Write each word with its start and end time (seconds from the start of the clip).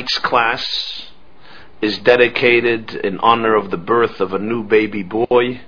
Tonight's 0.00 0.18
class 0.20 1.06
is 1.82 1.98
dedicated 1.98 2.94
in 2.94 3.18
honor 3.18 3.54
of 3.54 3.70
the 3.70 3.76
birth 3.76 4.18
of 4.18 4.32
a 4.32 4.38
new 4.38 4.64
baby 4.64 5.02
boy 5.02 5.60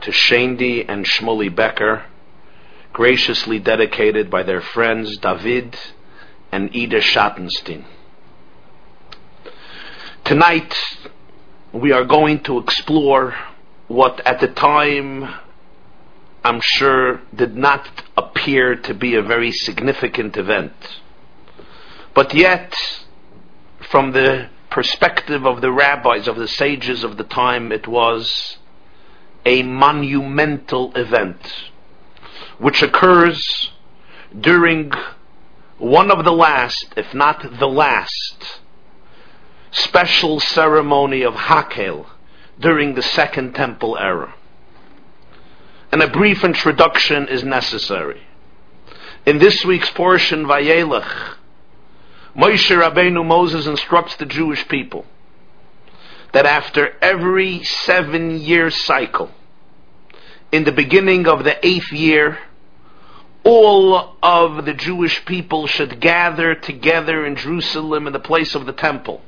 to 0.00 0.10
Shandy 0.10 0.84
and 0.88 1.06
Shmuley 1.06 1.54
Becker, 1.54 2.02
graciously 2.92 3.60
dedicated 3.60 4.28
by 4.28 4.42
their 4.42 4.60
friends 4.60 5.18
David 5.18 5.78
and 6.50 6.68
Ida 6.74 7.00
Schattenstein. 7.00 7.84
Tonight, 10.24 10.74
we 11.72 11.92
are 11.92 12.04
going 12.04 12.42
to 12.42 12.58
explore 12.58 13.36
what 13.86 14.20
at 14.26 14.40
the 14.40 14.48
time 14.48 15.32
I'm 16.42 16.60
sure 16.60 17.20
did 17.32 17.54
not 17.54 18.02
appear 18.16 18.74
to 18.74 18.94
be 18.94 19.14
a 19.14 19.22
very 19.22 19.52
significant 19.52 20.36
event. 20.36 20.72
But 22.14 22.34
yet, 22.34 22.74
from 23.94 24.10
the 24.10 24.48
perspective 24.70 25.46
of 25.46 25.60
the 25.60 25.70
rabbis, 25.70 26.26
of 26.26 26.34
the 26.34 26.48
sages 26.48 27.04
of 27.04 27.16
the 27.16 27.22
time, 27.22 27.70
it 27.70 27.86
was 27.86 28.58
a 29.46 29.62
monumental 29.62 30.92
event 30.96 31.70
which 32.58 32.82
occurs 32.82 33.70
during 34.36 34.90
one 35.78 36.10
of 36.10 36.24
the 36.24 36.32
last, 36.32 36.92
if 36.96 37.14
not 37.14 37.60
the 37.60 37.68
last, 37.68 38.58
special 39.70 40.40
ceremony 40.40 41.22
of 41.22 41.34
Hakel 41.34 42.06
during 42.58 42.96
the 42.96 43.02
Second 43.02 43.54
Temple 43.54 43.96
era. 43.96 44.34
And 45.92 46.02
a 46.02 46.10
brief 46.10 46.42
introduction 46.42 47.28
is 47.28 47.44
necessary. 47.44 48.22
In 49.24 49.38
this 49.38 49.64
week's 49.64 49.90
portion, 49.90 50.46
Vayelech, 50.46 51.36
Moshe 52.36 52.76
Rabbeinu 52.76 53.24
Moses 53.24 53.66
instructs 53.66 54.16
the 54.16 54.26
Jewish 54.26 54.66
people 54.66 55.04
that 56.32 56.46
after 56.46 56.96
every 57.00 57.62
seven 57.62 58.40
year 58.40 58.70
cycle, 58.70 59.30
in 60.50 60.64
the 60.64 60.72
beginning 60.72 61.28
of 61.28 61.44
the 61.44 61.64
eighth 61.64 61.92
year, 61.92 62.38
all 63.44 64.16
of 64.20 64.64
the 64.64 64.74
Jewish 64.74 65.24
people 65.26 65.68
should 65.68 66.00
gather 66.00 66.56
together 66.56 67.24
in 67.24 67.36
Jerusalem 67.36 68.08
in 68.08 68.12
the 68.12 68.18
place 68.18 68.56
of 68.56 68.66
the 68.66 68.72
temple, 68.72 69.22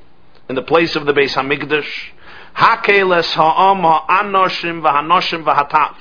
in 0.48 0.56
the 0.56 0.62
place 0.62 0.96
of 0.96 1.06
the 1.06 1.12
Beis 1.12 1.34
Hamikdash. 1.34 2.10
Hakeles 2.56 3.34
ha'am 3.34 3.82
ha'anoshim 3.82 4.82
v'hanoshim 4.82 5.44
v'hataf. 5.44 5.94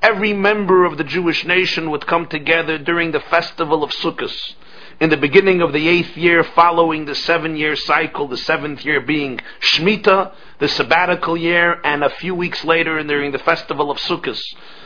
Every 0.00 0.32
member 0.32 0.84
of 0.84 0.96
the 0.96 1.04
Jewish 1.04 1.44
nation 1.44 1.90
would 1.90 2.06
come 2.06 2.26
together 2.26 2.78
during 2.78 3.12
the 3.12 3.20
festival 3.20 3.84
of 3.84 3.90
Sukkot, 3.90 4.54
in 5.02 5.10
the 5.10 5.16
beginning 5.16 5.60
of 5.60 5.72
the 5.72 5.88
eighth 5.88 6.16
year 6.16 6.44
following 6.44 7.06
the 7.06 7.14
seven 7.16 7.56
year 7.56 7.74
cycle, 7.74 8.28
the 8.28 8.36
seventh 8.36 8.84
year 8.84 9.00
being 9.00 9.40
Shemitah, 9.58 10.32
the 10.60 10.68
sabbatical 10.68 11.36
year, 11.36 11.80
and 11.82 12.04
a 12.04 12.08
few 12.08 12.36
weeks 12.36 12.64
later 12.64 13.02
during 13.02 13.32
the 13.32 13.40
festival 13.40 13.90
of 13.90 13.98
Sukkot, 13.98 14.40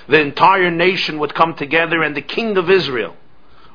the 0.09 0.19
entire 0.19 0.71
nation 0.71 1.19
would 1.19 1.35
come 1.35 1.55
together 1.55 2.03
and 2.03 2.17
the 2.17 2.23
king 2.23 2.57
of 2.57 2.71
Israel 2.71 3.15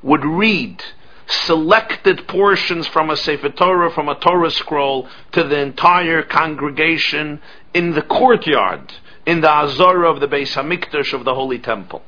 would 0.01 0.25
read 0.25 0.83
selected 1.27 2.27
portions 2.27 2.87
from 2.87 3.11
a 3.11 3.17
Sefer 3.17 3.49
Torah, 3.49 3.91
from 3.91 4.09
a 4.09 4.15
Torah 4.15 4.49
scroll, 4.49 5.07
to 5.33 5.43
the 5.43 5.59
entire 5.59 6.23
congregation 6.23 7.39
in 7.75 7.93
the 7.93 8.01
courtyard, 8.01 8.91
in 9.27 9.41
the 9.41 9.51
Azara 9.51 10.11
of 10.11 10.19
the 10.19 10.27
Beis 10.27 10.55
Hamikdash 10.55 11.13
of 11.13 11.23
the 11.23 11.35
Holy 11.35 11.59
Temple. 11.59 12.01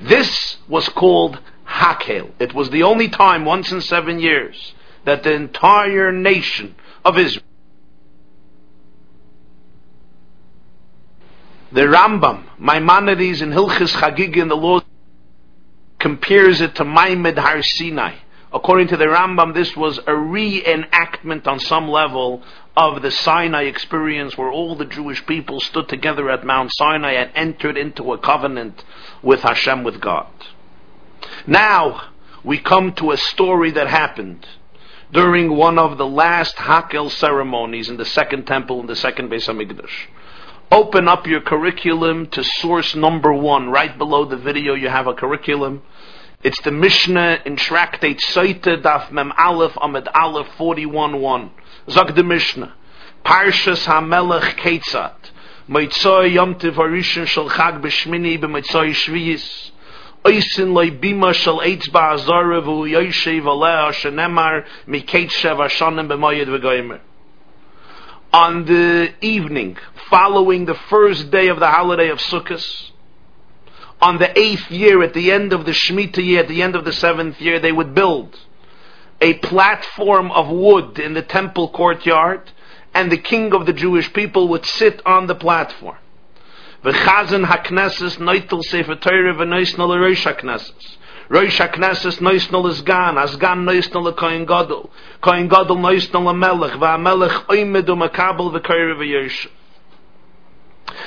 This 0.00 0.56
was 0.68 0.88
called 0.88 1.38
Hakel. 1.66 2.32
It 2.38 2.54
was 2.54 2.70
the 2.70 2.82
only 2.82 3.08
time, 3.08 3.44
once 3.44 3.72
in 3.72 3.80
seven 3.80 4.18
years, 4.18 4.74
that 5.04 5.22
the 5.22 5.32
entire 5.32 6.12
nation 6.12 6.74
of 7.04 7.18
Israel, 7.18 7.44
the 11.72 11.82
Rambam, 11.82 12.44
Maimonides 12.58 13.42
in 13.42 13.50
Hilchis 13.50 13.94
Chagigi 13.94 14.36
in 14.36 14.48
the 14.48 14.56
law, 14.56 14.80
compares 15.98 16.60
it 16.60 16.74
to 16.76 16.84
Maimed 16.84 17.38
Har 17.38 17.62
Sinai. 17.62 18.14
According 18.52 18.88
to 18.88 18.96
the 18.96 19.06
Rambam, 19.06 19.52
this 19.52 19.74
was 19.76 19.98
a 19.98 20.12
reenactment 20.12 21.48
on 21.48 21.58
some 21.58 21.88
level 21.88 22.42
of 22.76 23.02
the 23.02 23.10
Sinai 23.10 23.62
experience 23.62 24.38
where 24.38 24.50
all 24.50 24.76
the 24.76 24.84
Jewish 24.84 25.26
people 25.26 25.60
stood 25.60 25.88
together 25.88 26.30
at 26.30 26.46
Mount 26.46 26.70
Sinai 26.72 27.12
and 27.12 27.32
entered 27.34 27.76
into 27.76 28.12
a 28.12 28.18
covenant 28.18 28.84
with 29.22 29.40
Hashem, 29.40 29.82
with 29.82 30.00
God. 30.00 30.28
Now, 31.46 32.10
we 32.42 32.58
come 32.58 32.92
to 32.94 33.10
a 33.10 33.16
story 33.16 33.70
that 33.72 33.86
happened 33.86 34.46
during 35.12 35.56
one 35.56 35.78
of 35.78 35.96
the 35.96 36.06
last 36.06 36.56
Hakel 36.56 37.10
ceremonies 37.10 37.88
in 37.88 37.96
the 37.96 38.04
second 38.04 38.46
temple 38.46 38.80
in 38.80 38.86
the 38.86 38.96
second 38.96 39.30
Beis 39.30 39.46
Hamikdash. 39.46 40.08
Open 40.70 41.06
up 41.06 41.26
your 41.26 41.40
curriculum 41.40 42.26
to 42.28 42.42
source 42.42 42.94
number 42.96 43.32
one. 43.32 43.70
Right 43.70 43.96
below 43.96 44.24
the 44.24 44.36
video, 44.36 44.74
you 44.74 44.88
have 44.88 45.06
a 45.06 45.14
curriculum. 45.14 45.82
It's 46.42 46.60
the 46.62 46.72
Mishnah 46.72 47.42
in 47.46 47.56
Tractate 47.56 48.20
Seite 48.20 48.82
Daf 48.82 49.10
Mem 49.10 49.32
Aleph 49.38 49.76
Amid 49.80 50.08
Aleph 50.08 50.48
41.1. 50.58 51.50
Zog 51.90 52.14
the 52.14 52.24
Mishnah. 52.24 52.74
Parshas 53.24 53.86
HaMelech 53.86 54.56
Ketzat. 54.56 55.14
Moitzoi 55.68 56.34
Yom 56.34 56.58
Tiv 56.58 56.74
Harishon 56.74 57.26
Shal 57.26 57.48
Chag 57.48 57.80
B'Shmini 57.80 58.38
B'Moitzoi 58.38 58.90
Shviyis. 58.90 59.70
Oisin 60.26 60.72
loy 60.72 60.90
bima 60.90 61.34
shal 61.34 61.60
eitz 61.60 61.88
b'moyed. 66.08 67.00
On 68.32 68.64
the 68.64 69.12
evening 69.20 69.76
following 70.08 70.64
the 70.64 70.74
first 70.74 71.30
day 71.30 71.48
of 71.48 71.60
the 71.60 71.68
holiday 71.68 72.08
of 72.08 72.18
Sukkot, 72.18 72.90
on 74.00 74.18
the 74.18 74.38
eighth 74.38 74.70
year, 74.70 75.02
at 75.02 75.14
the 75.14 75.30
end 75.30 75.52
of 75.52 75.64
the 75.66 75.72
Shemitah 75.72 76.24
year, 76.24 76.40
at 76.40 76.48
the 76.48 76.62
end 76.62 76.74
of 76.74 76.84
the 76.84 76.92
seventh 76.92 77.40
year, 77.40 77.60
they 77.60 77.72
would 77.72 77.94
build 77.94 78.38
a 79.20 79.34
platform 79.34 80.30
of 80.32 80.48
wood 80.48 80.98
in 80.98 81.14
the 81.14 81.22
temple 81.22 81.68
courtyard, 81.68 82.50
and 82.92 83.10
the 83.10 83.18
king 83.18 83.54
of 83.54 83.66
the 83.66 83.72
Jewish 83.72 84.12
people 84.12 84.48
would 84.48 84.66
sit 84.66 85.00
on 85.06 85.26
the 85.26 85.34
platform. 85.34 85.96
V'chazen 86.84 87.46
hakneses 87.46 88.18
noitel 88.18 88.62
sefer 88.62 88.94
Torah 88.94 89.34
v'noisnol 89.34 89.96
roish 89.96 90.26
hakneses. 90.30 90.98
Roish 91.30 91.58
hakneses 91.58 92.18
noisnol 92.18 92.68
is 92.68 92.82
gan, 92.82 93.16
as 93.16 93.36
gan 93.36 93.64
noisnol 93.64 94.08
a 94.08 94.44
gadol. 94.44 94.90
Kohen 95.22 95.48
gadol 95.48 95.76
noisnol 95.76 96.30
a 96.30 96.34
melech, 96.34 96.72
v'amelech 96.72 97.46
oimed 97.46 97.88
u 97.88 97.94
makabel 97.94 98.52
v'koyer 98.52 98.94
v'yoshev. 98.98 99.50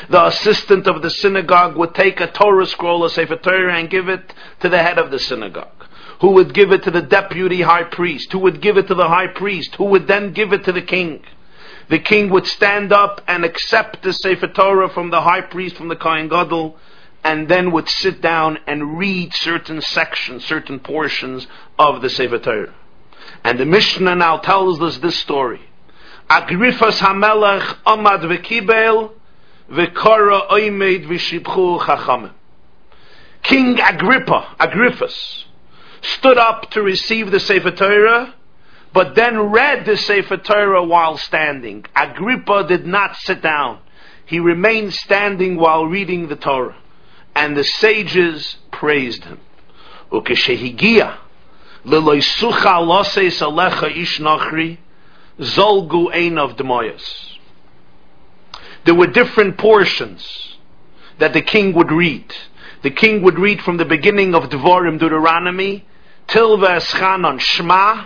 The 0.09 0.25
assistant 0.25 0.87
of 0.87 1.03
the 1.03 1.11
synagogue 1.11 1.77
would 1.77 1.93
take 1.93 2.19
a 2.21 2.27
Torah 2.27 2.65
scroll, 2.65 3.05
a 3.05 3.09
Sefer 3.11 3.35
Torah, 3.35 3.75
and 3.75 3.87
give 3.87 4.09
it 4.09 4.33
to 4.61 4.69
the 4.69 4.81
head 4.81 4.97
of 4.97 5.11
the 5.11 5.19
synagogue. 5.19 5.85
Who 6.21 6.31
would 6.31 6.55
give 6.55 6.71
it 6.71 6.83
to 6.83 6.91
the 6.91 7.03
deputy 7.03 7.61
high 7.61 7.83
priest? 7.83 8.31
Who 8.31 8.39
would 8.39 8.61
give 8.61 8.77
it 8.77 8.87
to 8.87 8.95
the 8.95 9.07
high 9.07 9.27
priest? 9.27 9.75
Who 9.75 9.85
would 9.85 10.07
then 10.07 10.33
give 10.33 10.51
it 10.53 10.63
to 10.63 10.71
the 10.71 10.81
king? 10.81 11.21
The 11.89 11.99
king 11.99 12.29
would 12.29 12.45
stand 12.45 12.91
up 12.91 13.21
and 13.27 13.45
accept 13.45 14.03
the 14.03 14.13
Sefer 14.13 14.47
Torah 14.47 14.89
from 14.89 15.09
the 15.09 15.21
high 15.21 15.41
priest, 15.41 15.77
from 15.77 15.87
the 15.87 15.95
Kohen 15.95 16.27
Gadol, 16.27 16.75
and 17.23 17.47
then 17.47 17.71
would 17.71 17.87
sit 17.87 18.21
down 18.21 18.59
and 18.67 18.97
read 18.97 19.33
certain 19.33 19.81
sections, 19.81 20.43
certain 20.45 20.79
portions 20.79 21.47
of 21.79 22.01
the 22.01 22.09
Sefer 22.09 22.39
Torah. 22.39 22.73
And 23.43 23.59
the 23.59 23.65
Mishnah 23.65 24.15
now 24.15 24.37
tells 24.37 24.81
us 24.81 24.97
this 24.97 25.17
story. 25.19 25.61
Agrifas 26.29 26.99
Hamelech 26.99 27.77
Amad 27.85 28.21
V'Kibel 28.21 29.11
V'Kara 29.71 30.49
Oimed 30.49 31.05
V'Shibchu 31.07 31.79
Chachamim. 31.79 32.33
King 33.43 33.79
Agrippa, 33.79 34.55
Agrippus, 34.59 35.45
stood 36.01 36.37
up 36.37 36.69
to 36.71 36.81
receive 36.81 37.31
the 37.31 37.39
Sefer 37.39 37.71
Torah 37.71 38.33
but 38.93 39.15
then 39.15 39.51
read 39.51 39.85
the 39.85 39.97
Sefer 39.97 40.37
Torah 40.37 40.83
while 40.83 41.17
standing. 41.17 41.85
Agrippa 41.95 42.65
did 42.67 42.85
not 42.85 43.15
sit 43.17 43.41
down. 43.41 43.79
He 44.25 44.39
remained 44.39 44.93
standing 44.93 45.57
while 45.57 45.85
reading 45.85 46.27
the 46.27 46.35
Torah. 46.35 46.77
And 47.35 47.55
the 47.55 47.63
sages 47.63 48.57
praised 48.71 49.23
him. 49.23 49.39
Zolgu. 55.39 56.09
There 58.85 58.95
were 58.95 59.07
different 59.07 59.57
portions 59.57 60.57
that 61.19 61.33
the 61.33 61.41
king 61.41 61.73
would 61.73 61.91
read. 61.91 62.33
The 62.83 62.91
king 62.91 63.21
would 63.23 63.39
read 63.39 63.61
from 63.61 63.77
the 63.77 63.85
beginning 63.85 64.33
of 64.35 64.49
Devarim, 64.49 64.99
Deuteronomy, 64.99 65.85
till 66.27 66.57
Veschanon 66.57 67.39
Shema, 67.39 68.05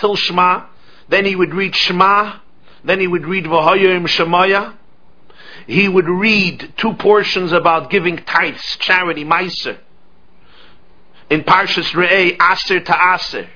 till 0.00 0.16
Shema. 0.16 0.66
Then 1.08 1.24
he 1.24 1.36
would 1.36 1.54
read 1.54 1.76
Shema. 1.76 2.38
Then 2.82 3.00
he 3.00 3.06
would 3.06 3.26
read 3.26 3.44
V'hoyim 3.44 4.06
Shemaya. 4.06 4.74
He 5.66 5.88
would 5.88 6.08
read 6.08 6.72
two 6.76 6.94
portions 6.94 7.52
about 7.52 7.90
giving 7.90 8.16
tithes, 8.16 8.76
charity, 8.78 9.24
Meiser. 9.24 9.78
In 11.28 11.44
Parshas 11.44 11.92
Re'eh, 11.92 12.36
Aser 12.40 12.80
to 12.80 13.14
Aser. 13.14 13.48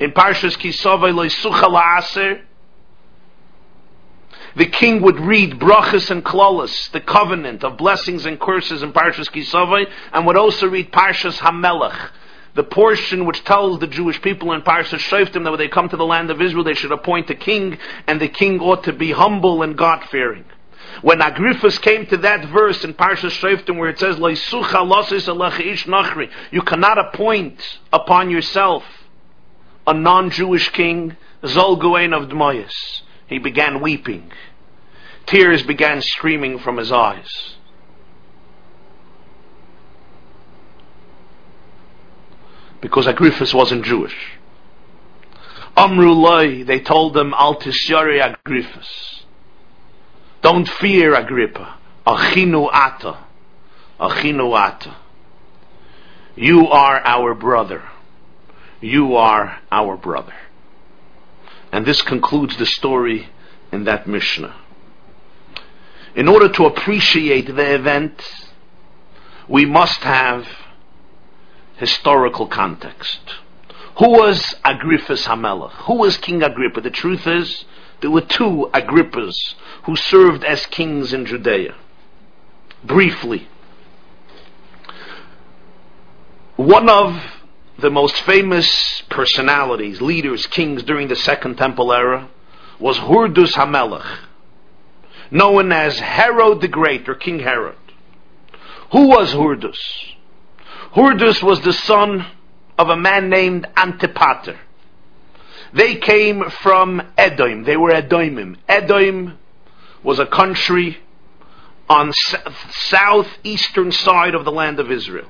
in 0.00 0.12
Parshas 0.12 0.56
Kisavai 0.56 1.12
Loisucha 1.12 1.68
La'aser, 1.68 2.42
the 4.56 4.66
king 4.66 5.02
would 5.02 5.20
read 5.20 5.60
brachas 5.60 6.10
and 6.10 6.24
klolas, 6.24 6.90
the 6.90 7.00
covenant 7.00 7.62
of 7.62 7.76
blessings 7.76 8.26
and 8.26 8.40
curses 8.40 8.82
in 8.82 8.92
Parshas 8.92 9.30
Kisavai, 9.30 9.86
and 10.12 10.26
would 10.26 10.36
also 10.36 10.66
read 10.66 10.90
Parshas 10.90 11.38
Hamelach, 11.38 12.10
the 12.58 12.64
portion 12.64 13.24
which 13.24 13.44
tells 13.44 13.78
the 13.78 13.86
Jewish 13.86 14.20
people 14.20 14.50
in 14.50 14.62
Parshas 14.62 14.98
Shoftim 14.98 15.44
that 15.44 15.50
when 15.52 15.58
they 15.58 15.68
come 15.68 15.88
to 15.90 15.96
the 15.96 16.04
land 16.04 16.28
of 16.28 16.42
Israel, 16.42 16.64
they 16.64 16.74
should 16.74 16.90
appoint 16.90 17.30
a 17.30 17.36
king, 17.36 17.78
and 18.08 18.20
the 18.20 18.26
king 18.26 18.58
ought 18.58 18.82
to 18.82 18.92
be 18.92 19.12
humble 19.12 19.62
and 19.62 19.78
God-fearing. 19.78 20.44
When 21.02 21.20
Agrippus 21.20 21.80
came 21.80 22.06
to 22.06 22.16
that 22.16 22.46
verse 22.46 22.82
in 22.82 22.94
Parshas 22.94 23.30
Shoftim 23.38 23.78
where 23.78 23.90
it 23.90 24.00
says, 24.00 24.18
You 26.50 26.62
cannot 26.62 26.98
appoint 26.98 27.78
upon 27.92 28.28
yourself 28.28 28.82
a 29.86 29.94
non-Jewish 29.94 30.70
king, 30.70 31.16
Zolguain 31.44 32.12
of 32.12 32.28
Dmoyas. 32.28 33.02
He 33.28 33.38
began 33.38 33.80
weeping. 33.80 34.32
Tears 35.26 35.62
began 35.62 36.02
streaming 36.02 36.58
from 36.58 36.78
his 36.78 36.90
eyes. 36.90 37.54
Because 42.80 43.06
Agrippus 43.06 43.52
wasn't 43.52 43.84
Jewish. 43.84 44.16
Amrulai, 45.76 46.66
they 46.66 46.80
told 46.80 47.16
him, 47.16 47.32
Altisyari 47.32 48.20
Agrippus. 48.20 49.22
Don't 50.42 50.68
fear 50.68 51.14
Agrippa. 51.14 51.78
Achinu 52.06 52.68
ata. 52.72 53.18
Achinu 54.00 54.56
ata. 54.56 54.96
You 56.36 56.68
are 56.68 57.00
our 57.04 57.34
brother. 57.34 57.82
You 58.80 59.16
are 59.16 59.58
our 59.70 59.96
brother. 59.96 60.34
And 61.72 61.84
this 61.84 62.00
concludes 62.02 62.56
the 62.56 62.66
story 62.66 63.28
in 63.72 63.84
that 63.84 64.06
Mishnah. 64.06 64.54
In 66.14 66.28
order 66.28 66.48
to 66.48 66.64
appreciate 66.66 67.46
the 67.54 67.74
event, 67.74 68.22
we 69.48 69.64
must 69.64 70.00
have 70.00 70.46
historical 71.78 72.46
context. 72.46 73.20
Who 73.98 74.10
was 74.10 74.54
Agrippus 74.64 75.26
Hamelech? 75.26 75.72
Who 75.86 75.94
was 75.94 76.16
King 76.18 76.42
Agrippa? 76.42 76.80
The 76.80 76.90
truth 76.90 77.26
is, 77.26 77.64
there 78.00 78.10
were 78.10 78.20
two 78.20 78.70
Agrippas 78.72 79.54
who 79.84 79.96
served 79.96 80.44
as 80.44 80.66
kings 80.66 81.12
in 81.12 81.26
Judea. 81.26 81.74
Briefly, 82.84 83.48
one 86.56 86.88
of 86.88 87.20
the 87.78 87.90
most 87.90 88.16
famous 88.22 89.02
personalities, 89.08 90.00
leaders, 90.00 90.46
kings 90.46 90.82
during 90.82 91.08
the 91.08 91.16
Second 91.16 91.56
Temple 91.56 91.92
era 91.92 92.28
was 92.78 92.98
Hurdus 92.98 93.54
Hamelech, 93.54 94.18
known 95.30 95.72
as 95.72 95.98
Herod 95.98 96.60
the 96.60 96.68
Great 96.68 97.08
or 97.08 97.14
King 97.14 97.40
Herod. 97.40 97.76
Who 98.92 99.08
was 99.08 99.32
Hurdus? 99.32 99.78
Hurdus 100.94 101.42
was 101.42 101.60
the 101.60 101.72
son 101.72 102.26
of 102.78 102.88
a 102.88 102.96
man 102.96 103.28
named 103.28 103.66
Antipater. 103.76 104.58
They 105.72 105.96
came 105.96 106.48
from 106.50 107.02
Edom. 107.16 107.64
They 107.64 107.76
were 107.76 107.90
Edomim. 107.90 108.56
Edom 108.68 109.38
was 110.02 110.18
a 110.18 110.26
country 110.26 110.98
on 111.88 112.08
the 112.08 112.52
southeastern 112.70 113.92
side 113.92 114.34
of 114.34 114.44
the 114.44 114.52
land 114.52 114.80
of 114.80 114.90
Israel. 114.90 115.28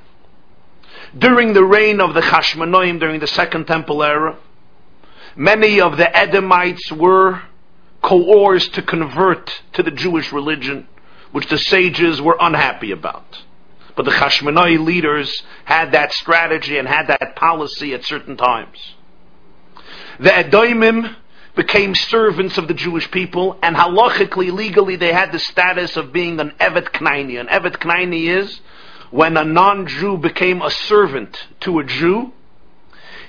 During 1.16 1.54
the 1.54 1.64
reign 1.64 2.00
of 2.00 2.14
the 2.14 2.20
Chashmonaim, 2.20 3.00
during 3.00 3.20
the 3.20 3.26
Second 3.26 3.66
Temple 3.66 4.02
era, 4.02 4.36
many 5.34 5.80
of 5.80 5.96
the 5.96 6.16
Edomites 6.16 6.92
were 6.92 7.42
coerced 8.02 8.74
to 8.74 8.82
convert 8.82 9.62
to 9.72 9.82
the 9.82 9.90
Jewish 9.90 10.32
religion, 10.32 10.86
which 11.32 11.48
the 11.48 11.58
sages 11.58 12.20
were 12.20 12.36
unhappy 12.38 12.92
about. 12.92 13.42
But 13.98 14.04
the 14.04 14.12
Chashmonai 14.12 14.78
leaders 14.78 15.42
had 15.64 15.90
that 15.90 16.12
strategy 16.12 16.78
and 16.78 16.86
had 16.86 17.08
that 17.08 17.34
policy 17.34 17.94
at 17.94 18.04
certain 18.04 18.36
times. 18.36 18.78
The 20.20 20.30
Edomim 20.30 21.16
became 21.56 21.96
servants 21.96 22.58
of 22.58 22.68
the 22.68 22.74
Jewish 22.74 23.10
people, 23.10 23.58
and 23.60 23.74
halachically, 23.74 24.52
legally, 24.52 24.94
they 24.94 25.12
had 25.12 25.32
the 25.32 25.40
status 25.40 25.96
of 25.96 26.12
being 26.12 26.38
an 26.38 26.52
Evet 26.60 26.92
Knaini. 26.92 27.40
An 27.40 27.48
Evet 27.48 27.80
Knaini 27.80 28.28
is 28.28 28.60
when 29.10 29.36
a 29.36 29.44
non-Jew 29.44 30.18
became 30.18 30.62
a 30.62 30.70
servant 30.70 31.36
to 31.62 31.80
a 31.80 31.84
Jew, 31.84 32.32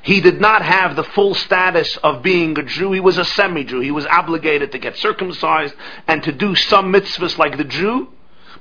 he 0.04 0.22
did 0.22 0.40
not 0.40 0.62
have 0.62 0.96
the 0.96 1.04
full 1.04 1.34
status 1.34 1.98
of 1.98 2.22
being 2.22 2.60
a 2.60 2.64
Jew. 2.64 2.92
He 2.92 3.00
was 3.00 3.18
a 3.18 3.26
semi-Jew. 3.26 3.80
He 3.80 3.90
was 3.90 4.06
obligated 4.06 4.74
to 4.74 4.78
get 4.78 4.98
circumcised 4.98 5.74
and 6.08 6.22
to 6.26 6.32
do 6.32 6.54
some 6.54 6.94
mitzvahs 6.94 7.40
like 7.40 7.58
the 7.58 7.64
Jew, 7.64 8.10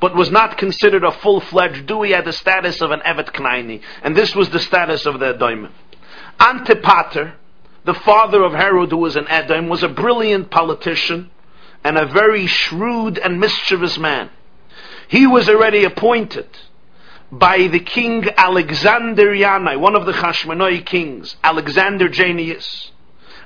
but 0.00 0.14
was 0.14 0.30
not 0.30 0.58
considered 0.58 1.04
a 1.04 1.12
full-fledged 1.12 1.88
Jew. 1.88 2.02
He 2.02 2.12
had 2.12 2.24
the 2.24 2.32
status 2.32 2.80
of 2.80 2.90
an 2.90 3.00
Evet 3.04 3.32
Knaini. 3.32 3.80
And 4.02 4.16
this 4.16 4.34
was 4.34 4.50
the 4.50 4.60
status 4.60 5.06
of 5.06 5.18
the 5.18 5.34
Edomim. 5.34 5.70
Antipater, 6.38 7.34
the 7.84 7.94
father 7.94 8.42
of 8.44 8.52
Herod, 8.52 8.90
who 8.90 8.98
was 8.98 9.16
an 9.16 9.26
Edom, 9.28 9.68
was 9.68 9.82
a 9.82 9.88
brilliant 9.88 10.50
politician 10.50 11.30
and 11.82 11.96
a 11.96 12.06
very 12.06 12.46
shrewd 12.46 13.18
and 13.18 13.40
mischievous 13.40 13.99
man. 13.99 14.30
He 15.08 15.26
was 15.26 15.49
already 15.49 15.84
appointed 15.84 16.49
by 17.30 17.66
the 17.66 17.80
king 17.80 18.25
Alexander 18.37 19.34
Yanai, 19.34 19.78
one 19.78 19.96
of 19.96 20.06
the 20.06 20.12
Chashmonai 20.12 20.84
kings, 20.84 21.37
Alexander 21.42 22.08
Janneus. 22.08 22.90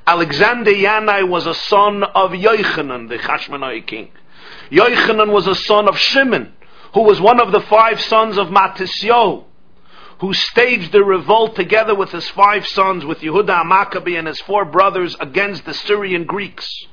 Alexander 0.06 0.72
Yanai 0.72 1.28
was 1.28 1.46
a 1.46 1.54
son 1.54 2.02
of 2.02 2.32
Yochanan, 2.32 3.08
the 3.08 3.18
Chashmonai 3.18 3.86
king. 3.86 4.10
Yochanan 4.72 5.30
was 5.30 5.46
a 5.46 5.54
son 5.54 5.86
of 5.86 5.98
Shimon, 5.98 6.50
who 6.94 7.02
was 7.02 7.20
one 7.20 7.40
of 7.40 7.52
the 7.52 7.60
five 7.60 8.00
sons 8.00 8.38
of 8.38 8.48
Matisyo, 8.48 9.44
who 10.20 10.32
staged 10.32 10.92
the 10.92 11.04
revolt 11.04 11.54
together 11.56 11.94
with 11.94 12.10
his 12.10 12.26
five 12.30 12.66
sons, 12.66 13.04
with 13.04 13.18
Yehuda 13.18 13.64
Maccabi 13.64 14.18
and 14.18 14.26
his 14.26 14.40
four 14.40 14.64
brothers 14.64 15.14
against 15.20 15.66
the 15.66 15.74
Syrian 15.74 16.24
Greeks, 16.24 16.86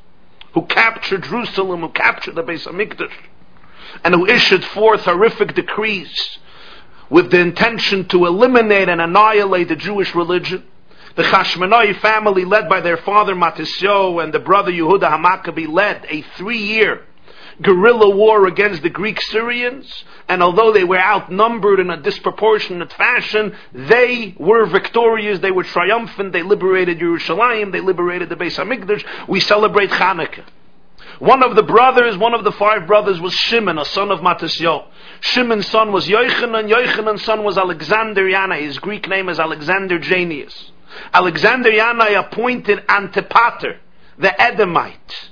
who 0.54 0.64
captured 0.64 1.24
Jerusalem, 1.24 1.80
who 1.80 1.90
captured 1.90 2.36
the 2.36 2.44
Beis 2.44 2.68
Hamikdash, 2.68 3.14
and 4.04 4.14
who 4.14 4.26
issued 4.26 4.66
forth 4.66 5.02
horrific 5.02 5.56
decrees 5.56 6.38
with 7.10 7.32
the 7.32 7.40
intention 7.40 8.10
to 8.10 8.26
eliminate 8.26 8.90
and 8.90 9.00
annihilate 9.00 9.70
the 9.70 9.78
Jewish 9.78 10.14
religion. 10.14 10.66
The 11.16 11.24
Chashmonai 11.24 12.00
family, 12.02 12.44
led 12.44 12.68
by 12.68 12.82
their 12.82 12.98
father 12.98 13.36
Matisyo 13.36 14.22
and 14.22 14.34
the 14.34 14.40
brother 14.40 14.72
Yehuda 14.72 15.10
Hamakabi, 15.10 15.68
led 15.68 16.06
a 16.10 16.24
three-year 16.36 17.06
guerrilla 17.62 18.10
war 18.16 18.48
against 18.48 18.82
the 18.84 18.90
Greek 18.90 19.22
Syrians, 19.22 20.04
and 20.28 20.42
although 20.42 20.72
they 20.72 20.84
were 20.84 21.00
outnumbered 21.00 21.80
in 21.80 21.90
a 21.90 22.02
disproportionate 22.02 22.94
fashion, 22.94 23.56
they 23.74 24.36
were 24.38 24.66
victorious, 24.66 25.40
they 25.40 25.52
were 25.52 25.64
triumphant, 25.64 26.34
they 26.34 26.44
liberated 26.44 27.00
Jerusalem, 27.00 27.72
they 27.72 27.82
liberated 27.82 28.30
the 28.30 28.36
Beis 28.36 28.56
Hamikdash. 28.58 29.04
We 29.28 29.40
celebrate 29.40 29.90
Hanukkah. 29.90 30.46
One 31.20 31.44
of 31.44 31.56
the 31.56 31.64
brothers, 31.64 32.18
one 32.18 32.34
of 32.34 32.46
the 32.46 32.52
five 32.54 32.88
brothers 32.88 33.20
was 33.20 33.34
Shimon, 33.34 33.78
a 33.78 33.86
son 33.86 34.10
of 34.10 34.20
Matisyo. 34.20 34.86
Shimon's 35.20 35.68
son 35.68 35.92
was 35.92 36.08
Yochanan, 36.08 36.70
Yochanan's 36.70 37.24
son 37.24 37.44
was 37.44 37.58
Alexander 37.58 38.24
Yanai. 38.24 38.62
His 38.62 38.80
Greek 38.80 39.08
name 39.10 39.28
is 39.28 39.38
Alexander 39.38 40.00
Janneus. 40.00 40.72
Alexander 41.14 41.72
Yanai 41.72 42.18
appointed 42.18 42.84
Antipater, 42.88 43.80
the 44.18 44.42
Edomite, 44.42 45.30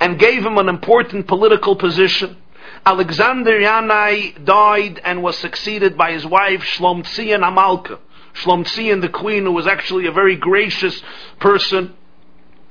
and 0.00 0.18
gave 0.18 0.44
him 0.44 0.58
an 0.58 0.68
important 0.68 1.26
political 1.26 1.76
position. 1.76 2.36
Alexander 2.84 3.58
Yanai 3.58 4.44
died 4.44 5.00
and 5.04 5.22
was 5.22 5.36
succeeded 5.38 5.96
by 5.96 6.12
his 6.12 6.26
wife 6.26 6.62
Shlomtzion 6.62 7.40
Amalka. 7.40 7.98
Shlomtzion, 8.34 9.00
the 9.00 9.08
queen, 9.08 9.44
who 9.44 9.52
was 9.52 9.66
actually 9.66 10.06
a 10.06 10.12
very 10.12 10.36
gracious 10.36 11.02
person, 11.40 11.94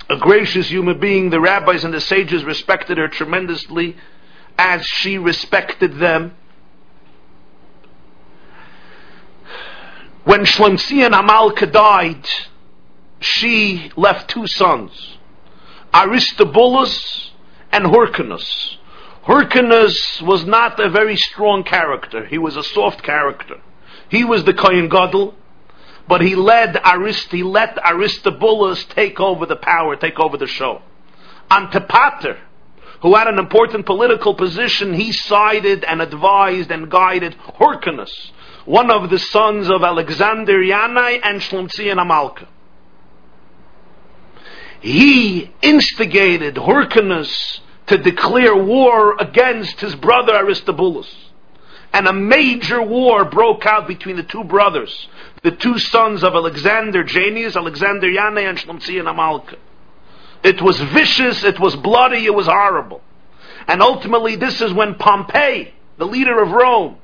a 0.09 0.17
gracious 0.17 0.69
human 0.69 0.99
being. 0.99 1.31
The 1.31 1.41
rabbis 1.41 1.83
and 1.83 1.93
the 1.93 2.01
sages 2.01 2.43
respected 2.43 2.97
her 2.97 3.07
tremendously 3.07 3.97
as 4.57 4.85
she 4.85 5.17
respected 5.17 5.97
them. 5.97 6.35
When 10.23 10.45
Shlomtzion 10.45 11.11
Amalka 11.11 11.71
died, 11.71 12.27
she 13.19 13.91
left 13.95 14.29
two 14.29 14.47
sons, 14.47 15.14
Aristobulus 15.95 17.31
and 17.71 17.87
Hyrcanus. 17.87 18.77
Hyrcanus 19.23 20.21
was 20.21 20.45
not 20.45 20.77
a 20.77 20.89
very 20.89 21.15
strong 21.15 21.63
character. 21.63 22.25
He 22.25 22.37
was 22.37 22.57
a 22.57 22.63
soft 22.63 23.01
character. 23.01 23.61
He 24.09 24.25
was 24.25 24.43
the 24.43 24.53
Kohen 24.53 24.89
Gadol, 24.89 25.33
but 26.07 26.19
he 26.19 26.35
led 26.35 26.77
Arist, 26.85 27.31
he 27.31 27.43
let 27.43 27.79
Aristobulus 27.83 28.83
take 28.85 29.21
over 29.21 29.45
the 29.45 29.55
power, 29.55 29.95
take 29.95 30.19
over 30.19 30.37
the 30.37 30.47
show. 30.47 30.81
Antipater, 31.49 32.39
who 33.01 33.15
had 33.15 33.27
an 33.27 33.39
important 33.39 33.85
political 33.85 34.35
position, 34.35 34.93
he 34.93 35.13
sided 35.13 35.85
and 35.85 36.01
advised 36.01 36.71
and 36.71 36.91
guided 36.91 37.35
Hyrcanus, 37.57 38.31
one 38.65 38.91
of 38.91 39.09
the 39.09 39.19
sons 39.19 39.69
of 39.69 39.81
Alexander 39.81 40.59
Yanai 40.59 41.21
and 41.23 41.39
Shlomtzion 41.39 41.97
Amalka. 41.97 42.47
He 44.85 45.49
instigated 45.63 46.57
Hyrcanus 46.57 47.59
to 47.87 47.97
declare 47.97 48.55
war 48.55 49.15
against 49.19 49.81
his 49.81 49.95
brother 49.95 50.35
Aristobulus. 50.35 51.11
And 51.91 52.07
a 52.07 52.13
major 52.13 52.83
war 52.83 53.25
broke 53.25 53.65
out 53.65 53.87
between 53.87 54.15
the 54.15 54.23
two 54.23 54.43
brothers, 54.43 55.07
the 55.41 55.49
two 55.49 55.79
sons 55.79 56.23
of 56.23 56.35
Alexander 56.35 57.03
Janneus, 57.03 57.55
Alexander 57.55 58.07
Yanai, 58.07 58.47
and 58.47 58.59
Shlomtzion 58.59 59.05
Amalka. 59.05 59.57
It 60.43 60.61
was 60.61 60.79
vicious, 60.79 61.43
it 61.43 61.59
was 61.59 61.75
bloody, 61.75 62.25
it 62.25 62.35
was 62.35 62.45
horrible. 62.45 63.01
And 63.67 63.81
ultimately, 63.81 64.35
this 64.35 64.61
is 64.61 64.71
when 64.71 64.95
Pompey, 64.95 65.73
the 65.97 66.05
leader 66.05 66.39
of 66.43 66.51
Rome, 66.51 66.97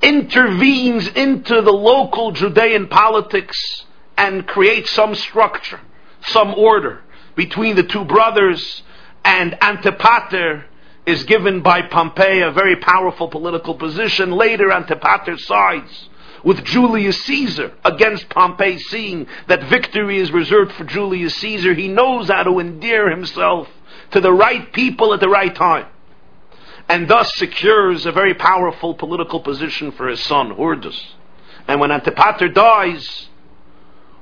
intervenes 0.00 1.08
into 1.08 1.60
the 1.60 1.72
local 1.72 2.32
Judean 2.32 2.88
politics 2.88 3.84
and 4.16 4.46
creates 4.46 4.90
some 4.92 5.14
structure, 5.14 5.80
some 6.22 6.54
order 6.54 7.00
between 7.34 7.76
the 7.76 7.82
two 7.82 8.04
brothers, 8.04 8.82
and 9.24 9.56
Antipater 9.62 10.66
is 11.06 11.24
given 11.24 11.62
by 11.62 11.82
Pompey 11.82 12.40
a 12.40 12.50
very 12.50 12.76
powerful 12.76 13.28
political 13.28 13.74
position. 13.74 14.32
Later, 14.32 14.70
Antipater 14.70 15.38
sides 15.38 16.08
with 16.44 16.64
Julius 16.64 17.22
Caesar 17.24 17.72
against 17.84 18.28
Pompey, 18.28 18.78
seeing 18.78 19.26
that 19.46 19.64
victory 19.64 20.18
is 20.18 20.30
reserved 20.30 20.72
for 20.72 20.84
Julius 20.84 21.34
Caesar. 21.36 21.74
He 21.74 21.88
knows 21.88 22.28
how 22.28 22.42
to 22.42 22.58
endear 22.58 23.10
himself 23.10 23.68
to 24.10 24.20
the 24.20 24.32
right 24.32 24.72
people 24.72 25.14
at 25.14 25.20
the 25.20 25.28
right 25.28 25.54
time. 25.54 25.86
And 26.88 27.08
thus 27.08 27.34
secures 27.36 28.06
a 28.06 28.12
very 28.12 28.34
powerful 28.34 28.94
political 28.94 29.40
position 29.40 29.92
for 29.92 30.08
his 30.08 30.20
son, 30.20 30.50
Hordus. 30.50 30.98
And 31.66 31.80
when 31.80 31.90
Antipater 31.90 32.48
dies, 32.48 33.28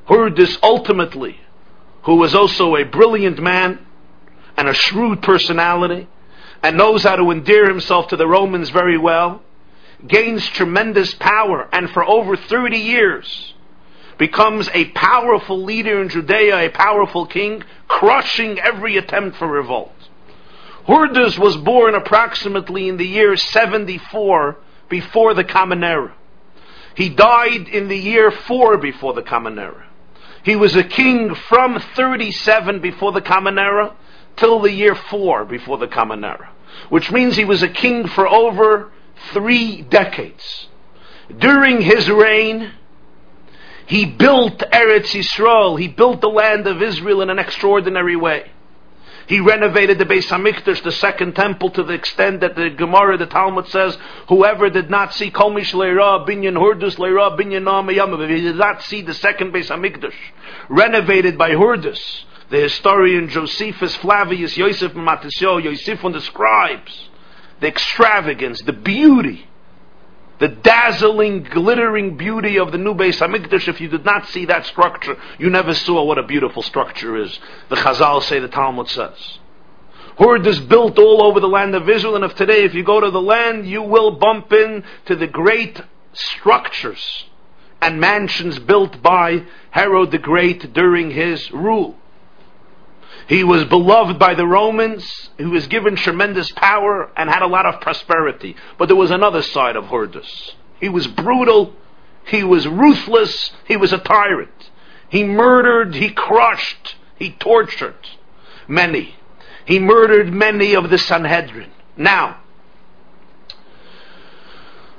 Hordus 0.08 0.58
ultimately, 0.62 1.40
who 2.06 2.14
was 2.14 2.34
also 2.34 2.76
a 2.76 2.84
brilliant 2.84 3.42
man 3.42 3.84
and 4.56 4.68
a 4.68 4.74
shrewd 4.74 5.20
personality, 5.22 6.08
and 6.62 6.76
knows 6.76 7.02
how 7.02 7.16
to 7.16 7.30
endear 7.30 7.68
himself 7.68 8.08
to 8.08 8.16
the 8.16 8.26
Romans 8.26 8.70
very 8.70 8.96
well, 8.96 9.42
gains 10.06 10.46
tremendous 10.50 11.14
power, 11.14 11.68
and 11.72 11.90
for 11.90 12.04
over 12.04 12.36
30 12.36 12.78
years 12.78 13.54
becomes 14.18 14.68
a 14.72 14.86
powerful 14.92 15.62
leader 15.62 16.00
in 16.00 16.08
Judea, 16.08 16.66
a 16.66 16.70
powerful 16.70 17.26
king, 17.26 17.62
crushing 17.86 18.58
every 18.60 18.96
attempt 18.96 19.36
for 19.36 19.46
revolt. 19.46 19.92
Hordus 20.86 21.38
was 21.38 21.56
born 21.56 21.94
approximately 21.94 22.88
in 22.88 22.96
the 22.96 23.06
year 23.06 23.36
74 23.36 24.56
before 24.88 25.34
the 25.34 25.44
Common 25.44 25.82
Era. 25.84 26.14
He 26.94 27.10
died 27.10 27.68
in 27.68 27.88
the 27.88 27.98
year 27.98 28.30
4 28.30 28.78
before 28.78 29.12
the 29.12 29.22
Common 29.22 29.58
Era. 29.58 29.85
He 30.46 30.54
was 30.54 30.76
a 30.76 30.84
king 30.84 31.34
from 31.34 31.80
37 31.96 32.78
before 32.78 33.10
the 33.10 33.20
Common 33.20 33.58
Era 33.58 33.96
till 34.36 34.60
the 34.60 34.70
year 34.70 34.94
4 34.94 35.44
before 35.44 35.76
the 35.76 35.88
Common 35.88 36.22
Era, 36.22 36.50
which 36.88 37.10
means 37.10 37.34
he 37.34 37.44
was 37.44 37.64
a 37.64 37.68
king 37.68 38.06
for 38.06 38.28
over 38.28 38.92
three 39.32 39.82
decades. 39.82 40.68
During 41.36 41.80
his 41.80 42.08
reign, 42.08 42.70
he 43.86 44.04
built 44.06 44.62
Eretz 44.72 45.16
Yisrael, 45.16 45.80
he 45.80 45.88
built 45.88 46.20
the 46.20 46.28
land 46.28 46.68
of 46.68 46.80
Israel 46.80 47.22
in 47.22 47.30
an 47.30 47.40
extraordinary 47.40 48.14
way. 48.14 48.52
He 49.26 49.40
renovated 49.40 49.98
the 49.98 50.04
Beis 50.04 50.28
Hamikdash, 50.28 50.82
the 50.84 50.92
second 50.92 51.34
temple, 51.34 51.70
to 51.70 51.82
the 51.82 51.94
extent 51.94 52.40
that 52.40 52.54
the 52.54 52.70
Gemara, 52.70 53.16
the 53.16 53.26
Talmud 53.26 53.66
says, 53.68 53.98
whoever 54.28 54.70
did 54.70 54.88
not 54.88 55.14
see 55.14 55.30
Komish 55.30 55.74
Leira, 55.74 56.24
Binyan 56.26 56.54
Hurdus 56.54 56.96
Leira, 56.96 57.36
Binyan 57.36 57.64
Namayam, 57.64 58.28
he 58.28 58.40
did 58.40 58.56
not 58.56 58.82
see 58.82 59.02
the 59.02 59.14
second 59.14 59.52
Beis 59.52 59.68
Hamikdash, 59.68 60.14
renovated 60.68 61.36
by 61.36 61.50
Hurdus. 61.50 62.24
The 62.50 62.60
historian 62.60 63.28
Josephus 63.28 63.96
Flavius 63.96 64.56
Yosef 64.56 64.92
Matisyo, 64.92 65.60
Yosefon 65.60 66.12
describes 66.12 67.08
the 67.60 67.66
extravagance, 67.66 68.62
the 68.62 68.72
beauty, 68.72 69.48
the 70.38 70.48
dazzling, 70.48 71.44
glittering 71.44 72.16
beauty 72.16 72.58
of 72.58 72.72
the 72.72 72.78
new 72.78 72.94
Beis 72.94 73.18
Hamikdash. 73.18 73.68
If 73.68 73.80
you 73.80 73.88
did 73.88 74.04
not 74.04 74.28
see 74.28 74.46
that 74.46 74.66
structure, 74.66 75.16
you 75.38 75.50
never 75.50 75.74
saw 75.74 76.04
what 76.04 76.18
a 76.18 76.22
beautiful 76.22 76.62
structure 76.62 77.16
is. 77.16 77.38
The 77.68 77.76
Chazal 77.76 78.22
say, 78.22 78.38
the 78.38 78.48
Talmud 78.48 78.88
says. 78.88 79.38
Hurdus 80.18 80.60
built 80.60 80.98
all 80.98 81.22
over 81.22 81.40
the 81.40 81.48
land 81.48 81.74
of 81.74 81.88
Israel, 81.88 82.16
and 82.16 82.24
if 82.24 82.34
today, 82.34 82.64
if 82.64 82.74
you 82.74 82.82
go 82.82 83.00
to 83.00 83.10
the 83.10 83.20
land, 83.20 83.66
you 83.66 83.82
will 83.82 84.12
bump 84.12 84.52
into 84.52 85.16
the 85.16 85.26
great 85.26 85.80
structures 86.12 87.24
and 87.80 88.00
mansions 88.00 88.58
built 88.58 89.02
by 89.02 89.44
Herod 89.70 90.10
the 90.10 90.18
Great 90.18 90.72
during 90.72 91.10
his 91.10 91.50
rule. 91.52 91.96
He 93.28 93.42
was 93.42 93.64
beloved 93.64 94.18
by 94.18 94.34
the 94.34 94.46
Romans. 94.46 95.30
He 95.36 95.44
was 95.44 95.66
given 95.66 95.96
tremendous 95.96 96.52
power 96.52 97.10
and 97.16 97.28
had 97.28 97.42
a 97.42 97.46
lot 97.46 97.66
of 97.66 97.80
prosperity. 97.80 98.56
But 98.78 98.86
there 98.86 98.96
was 98.96 99.10
another 99.10 99.42
side 99.42 99.76
of 99.76 99.86
Hordus. 99.86 100.54
He 100.80 100.88
was 100.88 101.06
brutal. 101.06 101.74
He 102.26 102.44
was 102.44 102.66
ruthless. 102.66 103.52
He 103.66 103.76
was 103.76 103.92
a 103.92 103.98
tyrant. 103.98 104.70
He 105.08 105.24
murdered. 105.24 105.94
He 105.94 106.10
crushed. 106.10 106.96
He 107.16 107.32
tortured 107.32 107.94
many. 108.68 109.16
He 109.64 109.78
murdered 109.78 110.32
many 110.32 110.74
of 110.74 110.90
the 110.90 110.98
Sanhedrin. 110.98 111.70
Now, 111.96 112.38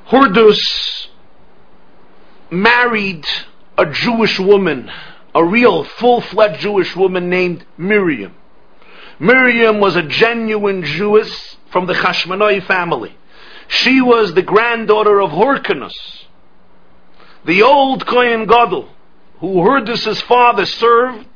Hordus 0.08 1.08
married 2.50 3.26
a 3.78 3.86
Jewish 3.86 4.40
woman 4.40 4.90
a 5.38 5.46
real 5.46 5.84
full-fledged 5.84 6.60
Jewish 6.62 6.96
woman 6.96 7.30
named 7.30 7.64
Miriam. 7.78 8.34
Miriam 9.20 9.80
was 9.80 9.96
a 9.96 10.02
genuine 10.02 10.84
Jewess 10.84 11.58
from 11.72 11.86
the 11.86 11.94
Chashmonai 11.94 12.66
family. 12.66 13.16
She 13.68 14.02
was 14.02 14.34
the 14.34 14.42
granddaughter 14.42 15.22
of 15.22 15.30
Hyrcanus, 15.30 16.26
the 17.46 17.62
old 17.62 18.08
Kohen 18.08 18.48
Gadol, 18.48 18.90
who 19.40 19.62
Hurdus' 19.62 20.20
father 20.24 20.66
served, 20.66 21.28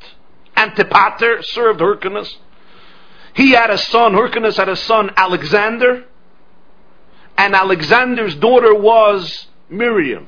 Antipater 0.57 1.43
served 1.43 1.79
Hyrcanus. 1.79 2.37
He 3.35 3.51
had 3.51 3.69
a 3.69 3.77
son, 3.77 4.15
Hyrcanus 4.15 4.57
had 4.57 4.69
a 4.69 4.75
son, 4.75 5.11
Alexander, 5.15 6.05
and 7.37 7.53
Alexander's 7.53 8.33
daughter 8.33 8.73
was 8.73 9.45
Miriam. 9.69 10.27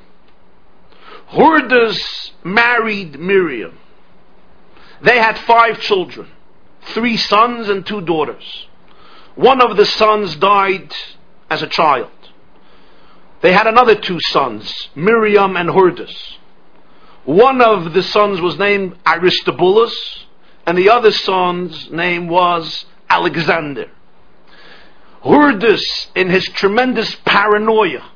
Hurdus 1.34 2.32
married 2.44 3.20
Miriam. 3.20 3.80
They 5.02 5.18
had 5.18 5.38
five 5.40 5.80
children, 5.80 6.30
three 6.94 7.18
sons 7.18 7.70
and 7.70 7.86
two 7.86 8.02
daughters. 8.02 8.68
One 9.36 9.60
of 9.62 9.76
the 9.76 9.86
sons 9.86 10.36
died 10.36 10.94
as 11.50 11.64
a 11.64 11.68
child. 11.68 12.12
They 13.42 13.52
had 13.52 13.66
another 13.66 13.96
two 13.96 14.20
sons, 14.30 14.90
Miriam 14.96 15.58
and 15.58 15.70
Hurdus. 15.70 16.38
One 17.26 17.62
of 17.62 17.94
the 17.94 18.04
sons 18.04 18.40
was 18.40 18.60
named 18.60 18.98
Aristobulus, 19.06 20.26
and 20.68 20.78
the 20.78 20.90
other 20.90 21.12
son's 21.12 21.90
name 21.90 22.28
was 22.28 22.86
Alexander. 23.10 23.90
Hurdus, 25.24 26.08
in 26.16 26.30
his 26.30 26.46
tremendous 26.46 27.16
paranoia, 27.26 28.12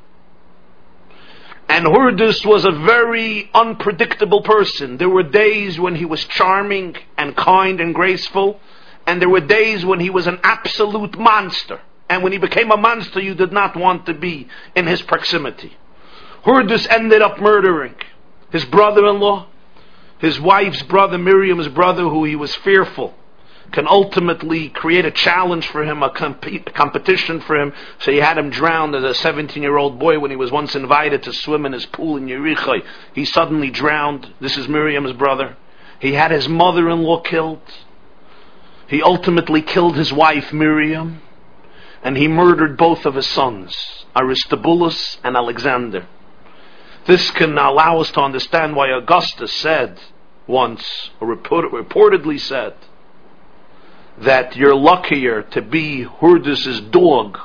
and 1.68 1.86
Hurdus 1.86 2.46
was 2.46 2.64
a 2.64 2.72
very 2.72 3.50
unpredictable 3.52 4.42
person. 4.42 4.96
There 4.96 5.08
were 5.08 5.22
days 5.22 5.78
when 5.78 5.94
he 5.94 6.04
was 6.04 6.24
charming 6.24 6.96
and 7.16 7.36
kind 7.36 7.80
and 7.80 7.94
graceful, 7.94 8.60
and 9.06 9.20
there 9.20 9.28
were 9.28 9.40
days 9.40 9.84
when 9.84 10.00
he 10.00 10.10
was 10.10 10.26
an 10.26 10.40
absolute 10.42 11.18
monster. 11.18 11.80
And 12.08 12.22
when 12.22 12.32
he 12.32 12.38
became 12.38 12.70
a 12.70 12.76
monster, 12.76 13.20
you 13.20 13.34
did 13.34 13.52
not 13.52 13.76
want 13.76 14.06
to 14.06 14.14
be 14.14 14.48
in 14.74 14.86
his 14.86 15.02
proximity. 15.02 15.76
Hurdus 16.44 16.86
ended 16.88 17.20
up 17.20 17.38
murdering 17.38 17.96
his 18.50 18.64
brother-in-law, 18.64 19.46
his 20.18 20.40
wife's 20.40 20.82
brother, 20.82 21.18
Miriam's 21.18 21.68
brother, 21.68 22.04
who 22.04 22.24
he 22.24 22.34
was 22.34 22.54
fearful 22.54 23.14
can 23.72 23.86
ultimately 23.86 24.70
create 24.70 25.04
a 25.04 25.10
challenge 25.10 25.66
for 25.68 25.84
him, 25.84 26.02
a, 26.02 26.10
comp- 26.10 26.74
competition 26.74 27.40
for 27.40 27.56
him. 27.56 27.72
So 28.00 28.10
he 28.10 28.18
had 28.18 28.38
him 28.38 28.50
drowned 28.50 28.94
as 28.94 29.04
a 29.04 29.14
17 29.14 29.62
year 29.62 29.76
old 29.76 29.98
boy 29.98 30.18
when 30.18 30.30
he 30.30 30.36
was 30.36 30.50
once 30.50 30.74
invited 30.74 31.22
to 31.24 31.32
swim 31.32 31.66
in 31.66 31.72
his 31.72 31.86
pool 31.86 32.16
in 32.16 32.26
Yericho. 32.26 32.82
He 33.14 33.24
suddenly 33.24 33.70
drowned. 33.70 34.32
This 34.40 34.56
is 34.56 34.68
Miriam's 34.68 35.12
brother. 35.12 35.56
He 36.00 36.14
had 36.14 36.30
his 36.30 36.48
mother 36.48 36.88
in 36.88 37.02
law 37.02 37.20
killed. 37.20 37.60
He 38.88 39.02
ultimately 39.02 39.60
killed 39.60 39.96
his 39.96 40.12
wife 40.12 40.52
Miriam. 40.52 41.20
And 42.02 42.16
he 42.16 42.28
murdered 42.28 42.76
both 42.76 43.04
of 43.04 43.16
his 43.16 43.26
sons, 43.26 44.06
Aristobulus 44.16 45.18
and 45.24 45.36
Alexander. 45.36 46.06
This 47.06 47.30
can 47.32 47.58
allow 47.58 48.00
us 48.00 48.10
to 48.12 48.20
understand 48.20 48.76
why 48.76 48.90
Augustus 48.90 49.52
said 49.52 49.98
once, 50.46 51.10
or 51.20 51.26
report- 51.26 51.72
reportedly 51.72 52.38
said, 52.38 52.74
that 54.22 54.56
you're 54.56 54.74
luckier 54.74 55.42
to 55.42 55.62
be 55.62 56.02
Hurdus's 56.02 56.80
dog 56.80 57.38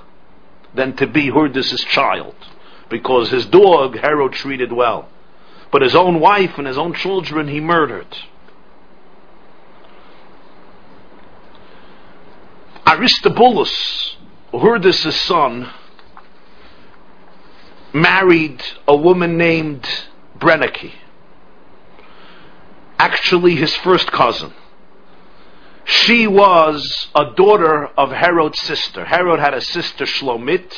than 0.73 0.95
to 0.97 1.07
be 1.07 1.29
Hurdus's 1.29 1.83
child, 1.83 2.35
because 2.89 3.29
his 3.29 3.45
dog 3.45 3.97
Herod 3.97 4.33
treated 4.33 4.71
well, 4.71 5.09
but 5.71 5.81
his 5.81 5.95
own 5.95 6.19
wife 6.19 6.57
and 6.57 6.65
his 6.65 6.77
own 6.77 6.93
children 6.93 7.47
he 7.47 7.59
murdered. 7.59 8.17
Aristobulus, 12.87 14.17
Hurdus's 14.51 15.15
son, 15.21 15.71
married 17.93 18.61
a 18.87 18.95
woman 18.95 19.37
named 19.37 19.87
Brenneke, 20.37 20.91
actually 22.97 23.55
his 23.55 23.75
first 23.75 24.11
cousin. 24.11 24.53
She 25.85 26.27
was 26.27 27.07
a 27.13 27.31
daughter 27.35 27.87
of 27.97 28.11
Herod's 28.11 28.61
sister. 28.61 29.05
Herod 29.05 29.39
had 29.39 29.53
a 29.53 29.61
sister, 29.61 30.05
Shlomit, 30.05 30.73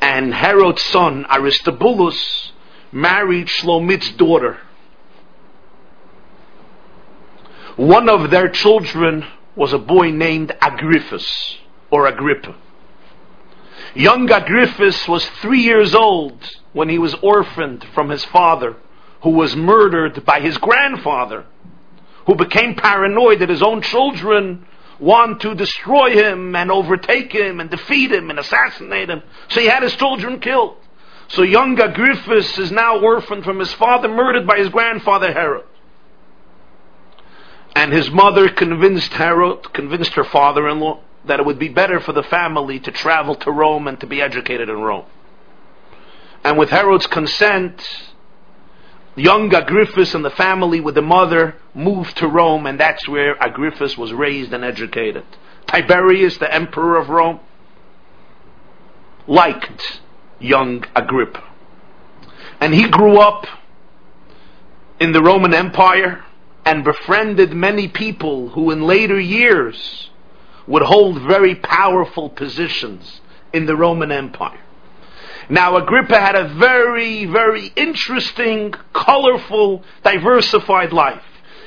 and 0.00 0.34
Herod's 0.34 0.82
son, 0.82 1.26
Aristobulus, 1.30 2.52
married 2.90 3.48
Shlomit's 3.48 4.10
daughter. 4.12 4.58
One 7.76 8.08
of 8.08 8.30
their 8.30 8.48
children 8.48 9.24
was 9.54 9.72
a 9.72 9.78
boy 9.78 10.10
named 10.10 10.52
Agrippus, 10.60 11.58
or 11.90 12.06
Agrippa. 12.06 12.54
Young 13.94 14.30
Agrippus 14.30 15.06
was 15.06 15.26
three 15.40 15.60
years 15.60 15.94
old 15.94 16.38
when 16.72 16.88
he 16.88 16.98
was 16.98 17.14
orphaned 17.22 17.84
from 17.94 18.08
his 18.08 18.24
father, 18.24 18.76
who 19.22 19.30
was 19.30 19.54
murdered 19.54 20.24
by 20.24 20.40
his 20.40 20.58
grandfather, 20.58 21.44
who 22.26 22.34
became 22.34 22.74
paranoid 22.74 23.40
that 23.40 23.48
his 23.48 23.62
own 23.62 23.82
children 23.82 24.66
want 24.98 25.40
to 25.40 25.54
destroy 25.54 26.10
him 26.10 26.54
and 26.54 26.70
overtake 26.70 27.32
him 27.32 27.60
and 27.60 27.70
defeat 27.70 28.12
him 28.12 28.30
and 28.30 28.38
assassinate 28.38 29.10
him. 29.10 29.22
So 29.48 29.60
he 29.60 29.66
had 29.66 29.82
his 29.82 29.96
children 29.96 30.38
killed. 30.38 30.76
So 31.28 31.42
young 31.42 31.76
Agrippus 31.80 32.58
is 32.58 32.70
now 32.70 33.00
orphaned 33.00 33.44
from 33.44 33.58
his 33.58 33.72
father, 33.72 34.08
murdered 34.08 34.46
by 34.46 34.58
his 34.58 34.68
grandfather 34.68 35.32
Herod. 35.32 35.64
And 37.74 37.92
his 37.92 38.10
mother 38.10 38.50
convinced 38.50 39.12
Herod, 39.14 39.72
convinced 39.72 40.12
her 40.14 40.24
father-in-law, 40.24 41.00
that 41.24 41.40
it 41.40 41.46
would 41.46 41.58
be 41.58 41.68
better 41.68 42.00
for 42.00 42.12
the 42.12 42.22
family 42.22 42.78
to 42.80 42.90
travel 42.90 43.34
to 43.36 43.50
Rome 43.50 43.88
and 43.88 43.98
to 44.00 44.06
be 44.06 44.20
educated 44.20 44.68
in 44.68 44.80
Rome. 44.80 45.06
And 46.44 46.58
with 46.58 46.70
Herod's 46.70 47.06
consent, 47.06 48.11
young 49.16 49.50
Agrippus 49.50 50.14
and 50.14 50.24
the 50.24 50.30
family 50.30 50.80
with 50.80 50.94
the 50.94 51.02
mother 51.02 51.56
moved 51.74 52.16
to 52.18 52.28
Rome, 52.28 52.66
and 52.66 52.78
that's 52.78 53.08
where 53.08 53.36
Agrippus 53.42 53.96
was 53.96 54.12
raised 54.12 54.52
and 54.52 54.64
educated. 54.64 55.24
Tiberius, 55.66 56.38
the 56.38 56.52
emperor 56.52 56.98
of 56.98 57.08
Rome, 57.08 57.40
liked 59.26 60.00
young 60.40 60.84
Agrippa. 60.94 61.44
And 62.60 62.74
he 62.74 62.88
grew 62.88 63.18
up 63.18 63.46
in 65.00 65.12
the 65.12 65.22
Roman 65.22 65.54
Empire 65.54 66.24
and 66.64 66.84
befriended 66.84 67.52
many 67.52 67.88
people 67.88 68.50
who 68.50 68.70
in 68.70 68.82
later 68.82 69.18
years 69.18 70.10
would 70.66 70.82
hold 70.82 71.20
very 71.22 71.54
powerful 71.56 72.28
positions 72.28 73.20
in 73.52 73.66
the 73.66 73.76
Roman 73.76 74.12
Empire. 74.12 74.60
Now, 75.48 75.76
Agrippa 75.76 76.18
had 76.18 76.36
a 76.36 76.54
very, 76.54 77.26
very 77.26 77.72
interesting, 77.76 78.72
colorful, 78.92 79.82
diversified 80.04 80.92
life. 80.92 81.22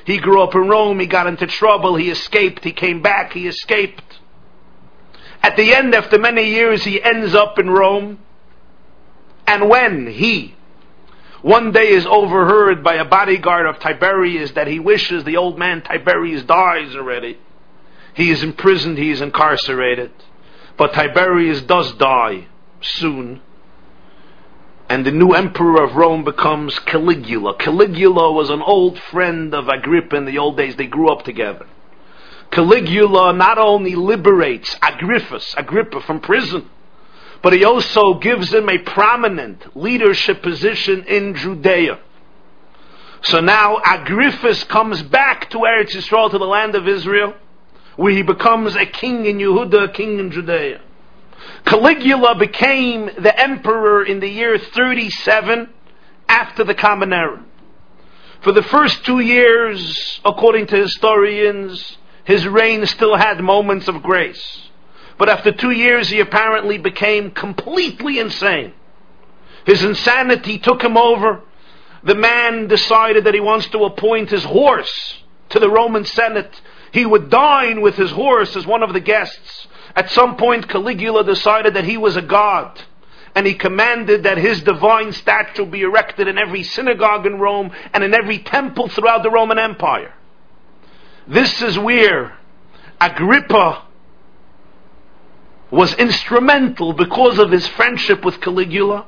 He 0.05 0.17
grew 0.17 0.41
up 0.41 0.53
in 0.55 0.67
Rome, 0.67 0.99
he 0.99 1.07
got 1.07 1.27
into 1.27 1.47
trouble, 1.47 1.95
he 1.95 2.09
escaped, 2.09 2.63
he 2.63 2.71
came 2.71 3.01
back, 3.01 3.33
he 3.33 3.47
escaped. 3.47 4.19
At 5.41 5.57
the 5.57 5.73
end, 5.75 5.93
after 5.93 6.17
many 6.17 6.49
years, 6.49 6.83
he 6.83 7.01
ends 7.01 7.35
up 7.35 7.59
in 7.59 7.69
Rome. 7.69 8.19
And 9.47 9.69
when 9.69 10.07
he, 10.07 10.55
one 11.41 11.71
day 11.71 11.89
is 11.89 12.05
overheard 12.07 12.83
by 12.83 12.95
a 12.95 13.05
bodyguard 13.05 13.67
of 13.67 13.79
Tiberius 13.79 14.51
that 14.51 14.67
he 14.67 14.79
wishes 14.79 15.23
the 15.23 15.37
old 15.37 15.59
man 15.59 15.83
Tiberius 15.83 16.43
dies 16.43 16.95
already. 16.95 17.37
He 18.15 18.31
is 18.31 18.41
imprisoned, 18.41 18.97
he 18.97 19.11
is 19.11 19.21
incarcerated. 19.21 20.11
But 20.77 20.93
Tiberius 20.93 21.61
does 21.61 21.93
die 21.93 22.47
soon. 22.81 23.41
And 24.87 25.05
the 25.05 25.11
new 25.11 25.31
emperor 25.31 25.83
of 25.83 25.95
Rome 25.95 26.23
becomes 26.23 26.77
Caligula. 26.79 27.57
Caligula 27.57 28.31
was 28.31 28.49
an 28.49 28.61
old 28.61 28.99
friend 28.99 29.53
of 29.53 29.67
Agrippa 29.67 30.15
in 30.15 30.25
the 30.25 30.37
old 30.37 30.57
days. 30.57 30.75
They 30.75 30.85
grew 30.85 31.09
up 31.09 31.23
together. 31.23 31.65
Caligula 32.51 33.33
not 33.33 33.57
only 33.57 33.95
liberates 33.95 34.75
Agrippus, 34.81 35.55
Agrippa 35.57 36.01
from 36.01 36.19
prison, 36.19 36.69
but 37.41 37.53
he 37.53 37.63
also 37.63 38.15
gives 38.15 38.53
him 38.53 38.69
a 38.69 38.77
prominent 38.77 39.75
leadership 39.75 40.41
position 40.43 41.03
in 41.03 41.35
Judea. 41.35 41.99
So 43.23 43.39
now 43.39 43.79
Agrippus 43.83 44.63
comes 44.65 45.01
back 45.01 45.49
to 45.49 45.57
Eretz 45.59 45.95
Yisrael, 45.95 46.29
to 46.29 46.37
the 46.37 46.45
land 46.45 46.75
of 46.75 46.87
Israel, 46.87 47.33
where 47.95 48.13
he 48.13 48.21
becomes 48.21 48.75
a 48.75 48.85
king 48.85 49.25
in 49.25 49.37
Yehuda, 49.37 49.89
a 49.89 49.91
king 49.91 50.19
in 50.19 50.31
Judea. 50.31 50.81
Caligula 51.65 52.35
became 52.35 53.09
the 53.17 53.37
emperor 53.39 54.05
in 54.05 54.19
the 54.19 54.29
year 54.29 54.57
37 54.57 55.69
after 56.27 56.63
the 56.63 56.75
Common 56.75 57.13
Era. 57.13 57.43
For 58.41 58.51
the 58.51 58.63
first 58.63 59.05
two 59.05 59.19
years, 59.19 60.21
according 60.23 60.67
to 60.67 60.75
historians, 60.75 61.97
his 62.23 62.47
reign 62.47 62.85
still 62.85 63.15
had 63.15 63.39
moments 63.39 63.87
of 63.87 64.03
grace. 64.03 64.69
But 65.17 65.29
after 65.29 65.51
two 65.51 65.71
years, 65.71 66.09
he 66.09 66.19
apparently 66.19 66.77
became 66.77 67.31
completely 67.31 68.19
insane. 68.19 68.73
His 69.65 69.83
insanity 69.83 70.59
took 70.59 70.83
him 70.83 70.97
over. 70.97 71.41
The 72.03 72.15
man 72.15 72.67
decided 72.67 73.23
that 73.23 73.33
he 73.33 73.39
wants 73.39 73.67
to 73.67 73.85
appoint 73.85 74.29
his 74.29 74.43
horse 74.43 75.23
to 75.49 75.59
the 75.59 75.69
Roman 75.69 76.05
Senate. 76.05 76.61
He 76.91 77.05
would 77.05 77.29
dine 77.29 77.81
with 77.81 77.95
his 77.95 78.11
horse 78.11 78.55
as 78.55 78.67
one 78.67 78.83
of 78.83 78.93
the 78.93 78.99
guests. 78.99 79.67
At 79.95 80.11
some 80.11 80.35
point, 80.35 80.67
Caligula 80.67 81.23
decided 81.23 81.75
that 81.75 81.85
he 81.85 81.97
was 81.97 82.17
a 82.17 82.21
god. 82.21 82.81
And 83.33 83.45
he 83.45 83.53
commanded 83.53 84.23
that 84.23 84.37
his 84.37 84.61
divine 84.61 85.11
statue 85.11 85.65
be 85.65 85.81
erected 85.81 86.27
in 86.27 86.37
every 86.37 86.63
synagogue 86.63 87.25
in 87.25 87.37
Rome 87.39 87.71
and 87.93 88.03
in 88.03 88.13
every 88.13 88.39
temple 88.39 88.87
throughout 88.87 89.23
the 89.23 89.29
Roman 89.29 89.59
Empire. 89.59 90.13
This 91.27 91.61
is 91.61 91.77
where 91.77 92.37
Agrippa 92.99 93.83
was 95.71 95.93
instrumental 95.95 96.93
because 96.93 97.39
of 97.39 97.51
his 97.51 97.67
friendship 97.67 98.23
with 98.23 98.39
Caligula. 98.39 99.05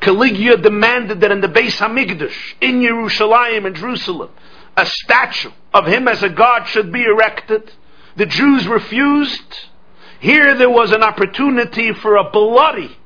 Caligula 0.00 0.56
demanded 0.56 1.20
that 1.20 1.30
in 1.30 1.40
the 1.40 1.48
Beis 1.48 1.76
Hamikdash 1.76 2.54
in 2.60 2.82
Jerusalem 2.82 3.66
in 3.66 3.74
Jerusalem, 3.74 4.30
a 4.76 4.86
statue 4.86 5.50
of 5.72 5.86
him 5.86 6.08
as 6.08 6.22
a 6.22 6.28
god 6.28 6.64
should 6.64 6.92
be 6.92 7.02
erected. 7.02 7.72
The 8.16 8.26
Jews 8.26 8.66
refused. 8.66 9.69
Here 10.20 10.54
there 10.54 10.70
was 10.70 10.92
an 10.92 11.02
opportunity 11.02 11.92
for 11.92 12.16
a 12.16 12.30
bloody 12.30 12.96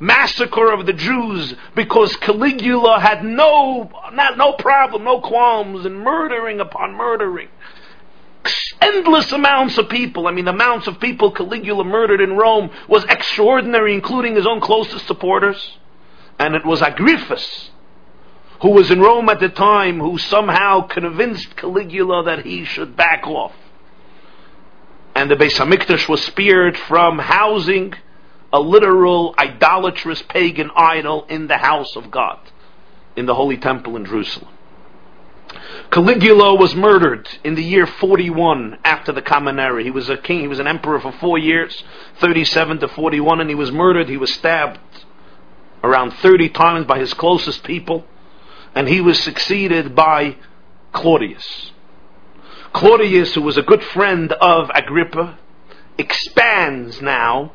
massacre 0.00 0.72
of 0.72 0.86
the 0.86 0.92
Jews 0.92 1.54
because 1.74 2.16
Caligula 2.16 3.00
had 3.00 3.24
no, 3.24 3.90
not, 4.12 4.36
no 4.38 4.52
problem, 4.52 5.04
no 5.04 5.20
qualms 5.20 5.84
in 5.84 5.94
murdering 5.94 6.60
upon 6.60 6.94
murdering 6.94 7.48
endless 8.80 9.30
amounts 9.32 9.78
of 9.78 9.88
people. 9.88 10.26
I 10.26 10.32
mean, 10.32 10.44
the 10.44 10.52
amounts 10.52 10.86
of 10.86 11.00
people 11.00 11.32
Caligula 11.32 11.84
murdered 11.84 12.20
in 12.20 12.36
Rome 12.36 12.70
was 12.88 13.04
extraordinary, 13.04 13.94
including 13.94 14.36
his 14.36 14.46
own 14.46 14.60
closest 14.60 15.06
supporters. 15.06 15.78
And 16.38 16.54
it 16.54 16.64
was 16.64 16.80
Agrippus, 16.80 17.70
who 18.62 18.70
was 18.70 18.90
in 18.90 19.00
Rome 19.00 19.28
at 19.28 19.40
the 19.40 19.48
time, 19.48 19.98
who 19.98 20.18
somehow 20.18 20.82
convinced 20.82 21.56
Caligula 21.56 22.24
that 22.24 22.44
he 22.44 22.64
should 22.64 22.96
back 22.96 23.26
off. 23.26 23.52
And 25.18 25.28
the 25.28 25.34
Beis 25.34 25.58
Hamikdash 25.58 26.08
was 26.08 26.22
spared 26.22 26.78
from 26.78 27.18
housing 27.18 27.92
a 28.52 28.60
literal 28.60 29.34
idolatrous 29.36 30.22
pagan 30.22 30.70
idol 30.76 31.26
in 31.28 31.48
the 31.48 31.56
house 31.56 31.96
of 31.96 32.08
God, 32.08 32.38
in 33.16 33.26
the 33.26 33.34
Holy 33.34 33.56
Temple 33.56 33.96
in 33.96 34.04
Jerusalem. 34.04 34.52
Caligula 35.90 36.54
was 36.54 36.76
murdered 36.76 37.28
in 37.42 37.56
the 37.56 37.64
year 37.64 37.84
41 37.84 38.78
after 38.84 39.10
the 39.10 39.20
Common 39.20 39.58
Era. 39.58 39.82
He 39.82 39.90
was 39.90 40.08
a 40.08 40.16
king, 40.16 40.42
he 40.42 40.46
was 40.46 40.60
an 40.60 40.68
emperor 40.68 41.00
for 41.00 41.10
four 41.10 41.36
years, 41.36 41.82
37 42.20 42.78
to 42.78 42.86
41, 42.86 43.40
and 43.40 43.50
he 43.50 43.56
was 43.56 43.72
murdered. 43.72 44.08
He 44.08 44.16
was 44.16 44.32
stabbed 44.32 44.78
around 45.82 46.12
30 46.12 46.50
times 46.50 46.86
by 46.86 47.00
his 47.00 47.12
closest 47.12 47.64
people, 47.64 48.04
and 48.72 48.86
he 48.86 49.00
was 49.00 49.18
succeeded 49.18 49.96
by 49.96 50.36
Claudius. 50.92 51.72
Claudius, 52.72 53.34
who 53.34 53.42
was 53.42 53.56
a 53.56 53.62
good 53.62 53.82
friend 53.82 54.32
of 54.32 54.70
Agrippa, 54.74 55.38
expands 55.96 57.00
now 57.00 57.52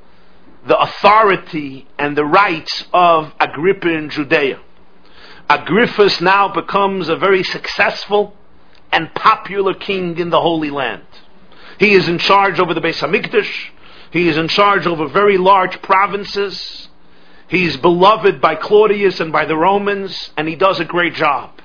the 0.66 0.78
authority 0.78 1.88
and 1.98 2.18
the 2.18 2.26
rights 2.26 2.86
of 2.94 3.34
Agrippa 3.40 3.90
in 3.90 4.10
Judea. 4.10 4.60
Agrippus 5.50 6.22
now 6.22 6.48
becomes 6.48 7.10
a 7.10 7.16
very 7.16 7.44
successful 7.44 8.36
and 8.92 9.14
popular 9.14 9.74
king 9.74 10.18
in 10.18 10.30
the 10.30 10.40
Holy 10.40 10.70
Land. 10.70 11.04
He 11.80 11.94
is 11.94 12.08
in 12.08 12.18
charge 12.18 12.60
over 12.60 12.74
the 12.74 12.82
Beis 12.82 13.00
Hamikdash. 13.00 13.70
He 14.12 14.28
is 14.28 14.38
in 14.38 14.48
charge 14.48 14.88
over 14.88 15.08
very 15.08 15.38
large 15.38 15.82
provinces. 15.82 16.88
He 17.48 17.66
is 17.66 17.78
beloved 17.78 18.40
by 18.40 18.56
Claudius 18.56 19.20
and 19.20 19.32
by 19.32 19.46
the 19.46 19.58
Romans, 19.58 20.32
and 20.38 20.48
he 20.48 20.56
does 20.56 20.80
a 20.80 20.86
great 20.86 21.14
job. 21.14 21.60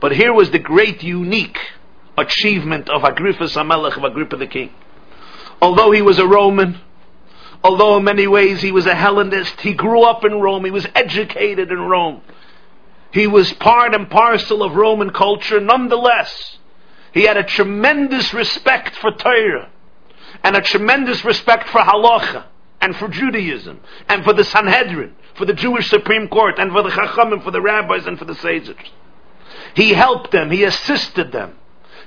But 0.00 0.12
here 0.12 0.32
was 0.32 0.50
the 0.50 0.58
great 0.58 1.02
unique 1.02 1.58
achievement 2.16 2.88
of 2.88 3.02
Agrippus 3.02 3.56
Amelech, 3.56 3.96
of 3.96 4.04
Agrippa 4.04 4.36
the 4.36 4.46
king. 4.46 4.70
Although 5.60 5.90
he 5.90 6.02
was 6.02 6.18
a 6.18 6.26
Roman, 6.26 6.80
although 7.62 7.96
in 7.96 8.04
many 8.04 8.26
ways 8.26 8.60
he 8.60 8.72
was 8.72 8.86
a 8.86 8.94
Hellenist, 8.94 9.60
he 9.60 9.74
grew 9.74 10.02
up 10.02 10.24
in 10.24 10.40
Rome, 10.40 10.64
he 10.64 10.70
was 10.70 10.86
educated 10.94 11.70
in 11.70 11.80
Rome. 11.80 12.22
He 13.12 13.26
was 13.26 13.52
part 13.52 13.94
and 13.94 14.10
parcel 14.10 14.62
of 14.62 14.74
Roman 14.74 15.10
culture. 15.10 15.60
Nonetheless, 15.60 16.58
he 17.12 17.22
had 17.22 17.36
a 17.36 17.44
tremendous 17.44 18.34
respect 18.34 18.96
for 18.96 19.12
Torah 19.12 19.70
and 20.42 20.56
a 20.56 20.60
tremendous 20.60 21.24
respect 21.24 21.68
for 21.68 21.80
halacha 21.80 22.44
and 22.80 22.96
for 22.96 23.08
Judaism 23.08 23.80
and 24.08 24.24
for 24.24 24.32
the 24.32 24.44
Sanhedrin, 24.44 25.14
for 25.34 25.46
the 25.46 25.52
Jewish 25.54 25.88
Supreme 25.88 26.28
Court 26.28 26.58
and 26.58 26.72
for 26.72 26.82
the 26.82 26.90
Chachamim, 26.90 27.42
for 27.42 27.52
the 27.52 27.62
rabbis 27.62 28.06
and 28.06 28.18
for 28.18 28.24
the 28.24 28.34
sages. 28.34 28.76
He 29.74 29.94
helped 29.94 30.32
them, 30.32 30.50
he 30.50 30.64
assisted 30.64 31.30
them. 31.32 31.56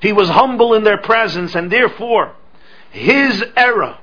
He 0.01 0.13
was 0.13 0.29
humble 0.29 0.73
in 0.73 0.83
their 0.83 0.97
presence 0.97 1.55
and 1.55 1.71
therefore 1.71 2.33
his 2.89 3.43
era, 3.55 3.99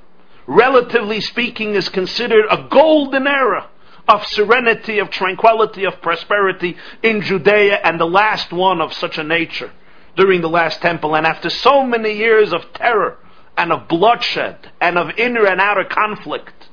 relatively 0.47 1.21
speaking, 1.21 1.75
is 1.75 1.89
considered 1.89 2.45
a 2.49 2.67
golden 2.69 3.27
era 3.27 3.67
of 4.07 4.25
serenity, 4.27 4.99
of 4.99 5.09
tranquility, 5.09 5.85
of 5.85 6.01
prosperity 6.01 6.77
in 7.01 7.21
Judea 7.21 7.79
and 7.83 7.99
the 7.99 8.05
last 8.05 8.51
one 8.51 8.81
of 8.81 8.93
such 8.93 9.17
a 9.17 9.23
nature 9.23 9.71
during 10.15 10.41
the 10.41 10.49
last 10.49 10.81
temple. 10.81 11.15
And 11.15 11.25
after 11.25 11.49
so 11.49 11.83
many 11.83 12.13
years 12.13 12.53
of 12.53 12.73
terror 12.73 13.17
and 13.57 13.71
of 13.71 13.87
bloodshed 13.87 14.71
and 14.79 14.97
of 14.97 15.17
inner 15.17 15.45
and 15.45 15.59
outer 15.59 15.85
conflict, 15.85 16.69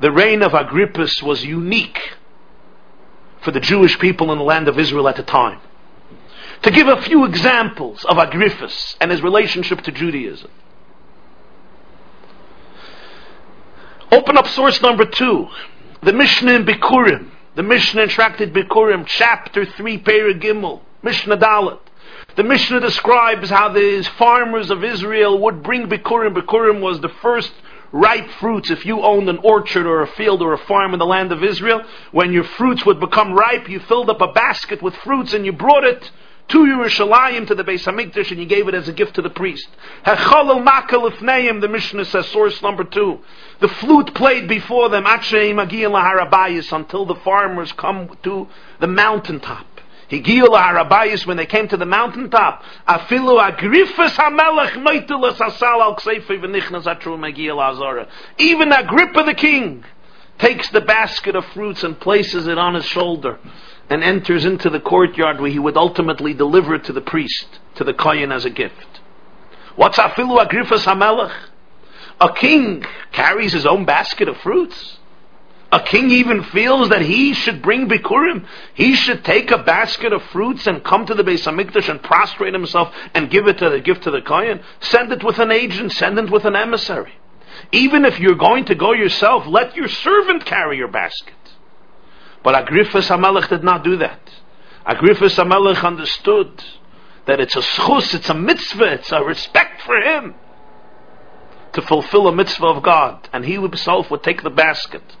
the 0.00 0.10
reign 0.10 0.42
of 0.42 0.52
Agrippus 0.52 1.22
was 1.22 1.44
unique 1.44 2.00
for 3.42 3.52
the 3.52 3.60
Jewish 3.60 3.98
people 3.98 4.32
in 4.32 4.38
the 4.38 4.44
land 4.44 4.68
of 4.68 4.78
Israel 4.78 5.08
at 5.08 5.16
the 5.16 5.22
time. 5.22 5.60
To 6.62 6.70
give 6.70 6.88
a 6.88 7.02
few 7.02 7.24
examples 7.24 8.04
of 8.04 8.16
Agrippus 8.16 8.96
and 9.00 9.10
his 9.10 9.22
relationship 9.22 9.82
to 9.82 9.92
Judaism. 9.92 10.50
Open 14.10 14.38
up 14.38 14.46
source 14.46 14.80
number 14.80 15.04
two, 15.04 15.48
the 16.02 16.12
Mishnah 16.12 16.52
in 16.52 16.64
Bikurim, 16.64 17.30
the 17.56 17.62
Mishnah 17.62 18.02
in 18.02 18.08
Tractate 18.08 18.52
Bikurim, 18.52 19.04
chapter 19.06 19.64
3, 19.64 19.98
Perigimel, 19.98 20.40
Gimel, 20.40 20.80
Mishnah 21.02 21.36
Dalet. 21.36 21.80
The 22.36 22.44
Mishnah 22.44 22.80
describes 22.80 23.50
how 23.50 23.70
the 23.70 24.02
farmers 24.16 24.70
of 24.70 24.84
Israel 24.84 25.38
would 25.42 25.62
bring 25.62 25.88
Bikurim. 25.88 26.34
Bikurim 26.34 26.80
was 26.80 27.00
the 27.00 27.08
first 27.08 27.52
ripe 27.92 28.28
fruits. 28.40 28.70
If 28.70 28.84
you 28.84 29.02
owned 29.02 29.28
an 29.28 29.38
orchard 29.38 29.86
or 29.86 30.02
a 30.02 30.06
field 30.06 30.42
or 30.42 30.52
a 30.52 30.58
farm 30.58 30.92
in 30.92 30.98
the 30.98 31.06
land 31.06 31.32
of 31.32 31.42
Israel, 31.42 31.82
when 32.12 32.32
your 32.32 32.44
fruits 32.44 32.84
would 32.86 33.00
become 33.00 33.32
ripe, 33.32 33.68
you 33.68 33.80
filled 33.80 34.10
up 34.10 34.20
a 34.20 34.32
basket 34.32 34.82
with 34.82 34.94
fruits 34.96 35.32
and 35.34 35.44
you 35.44 35.52
brought 35.52 35.84
it 35.84 36.10
to 36.48 36.58
Yerushalayim 36.58 37.46
to 37.46 37.54
the 37.54 37.64
Beis 37.64 37.84
Hamikdash 37.84 38.30
and 38.30 38.38
he 38.38 38.46
gave 38.46 38.68
it 38.68 38.74
as 38.74 38.88
a 38.88 38.92
gift 38.92 39.14
to 39.14 39.22
the 39.22 39.30
priest. 39.30 39.68
The 40.04 41.68
Mishnah 41.70 42.04
says, 42.04 42.28
source 42.28 42.60
number 42.62 42.84
two. 42.84 43.20
The 43.60 43.68
flute 43.68 44.14
played 44.14 44.46
before 44.46 44.90
them 44.90 45.04
until 45.06 47.06
the 47.06 47.14
farmers 47.24 47.72
come 47.72 48.16
to 48.24 48.48
the 48.78 48.86
mountaintop. 48.86 49.66
Higiyu 50.10 50.48
Harabayis 50.48 51.26
when 51.26 51.38
they 51.38 51.46
came 51.46 51.66
to 51.68 51.78
the 51.78 51.86
mountaintop. 51.86 52.62
Afilu 52.86 53.40
Agrifas 53.40 54.10
Hamelech 54.10 54.72
Noitilas 54.72 55.40
Asal 55.40 55.82
Al 55.82 55.96
Kseife 55.96 56.26
V'nichnas 56.26 56.84
Atru. 56.84 58.06
Even 58.36 58.70
Agrippa 58.70 59.24
the 59.24 59.34
king 59.34 59.82
takes 60.38 60.68
the 60.70 60.82
basket 60.82 61.34
of 61.34 61.44
fruits 61.46 61.82
and 61.84 61.98
places 61.98 62.46
it 62.46 62.58
on 62.58 62.74
his 62.74 62.84
shoulder 62.84 63.38
and 63.90 64.02
enters 64.02 64.44
into 64.44 64.70
the 64.70 64.80
courtyard 64.80 65.40
where 65.40 65.50
he 65.50 65.58
would 65.58 65.76
ultimately 65.76 66.34
deliver 66.34 66.74
it 66.74 66.84
to 66.84 66.92
the 66.92 67.00
priest, 67.00 67.60
to 67.76 67.84
the 67.84 67.94
Kohen 67.94 68.32
as 68.32 68.44
a 68.44 68.50
gift. 68.50 69.00
What's 69.76 69.98
Afilu 69.98 70.44
Agrifas 70.44 70.84
Hamelech? 70.84 71.34
A 72.20 72.32
king 72.32 72.84
carries 73.12 73.52
his 73.52 73.66
own 73.66 73.84
basket 73.84 74.28
of 74.28 74.36
fruits. 74.38 74.98
A 75.72 75.80
king 75.80 76.10
even 76.12 76.44
feels 76.44 76.90
that 76.90 77.02
he 77.02 77.34
should 77.34 77.60
bring 77.60 77.88
Bikurim. 77.88 78.46
He 78.74 78.94
should 78.94 79.24
take 79.24 79.50
a 79.50 79.58
basket 79.58 80.12
of 80.12 80.22
fruits 80.24 80.68
and 80.68 80.84
come 80.84 81.04
to 81.06 81.14
the 81.14 81.24
Beis 81.24 81.44
Hamikdash 81.44 81.88
and 81.88 82.00
prostrate 82.00 82.54
himself 82.54 82.94
and 83.12 83.28
give 83.28 83.48
it 83.48 83.58
to 83.58 83.70
the 83.70 83.80
gift 83.80 84.04
to 84.04 84.12
the 84.12 84.22
Kohen. 84.22 84.60
Send 84.78 85.10
it 85.10 85.24
with 85.24 85.40
an 85.40 85.50
agent, 85.50 85.90
send 85.92 86.16
it 86.18 86.30
with 86.30 86.44
an 86.44 86.54
emissary. 86.54 87.14
Even 87.72 88.04
if 88.04 88.20
you're 88.20 88.36
going 88.36 88.66
to 88.66 88.76
go 88.76 88.92
yourself, 88.92 89.46
let 89.48 89.74
your 89.74 89.88
servant 89.88 90.44
carry 90.44 90.76
your 90.76 90.88
basket. 90.88 91.34
But 92.44 92.54
Agrippus 92.54 93.08
Hamelech 93.08 93.48
did 93.48 93.64
not 93.64 93.82
do 93.82 93.96
that. 93.96 94.20
Agrippus 94.86 95.36
Hamelech 95.36 95.82
understood 95.82 96.62
that 97.26 97.40
it's 97.40 97.56
a 97.56 97.60
schus, 97.60 98.14
it's 98.14 98.28
a 98.28 98.34
mitzvah, 98.34 98.92
it's 98.92 99.10
a 99.10 99.24
respect 99.24 99.80
for 99.82 99.96
him 99.96 100.34
to 101.72 101.82
fulfill 101.82 102.28
a 102.28 102.32
mitzvah 102.32 102.66
of 102.66 102.82
God. 102.82 103.28
And 103.32 103.46
he 103.46 103.54
himself 103.54 104.10
would 104.10 104.22
take 104.22 104.42
the 104.42 104.50
basket 104.50 105.16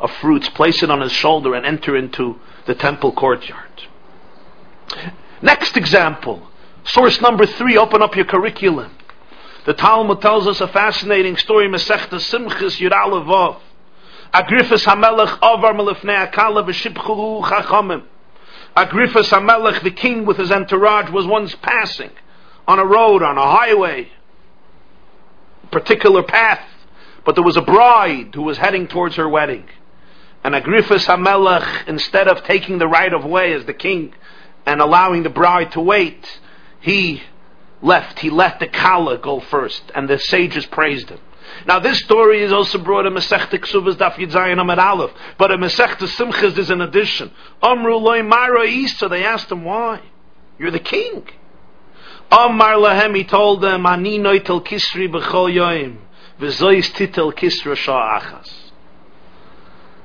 of 0.00 0.10
fruits, 0.10 0.48
place 0.48 0.82
it 0.82 0.90
on 0.90 1.02
his 1.02 1.12
shoulder, 1.12 1.54
and 1.54 1.66
enter 1.66 1.96
into 1.96 2.40
the 2.66 2.74
temple 2.74 3.12
courtyard. 3.12 3.82
Next 5.42 5.76
example, 5.76 6.48
source 6.84 7.20
number 7.20 7.44
three, 7.44 7.76
open 7.76 8.02
up 8.02 8.16
your 8.16 8.24
curriculum. 8.24 8.90
The 9.66 9.74
Talmud 9.74 10.22
tells 10.22 10.48
us 10.48 10.60
a 10.62 10.66
fascinating 10.66 11.36
story, 11.36 11.68
Masechta 11.68 12.14
Simchis 12.14 12.80
Yudalevov. 12.80 13.60
Agrippus 14.32 14.86
Hamelech 14.86 15.38
Avar 15.42 15.74
Melifnei 15.74 16.30
Akala 16.30 16.64
B'Shibchu 16.66 17.42
Chachamim. 17.44 18.02
Agrippus 18.74 19.28
Hamelech, 19.28 19.82
the 19.82 19.90
king 19.90 20.24
with 20.24 20.38
his 20.38 20.50
entourage, 20.50 21.10
was 21.10 21.26
once 21.26 21.54
passing 21.56 22.10
on 22.66 22.78
a 22.78 22.84
road, 22.84 23.22
on 23.22 23.36
a 23.36 23.42
highway, 23.42 24.08
particular 25.70 26.22
path, 26.22 26.64
but 27.26 27.34
there 27.34 27.44
was 27.44 27.58
a 27.58 27.62
bride 27.62 28.34
who 28.34 28.42
was 28.42 28.56
heading 28.56 28.88
towards 28.88 29.16
her 29.16 29.28
wedding. 29.28 29.68
And 30.42 30.54
Agrippus 30.54 31.04
Hamelech, 31.04 31.86
instead 31.86 32.26
of 32.26 32.42
taking 32.44 32.78
the 32.78 32.88
right 32.88 33.12
of 33.12 33.26
way 33.26 33.52
as 33.52 33.66
the 33.66 33.74
king 33.74 34.14
and 34.64 34.80
allowing 34.80 35.24
the 35.24 35.30
bride 35.30 35.72
to 35.72 35.80
wait, 35.80 36.40
he 36.80 37.22
left. 37.82 38.20
He 38.20 38.30
let 38.30 38.60
the 38.60 38.66
Kala 38.66 39.18
go 39.18 39.40
first, 39.40 39.92
and 39.94 40.08
the 40.08 40.18
sages 40.18 40.64
praised 40.64 41.10
him. 41.10 41.20
Now 41.66 41.78
this 41.78 41.98
story 42.00 42.42
is 42.42 42.52
also 42.52 42.78
brought 42.78 43.06
in 43.06 43.12
Masechta 43.14 43.58
Ksubas 43.58 43.94
Daf 43.94 44.14
Yitzayin 44.14 44.60
Amid 44.60 44.78
Aleph, 44.78 45.12
but 45.38 45.50
in 45.50 45.60
Masechta 45.60 46.08
Simchas 46.08 46.58
is 46.58 46.70
an 46.70 46.80
addition. 46.80 47.30
Amru 47.62 47.96
loy 47.96 48.22
Mara 48.22 48.66
Isa, 48.66 49.08
they 49.08 49.24
asked 49.24 49.50
him 49.50 49.64
why. 49.64 50.00
You're 50.58 50.70
the 50.70 50.78
king. 50.78 51.28
Amar 52.30 52.74
lahem, 52.74 53.16
he 53.16 53.24
told 53.24 53.60
them, 53.60 53.84
Ani 53.84 54.18
noitel 54.18 54.64
kisri 54.64 55.08
b'chol 55.08 55.52
yoim, 55.52 55.98
v'zois 56.40 56.90
titel 56.92 57.32
kisra 57.32 57.76
sha'achas. 57.76 58.50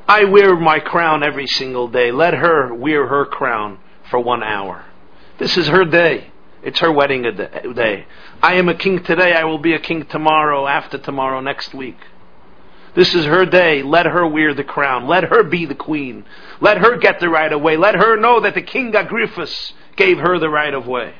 I 0.07 0.23
wear 0.25 0.55
my 0.55 0.79
crown 0.79 1.23
every 1.23 1.47
single 1.47 1.87
day. 1.87 2.11
Let 2.11 2.33
her 2.33 2.73
wear 2.73 3.07
her 3.07 3.25
crown 3.25 3.79
for 4.09 4.19
one 4.19 4.41
hour. 4.41 4.85
This 5.37 5.57
is 5.57 5.67
her 5.67 5.85
day. 5.85 6.31
It's 6.67 6.79
her 6.79 6.91
wedding 6.91 7.21
day. 7.21 8.05
I 8.43 8.55
am 8.55 8.67
a 8.67 8.75
king 8.75 9.01
today. 9.01 9.31
I 9.31 9.45
will 9.45 9.57
be 9.57 9.73
a 9.73 9.79
king 9.79 10.05
tomorrow, 10.05 10.67
after 10.67 10.97
tomorrow, 10.97 11.39
next 11.39 11.73
week. 11.73 11.95
This 12.93 13.15
is 13.15 13.23
her 13.23 13.45
day. 13.45 13.83
Let 13.83 14.05
her 14.05 14.27
wear 14.27 14.53
the 14.53 14.65
crown. 14.65 15.07
Let 15.07 15.23
her 15.23 15.43
be 15.43 15.65
the 15.65 15.75
queen. 15.75 16.25
Let 16.59 16.79
her 16.79 16.97
get 16.97 17.21
the 17.21 17.29
right 17.29 17.53
of 17.53 17.61
way. 17.61 17.77
Let 17.77 17.95
her 17.95 18.17
know 18.17 18.41
that 18.41 18.53
the 18.53 18.61
king 18.61 18.91
Agrippus 18.91 19.71
gave 19.95 20.17
her 20.17 20.39
the 20.39 20.49
right 20.49 20.73
of 20.73 20.85
way. 20.85 21.15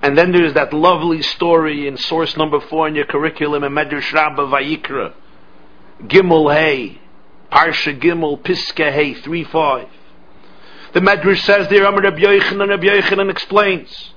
And 0.00 0.16
then 0.16 0.32
there's 0.32 0.54
that 0.54 0.72
lovely 0.72 1.20
story 1.20 1.86
in 1.86 1.98
source 1.98 2.34
number 2.34 2.58
four 2.58 2.88
in 2.88 2.94
your 2.94 3.04
curriculum 3.04 3.64
in 3.64 3.72
Medrash 3.72 4.14
Rabbah 4.14 4.46
Vayikra. 4.46 5.12
Gimel 6.04 6.54
Hay. 6.54 7.02
Parsha 7.52 8.00
Gimel 8.00 8.40
Piska 8.40 8.90
Hey 8.90 9.12
3 9.12 9.44
5. 9.44 9.88
The 10.94 11.00
Medrash 11.00 11.44
says 11.44 11.68
there, 11.68 11.84
Amar 11.84 12.00
Rabbi 12.00 12.20
Yochanan, 12.20 12.70
Rabbi 12.70 12.86
Yochanan 12.86 13.30
explains. 13.30 14.11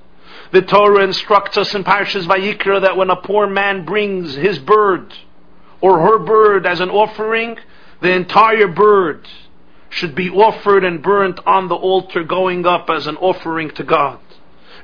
The 0.56 0.62
Torah 0.62 1.04
instructs 1.04 1.58
us 1.58 1.76
in 1.76 1.84
Parshas 1.84 2.28
Vayikra 2.28 2.84
that 2.84 2.96
when 2.96 3.10
a 3.10 3.18
poor 3.18 3.46
man 3.46 3.84
brings 3.84 4.36
his 4.36 4.58
bird 4.58 5.14
or 5.82 6.00
her 6.00 6.18
bird 6.18 6.66
as 6.66 6.80
an 6.80 6.90
offering, 6.90 7.58
the 8.02 8.14
entire 8.14 8.70
bird 8.70 9.28
should 9.90 10.16
be 10.16 10.30
offered 10.30 10.86
and 10.86 11.04
burnt 11.04 11.42
on 11.46 11.68
the 11.68 11.76
altar 11.76 12.24
going 12.24 12.66
up 12.66 12.90
as 12.90 13.06
an 13.06 13.18
offering 13.18 13.70
to 13.72 13.84
God. 13.84 14.20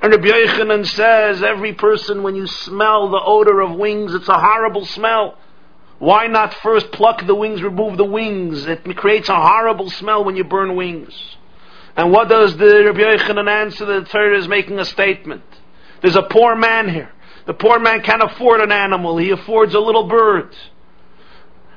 And 0.01 0.11
Rabbi 0.11 0.27
Yochanan 0.27 0.85
says, 0.85 1.41
every 1.41 1.71
person, 1.71 2.21
when 2.21 2.35
you 2.35 2.47
smell 2.47 3.09
the 3.09 3.21
odor 3.23 3.61
of 3.61 3.73
wings, 3.73 4.13
it's 4.13 4.27
a 4.27 4.39
horrible 4.39 4.83
smell. 4.85 5.37
Why 5.99 6.27
not 6.27 6.53
first 6.55 6.91
pluck 6.91 7.25
the 7.25 7.33
wings, 7.33 7.63
remove 7.63 7.95
the 7.95 8.03
wings? 8.03 8.65
It 8.65 8.83
creates 8.97 9.29
a 9.29 9.39
horrible 9.39 9.89
smell 9.89 10.25
when 10.25 10.35
you 10.35 10.43
burn 10.43 10.75
wings. 10.75 11.37
And 11.95 12.11
what 12.11 12.27
does 12.27 12.57
the 12.57 12.83
Rabbi 12.87 12.99
Yochanan 12.99 13.49
answer? 13.49 13.85
The 13.85 14.01
Torah 14.01 14.37
is 14.37 14.49
making 14.49 14.77
a 14.77 14.83
statement. 14.83 15.43
There's 16.01 16.15
a 16.15 16.23
poor 16.23 16.55
man 16.55 16.89
here. 16.89 17.11
The 17.45 17.53
poor 17.53 17.79
man 17.79 18.01
can't 18.01 18.21
afford 18.23 18.61
an 18.61 18.71
animal. 18.71 19.17
He 19.17 19.31
affords 19.31 19.73
a 19.73 19.79
little 19.79 20.07
bird. 20.07 20.55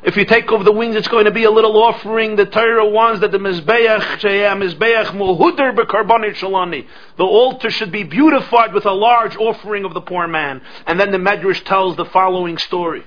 If 0.03 0.19
you 0.19 0.27
take 0.27 0.53
off 0.53 0.65
the 0.65 0.73
wings, 0.73 0.97
it's 0.97 1.09
going 1.09 1.25
to 1.25 1.31
be 1.31 1.45
a 1.45 1.51
little 1.51 1.83
offering. 1.83 2.37
The 2.37 2.45
Torah 2.45 2.87
wants 2.87 3.21
that 3.23 3.33
the 3.33 3.39
Mizbeach, 3.39 4.21
Mizbeach 4.21 5.07
Muhuder 5.07 5.75
Bekarbonit 5.75 6.35
Shalani. 6.35 6.87
The 7.17 7.25
altar 7.25 7.71
should 7.71 7.91
be 7.91 8.03
beautified 8.03 8.75
with 8.75 8.85
a 8.85 8.93
large 8.93 9.35
offering 9.37 9.87
of 9.87 9.95
the 9.95 10.03
poor 10.03 10.29
man. 10.29 10.61
And 10.87 11.01
then 11.01 11.11
the 11.11 11.17
Medrash 11.17 11.65
tells 11.65 11.97
the 11.97 12.05
following 12.05 12.59
story. 12.59 13.03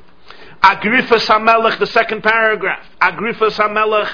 Agriphas 0.63 1.27
HaMelech, 1.27 1.77
the 1.77 1.85
second 1.85 2.23
paragraph. 2.23 2.83
Agriphas 2.99 3.59
HaMelech, 3.59 4.11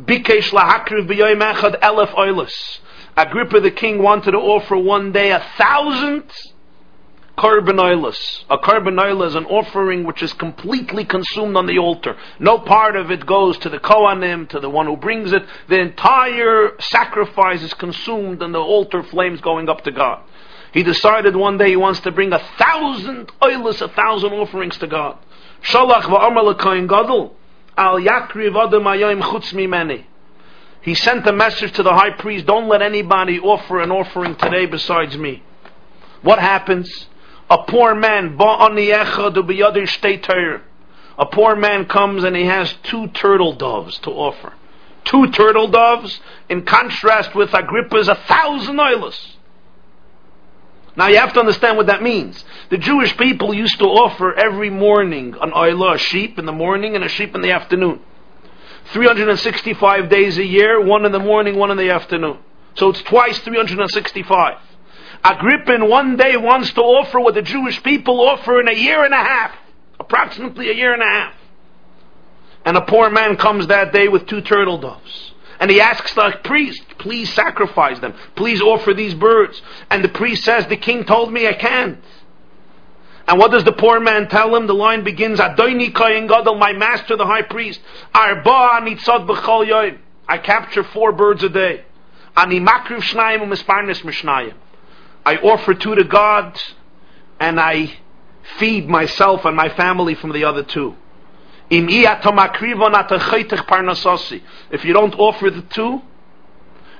Bikesh 0.00 0.50
Lahakriv 0.50 1.08
B'yoyim 1.08 1.42
Echad 1.52 1.80
Elef 1.80 2.14
Oilis. 2.14 2.78
Agrippa 3.16 3.60
the 3.60 3.70
king 3.70 4.02
wanted 4.02 4.32
to 4.32 4.38
offer 4.38 4.76
one 4.76 5.12
day 5.12 5.30
a 5.30 5.44
thousand 5.58 6.24
korban 7.40 7.78
A 8.50 8.58
korban 8.58 9.26
is 9.26 9.34
an 9.34 9.46
offering 9.46 10.04
which 10.04 10.22
is 10.22 10.32
completely 10.34 11.04
consumed 11.04 11.56
on 11.56 11.66
the 11.66 11.78
altar. 11.78 12.16
No 12.38 12.58
part 12.58 12.96
of 12.96 13.10
it 13.10 13.24
goes 13.24 13.56
to 13.58 13.70
the 13.70 13.78
Kohanim, 13.78 14.48
to 14.50 14.60
the 14.60 14.68
one 14.68 14.86
who 14.86 14.96
brings 14.96 15.32
it. 15.32 15.44
The 15.68 15.80
entire 15.80 16.72
sacrifice 16.80 17.62
is 17.62 17.72
consumed 17.74 18.42
and 18.42 18.54
the 18.54 18.58
altar 18.58 19.02
flames 19.02 19.40
going 19.40 19.68
up 19.68 19.84
to 19.84 19.90
God. 19.90 20.22
He 20.72 20.82
decided 20.82 21.34
one 21.34 21.58
day 21.58 21.70
he 21.70 21.76
wants 21.76 22.00
to 22.00 22.12
bring 22.12 22.32
a 22.32 22.38
thousand 22.38 23.32
oilers, 23.42 23.80
a 23.80 23.88
thousand 23.88 24.32
offerings 24.32 24.76
to 24.78 24.86
God. 24.86 25.16
Shalach 25.62 26.08
gadol 26.88 27.36
al 27.76 27.98
yakriv 27.98 28.66
adam 28.66 28.84
ayim 28.84 29.22
chutz 29.22 29.52
mimeni. 29.54 30.04
He 30.82 30.94
sent 30.94 31.26
a 31.26 31.32
message 31.32 31.72
to 31.72 31.82
the 31.82 31.92
high 31.92 32.10
priest, 32.10 32.46
don't 32.46 32.68
let 32.68 32.80
anybody 32.82 33.38
offer 33.38 33.80
an 33.80 33.90
offering 33.90 34.36
today 34.36 34.66
besides 34.66 35.16
me. 35.16 35.42
What 36.22 36.38
happens? 36.38 37.06
A 37.50 37.58
poor 37.64 37.94
man, 37.94 38.36
a 41.18 41.26
poor 41.26 41.56
man 41.56 41.84
comes 41.86 42.24
and 42.24 42.36
he 42.36 42.46
has 42.46 42.72
two 42.84 43.08
turtle 43.08 43.52
doves 43.52 43.98
to 43.98 44.10
offer. 44.10 44.54
Two 45.04 45.30
turtle 45.32 45.68
doves 45.68 46.20
in 46.48 46.62
contrast 46.62 47.34
with 47.34 47.50
Agrippa's 47.50 48.08
a 48.08 48.14
thousand 48.14 48.78
oilers. 48.78 49.36
Now 50.96 51.08
you 51.08 51.16
have 51.16 51.32
to 51.34 51.40
understand 51.40 51.76
what 51.76 51.86
that 51.86 52.02
means. 52.02 52.44
The 52.68 52.78
Jewish 52.78 53.16
people 53.16 53.54
used 53.54 53.78
to 53.78 53.86
offer 53.86 54.34
every 54.34 54.70
morning 54.70 55.34
an 55.40 55.50
oilah, 55.50 55.94
a 55.94 55.98
sheep 55.98 56.38
in 56.38 56.46
the 56.46 56.52
morning 56.52 56.94
and 56.94 57.04
a 57.04 57.08
sheep 57.08 57.34
in 57.34 57.40
the 57.40 57.52
afternoon. 57.52 58.00
365 58.92 60.08
days 60.08 60.38
a 60.38 60.44
year, 60.44 60.80
one 60.80 61.04
in 61.04 61.12
the 61.12 61.18
morning, 61.18 61.56
one 61.56 61.70
in 61.70 61.76
the 61.76 61.90
afternoon. 61.90 62.38
So 62.74 62.90
it's 62.90 63.02
twice 63.02 63.38
365. 63.38 64.58
Agrippa 65.22 65.74
in 65.74 65.88
one 65.88 66.16
day 66.16 66.36
wants 66.36 66.72
to 66.72 66.80
offer 66.80 67.20
what 67.20 67.34
the 67.34 67.42
Jewish 67.42 67.82
people 67.82 68.20
offer 68.20 68.60
in 68.60 68.68
a 68.68 68.72
year 68.72 69.04
and 69.04 69.12
a 69.12 69.18
half. 69.18 69.54
Approximately 69.98 70.70
a 70.70 70.74
year 70.74 70.94
and 70.94 71.02
a 71.02 71.06
half. 71.06 71.34
And 72.64 72.76
a 72.76 72.80
poor 72.82 73.10
man 73.10 73.36
comes 73.36 73.66
that 73.68 73.92
day 73.92 74.08
with 74.08 74.26
two 74.26 74.40
turtle 74.40 74.78
doves. 74.78 75.32
And 75.58 75.70
he 75.70 75.80
asks 75.80 76.14
the 76.14 76.38
priest, 76.42 76.82
please 76.98 77.32
sacrifice 77.34 77.98
them. 78.00 78.14
Please 78.34 78.62
offer 78.62 78.94
these 78.94 79.14
birds. 79.14 79.60
And 79.90 80.02
the 80.02 80.08
priest 80.08 80.44
says, 80.44 80.66
the 80.66 80.76
king 80.76 81.04
told 81.04 81.32
me 81.32 81.46
I 81.46 81.52
can't. 81.52 81.98
And 83.30 83.38
what 83.38 83.52
does 83.52 83.62
the 83.62 83.70
poor 83.70 84.00
man 84.00 84.26
tell 84.28 84.56
him? 84.56 84.66
The 84.66 84.74
line 84.74 85.04
begins, 85.04 85.38
Adoini 85.38 85.94
Kohen 85.94 86.26
Gadol, 86.26 86.56
my 86.56 86.72
master, 86.72 87.16
the 87.16 87.26
high 87.26 87.42
priest. 87.42 87.80
Arba 88.12 88.80
anitzad 88.80 89.24
b'chol 89.24 89.68
yoyim. 89.68 89.98
I 90.26 90.38
capture 90.38 90.82
four 90.82 91.12
birds 91.12 91.44
a 91.44 91.48
day. 91.48 91.84
Ani 92.36 92.58
makriv 92.58 92.98
shnayim 93.02 93.38
u'misparnes 93.42 94.02
mishnayim. 94.02 94.54
I 95.24 95.36
offer 95.36 95.74
two 95.74 95.94
to 95.94 96.02
God, 96.02 96.60
and 97.38 97.60
I 97.60 97.92
feed 98.58 98.88
myself 98.88 99.44
and 99.44 99.54
my 99.54 99.68
family 99.68 100.16
from 100.16 100.32
the 100.32 100.42
other 100.42 100.64
two. 100.64 100.96
If 101.70 101.88
you 104.84 104.92
don't 104.92 105.14
offer 105.20 105.50
the 105.50 105.62
two, 105.70 106.02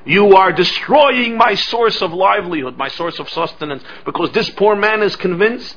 you 0.04 0.36
are 0.36 0.52
destroying 0.52 1.36
my 1.36 1.56
source 1.56 2.00
of 2.00 2.12
livelihood, 2.12 2.76
my 2.76 2.86
source 2.86 3.18
of 3.18 3.28
sustenance, 3.28 3.82
because 4.04 4.30
this 4.30 4.48
poor 4.50 4.76
man 4.76 5.02
is 5.02 5.16
convinced. 5.16 5.76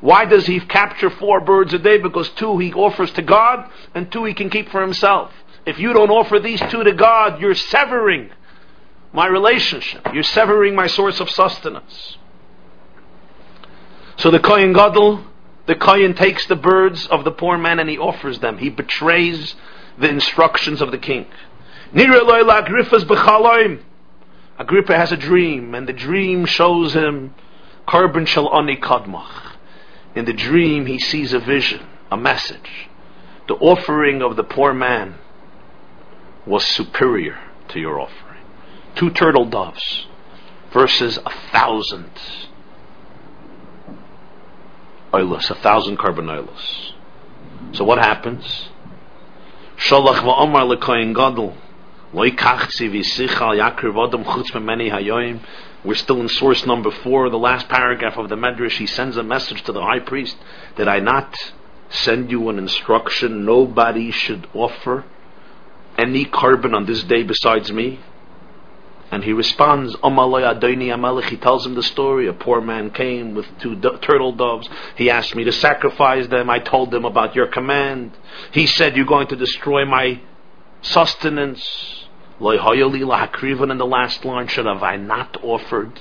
Why 0.00 0.24
does 0.24 0.46
he 0.46 0.60
capture 0.60 1.10
four 1.10 1.40
birds 1.40 1.74
a 1.74 1.78
day? 1.78 1.98
Because 1.98 2.28
two 2.30 2.58
he 2.58 2.72
offers 2.72 3.10
to 3.12 3.22
God, 3.22 3.68
and 3.94 4.10
two 4.10 4.24
he 4.24 4.34
can 4.34 4.48
keep 4.50 4.70
for 4.70 4.80
himself. 4.80 5.32
If 5.66 5.78
you 5.78 5.92
don't 5.92 6.10
offer 6.10 6.38
these 6.38 6.60
two 6.70 6.84
to 6.84 6.92
God, 6.92 7.40
you're 7.40 7.54
severing 7.54 8.30
my 9.12 9.26
relationship. 9.26 10.06
You're 10.12 10.22
severing 10.22 10.74
my 10.74 10.86
source 10.86 11.20
of 11.20 11.28
sustenance. 11.30 12.16
So 14.16 14.30
the 14.30 14.40
Kohen 14.40 14.72
Gadol, 14.72 15.24
the 15.66 15.74
Kohen 15.74 16.14
takes 16.14 16.46
the 16.46 16.56
birds 16.56 17.06
of 17.06 17.24
the 17.24 17.30
poor 17.30 17.58
man 17.58 17.78
and 17.78 17.88
he 17.88 17.98
offers 17.98 18.38
them. 18.38 18.58
He 18.58 18.70
betrays 18.70 19.54
the 19.98 20.08
instructions 20.08 20.80
of 20.80 20.90
the 20.90 20.98
king. 20.98 21.26
Agrippa 24.58 24.96
has 24.96 25.12
a 25.12 25.16
dream, 25.16 25.74
and 25.74 25.88
the 25.88 25.92
dream 25.92 26.44
shows 26.44 26.94
him 26.94 27.34
Karban 27.86 28.26
Shal 28.26 28.52
Ani 28.54 28.76
Kadmach. 28.76 29.47
In 30.18 30.24
the 30.24 30.32
dream, 30.32 30.86
he 30.86 30.98
sees 30.98 31.32
a 31.32 31.38
vision, 31.38 31.86
a 32.10 32.16
message. 32.16 32.88
The 33.46 33.54
offering 33.54 34.20
of 34.20 34.34
the 34.36 34.44
poor 34.44 34.74
man 34.74 35.14
was 36.44 36.64
superior 36.64 37.38
to 37.68 37.78
your 37.78 38.00
offering 38.00 38.28
two 38.98 39.10
turtle 39.10 39.44
doves 39.44 40.06
versus 40.72 41.18
a 41.24 41.30
thousand 41.52 42.10
oilus, 45.14 45.50
a 45.50 45.54
thousand 45.54 45.96
korban 45.98 46.26
oilus. 46.26 46.92
So 47.72 47.84
what 47.84 47.98
happens? 47.98 48.68
Shalach 49.76 50.16
va'omar 50.16 50.76
lekoyin 50.76 51.14
gadol 51.14 51.56
we're 55.84 55.94
still 55.94 56.20
in 56.20 56.28
source 56.28 56.66
number 56.66 56.90
four, 56.90 57.30
the 57.30 57.38
last 57.38 57.68
paragraph 57.68 58.16
of 58.16 58.28
the 58.28 58.36
Medrash. 58.36 58.78
He 58.78 58.86
sends 58.86 59.16
a 59.16 59.22
message 59.22 59.62
to 59.62 59.72
the 59.72 59.82
high 59.82 60.00
priest. 60.00 60.36
Did 60.76 60.88
I 60.88 60.98
not 60.98 61.36
send 61.88 62.30
you 62.30 62.48
an 62.48 62.58
instruction? 62.58 63.44
Nobody 63.44 64.10
should 64.10 64.48
offer 64.54 65.04
any 65.96 66.24
korban 66.24 66.74
on 66.74 66.86
this 66.86 67.02
day 67.04 67.22
besides 67.22 67.72
me. 67.72 68.00
And 69.10 69.24
he 69.24 69.32
responds. 69.32 69.94
He 69.94 71.36
tells 71.36 71.64
him 71.64 71.74
the 71.74 71.82
story. 71.82 72.26
A 72.26 72.32
poor 72.32 72.60
man 72.60 72.90
came 72.90 73.34
with 73.34 73.46
two 73.58 73.74
do- 73.76 73.98
turtle 74.02 74.32
doves. 74.32 74.68
He 74.96 75.08
asked 75.08 75.34
me 75.34 75.44
to 75.44 75.52
sacrifice 75.52 76.26
them. 76.26 76.50
I 76.50 76.58
told 76.58 76.92
him 76.92 77.04
about 77.04 77.34
your 77.34 77.46
command. 77.46 78.12
He 78.52 78.66
said, 78.66 78.96
You're 78.96 79.06
going 79.06 79.28
to 79.28 79.36
destroy 79.36 79.86
my 79.86 80.20
sustenance. 80.82 82.07
In 82.40 83.78
the 83.78 83.86
last 83.86 84.24
line, 84.24 84.46
should 84.46 84.66
have 84.66 84.82
I 84.82 84.96
not 84.96 85.36
offered 85.42 86.00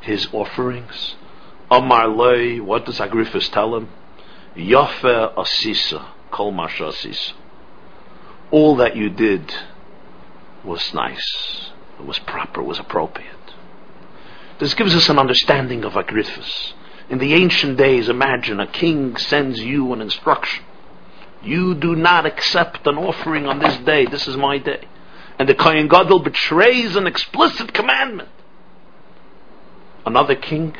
his 0.00 0.26
offerings? 0.32 1.14
Amar 1.70 2.08
Loi, 2.08 2.60
what 2.62 2.84
does 2.84 3.00
Agrippus 3.00 3.48
tell 3.50 3.76
him? 3.76 3.88
Yafe 4.56 5.36
Asisa, 5.36 6.04
Kol 6.30 6.50
Masha 6.50 6.84
Asisa. 6.84 7.32
All 8.50 8.76
that 8.76 8.96
you 8.96 9.08
did 9.10 9.54
was 10.64 10.92
nice. 10.94 11.70
It 12.00 12.06
was 12.06 12.18
proper, 12.20 12.60
it 12.60 12.64
was 12.64 12.78
appropriate. 12.78 13.34
This 14.58 14.74
gives 14.74 14.94
us 14.94 15.08
an 15.08 15.18
understanding 15.18 15.84
of 15.84 15.92
Agrippus. 15.92 16.72
In 17.08 17.18
the 17.18 17.34
ancient 17.34 17.76
days, 17.76 18.08
imagine 18.08 18.58
a 18.58 18.66
king 18.66 19.16
sends 19.16 19.60
you 19.60 19.92
an 19.92 20.00
instruction. 20.00 20.64
You 21.42 21.74
do 21.74 21.94
not 21.94 22.26
accept 22.26 22.86
an 22.86 22.98
offering 22.98 23.46
on 23.46 23.60
this 23.60 23.76
day. 23.78 24.06
This 24.06 24.26
is 24.26 24.36
my 24.36 24.58
day. 24.58 24.88
And 25.38 25.48
the 25.48 25.54
Kohen 25.54 25.88
Gadol 25.88 26.20
betrays 26.20 26.96
an 26.96 27.06
explicit 27.06 27.72
commandment. 27.72 28.28
Another 30.04 30.34
king 30.34 30.74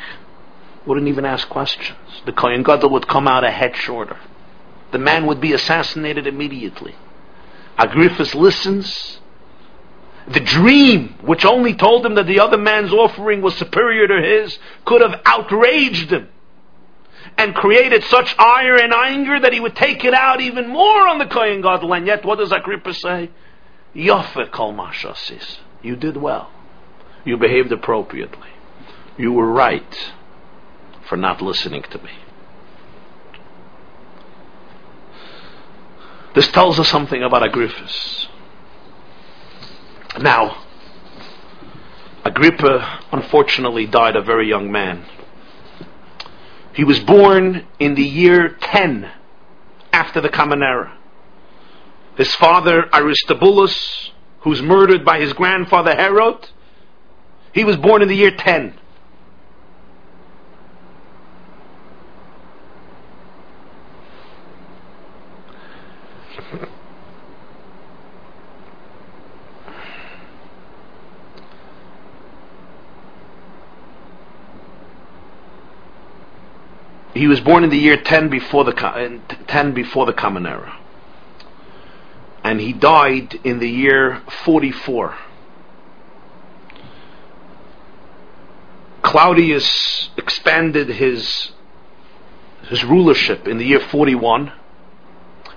wouldn't 0.85 1.07
even 1.07 1.25
ask 1.25 1.47
questions. 1.47 1.97
The 2.25 2.33
Kohen 2.33 2.63
Gadol 2.63 2.89
would 2.89 3.07
come 3.07 3.27
out 3.27 3.43
a 3.43 3.51
head 3.51 3.75
shorter. 3.75 4.17
The 4.91 4.97
man 4.97 5.27
would 5.27 5.39
be 5.39 5.53
assassinated 5.53 6.27
immediately. 6.27 6.95
Agrippus 7.77 8.35
listens 8.35 9.19
the 10.27 10.39
dream, 10.39 11.15
which 11.21 11.45
only 11.45 11.73
told 11.73 12.05
him 12.05 12.15
that 12.15 12.27
the 12.27 12.39
other 12.39 12.57
man's 12.57 12.91
offering 12.91 13.41
was 13.41 13.55
superior 13.55 14.07
to 14.07 14.21
his, 14.21 14.59
could 14.85 15.01
have 15.01 15.21
outraged 15.25 16.11
him 16.11 16.27
and 17.37 17.55
created 17.55 18.03
such 18.05 18.35
ire 18.37 18.75
and 18.75 18.93
anger 18.93 19.39
that 19.39 19.53
he 19.53 19.59
would 19.59 19.75
take 19.75 20.03
it 20.03 20.13
out 20.13 20.41
even 20.41 20.67
more 20.67 21.07
on 21.07 21.19
the 21.19 21.25
Kohen 21.25 21.61
Gadol. 21.61 21.93
And 21.93 22.05
yet, 22.05 22.25
what 22.25 22.39
does 22.39 22.51
Agrippa 22.51 22.93
say? 22.93 23.29
Yafe 23.95 24.51
kol 24.51 24.73
mashasis. 24.73 25.59
You 25.81 25.95
did 25.95 26.17
well. 26.17 26.51
You 27.25 27.37
behaved 27.37 27.71
appropriately. 27.71 28.49
You 29.17 29.33
were 29.33 29.51
right 29.51 30.11
for 31.07 31.17
not 31.17 31.41
listening 31.41 31.83
to 31.83 31.97
me. 31.97 32.11
This 36.35 36.47
tells 36.49 36.79
us 36.79 36.87
something 36.87 37.23
about 37.23 37.43
Agrippus. 37.43 38.27
Now, 40.19 40.63
Agrippa 42.23 43.03
unfortunately 43.11 43.87
died 43.87 44.15
a 44.15 44.21
very 44.21 44.47
young 44.47 44.71
man. 44.71 45.05
He 46.73 46.83
was 46.83 46.99
born 46.99 47.65
in 47.79 47.95
the 47.95 48.03
year 48.03 48.49
10 48.61 49.11
after 49.91 50.21
the 50.21 50.29
Common 50.29 50.61
Era. 50.61 50.98
His 52.19 52.35
father 52.35 52.89
Aristobulus, 52.91 54.11
who's 54.41 54.61
murdered 54.61 55.05
by 55.05 55.21
his 55.21 55.31
grandfather 55.31 55.95
Herod, 55.95 56.49
he 57.53 57.63
was 57.63 57.77
born 57.77 58.01
in 58.01 58.09
the 58.09 58.15
year 58.15 58.31
10. 58.31 58.77
He 77.13 77.27
was 77.27 77.39
born 77.39 77.63
in 77.63 77.69
the 77.69 77.77
year 77.77 77.95
10 77.95 78.27
before 78.27 78.65
the, 78.65 79.21
10 79.47 79.73
before 79.73 80.05
the 80.05 80.11
Common 80.11 80.45
Era. 80.45 80.79
And 82.43 82.59
he 82.59 82.73
died 82.73 83.39
in 83.43 83.59
the 83.59 83.69
year 83.69 84.21
44. 84.45 85.17
Claudius 89.01 90.09
expanded 90.17 90.89
his, 90.89 91.51
his 92.63 92.83
rulership 92.83 93.47
in 93.47 93.57
the 93.57 93.65
year 93.65 93.79
41 93.79 94.51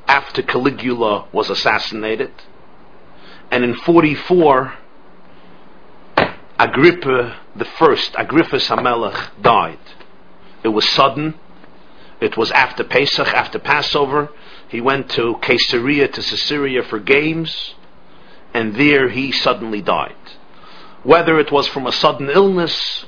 after 0.09 0.43
Caligula 0.43 1.27
was 1.33 1.51
assassinated. 1.51 2.33
And 3.51 3.65
in 3.65 3.75
44, 3.75 4.75
Agrippa 6.59 7.39
the 7.55 7.65
first, 7.65 8.15
Agrippus 8.17 8.69
died. 9.41 9.79
It 10.63 10.69
was 10.69 10.89
sudden. 10.89 11.35
It 12.21 12.37
was 12.37 12.51
after 12.53 12.85
Pesach, 12.85 13.29
after 13.29 13.59
Passover. 13.59 14.31
He 14.73 14.81
went 14.81 15.11
to 15.11 15.37
Caesarea, 15.43 16.09
to 16.09 16.23
Caesarea 16.23 16.83
for 16.83 16.99
games, 16.99 17.75
and 18.55 18.75
there 18.75 19.11
he 19.11 19.31
suddenly 19.31 19.83
died. 19.83 20.17
Whether 21.03 21.39
it 21.39 21.53
was 21.53 21.69
from 21.69 21.87
a 21.87 21.93
sudden 21.93 22.31
illness, 22.31 23.05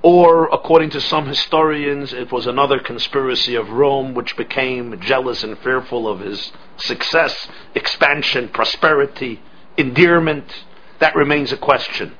or 0.00 0.46
according 0.46 0.88
to 0.90 1.02
some 1.02 1.26
historians, 1.26 2.14
it 2.14 2.32
was 2.32 2.46
another 2.46 2.78
conspiracy 2.78 3.54
of 3.54 3.68
Rome 3.68 4.14
which 4.14 4.34
became 4.34 4.98
jealous 4.98 5.44
and 5.44 5.58
fearful 5.58 6.08
of 6.08 6.20
his 6.20 6.52
success, 6.78 7.48
expansion, 7.74 8.48
prosperity, 8.48 9.42
endearment. 9.76 10.64
That 11.00 11.14
remains 11.14 11.52
a 11.52 11.58
question. 11.58 12.14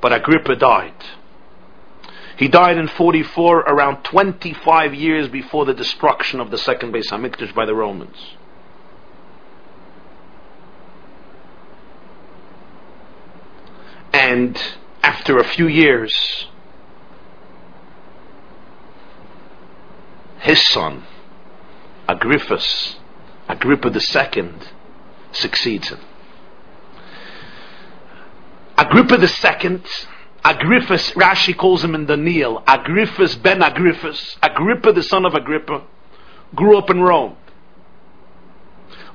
But 0.00 0.14
Agrippa 0.14 0.56
died. 0.56 0.94
He 2.40 2.48
died 2.48 2.78
in 2.78 2.88
44, 2.88 3.58
around 3.58 4.02
25 4.02 4.94
years 4.94 5.28
before 5.28 5.66
the 5.66 5.74
destruction 5.74 6.40
of 6.40 6.50
the 6.50 6.56
second 6.56 6.90
Beis 6.90 7.10
Hamikdash 7.10 7.54
by 7.54 7.66
the 7.66 7.74
Romans. 7.74 8.16
And 14.14 14.58
after 15.02 15.36
a 15.36 15.44
few 15.44 15.68
years, 15.68 16.46
his 20.38 20.66
son, 20.66 21.04
Agrippus, 22.08 22.96
Agrippa 23.50 23.88
II, 23.88 24.52
succeeds 25.32 25.88
him. 25.90 26.00
Agrippa 28.78 29.22
II 29.22 29.82
Agrippus, 30.44 31.12
Rashi 31.12 31.56
calls 31.56 31.84
him 31.84 31.94
in 31.94 32.06
Daniel, 32.06 32.62
Agrippus 32.66 33.36
ben 33.36 33.60
Agrippus, 33.62 34.38
Agrippa 34.42 34.92
the 34.92 35.02
son 35.02 35.26
of 35.26 35.34
Agrippa, 35.34 35.82
grew 36.54 36.78
up 36.78 36.88
in 36.90 37.02
Rome. 37.02 37.36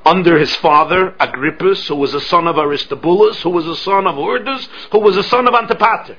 Under 0.06 0.38
his 0.38 0.56
father, 0.58 1.16
Agrippus, 1.20 1.88
who 1.88 1.96
was 1.96 2.14
a 2.14 2.22
son 2.22 2.48
of 2.48 2.60
Aristobulus, 2.60 3.42
who 3.42 3.50
was 3.50 3.66
a 3.66 3.76
son 3.76 4.06
of 4.06 4.16
Hurdus, 4.16 4.70
who 4.92 5.00
was 5.00 5.18
a 5.18 5.24
son 5.24 5.48
of 5.48 5.56
Antipater. 5.56 6.18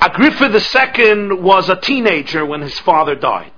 Agrippa 0.00 0.44
II 0.46 1.40
was 1.40 1.68
a 1.68 1.74
teenager 1.74 2.46
when 2.46 2.62
his 2.62 2.78
father 2.78 3.16
died. 3.16 3.50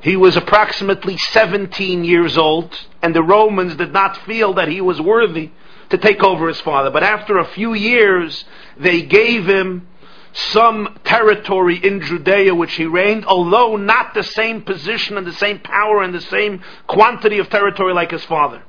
He 0.00 0.16
was 0.16 0.38
approximately 0.38 1.18
17 1.18 2.02
years 2.02 2.38
old, 2.38 2.72
and 3.02 3.14
the 3.14 3.22
Romans 3.22 3.76
did 3.76 3.92
not 3.92 4.16
feel 4.24 4.54
that 4.54 4.68
he 4.68 4.80
was 4.80 4.98
worthy 5.02 5.50
to 5.90 5.98
take 5.98 6.22
over 6.22 6.48
his 6.48 6.60
father. 6.60 6.90
But 6.90 7.02
after 7.02 7.38
a 7.38 7.44
few 7.44 7.74
years, 7.74 8.44
they 8.76 9.02
gave 9.02 9.46
him 9.46 9.88
some 10.32 10.98
territory 11.04 11.76
in 11.76 12.02
Judea 12.02 12.54
which 12.54 12.74
he 12.74 12.84
reigned, 12.84 13.24
although 13.24 13.76
not 13.76 14.12
the 14.12 14.22
same 14.22 14.62
position 14.62 15.16
and 15.16 15.26
the 15.26 15.32
same 15.32 15.60
power 15.60 16.02
and 16.02 16.14
the 16.14 16.20
same 16.20 16.62
quantity 16.86 17.38
of 17.38 17.48
territory 17.48 17.94
like 17.94 18.10
his 18.10 18.24
father. 18.24 18.62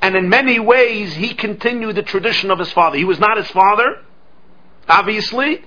And 0.00 0.16
in 0.16 0.28
many 0.28 0.58
ways, 0.58 1.14
he 1.14 1.32
continued 1.34 1.94
the 1.94 2.02
tradition 2.02 2.50
of 2.50 2.58
his 2.58 2.72
father. 2.72 2.96
He 2.96 3.04
was 3.04 3.20
not 3.20 3.36
his 3.36 3.48
father, 3.48 4.00
obviously, 4.88 5.64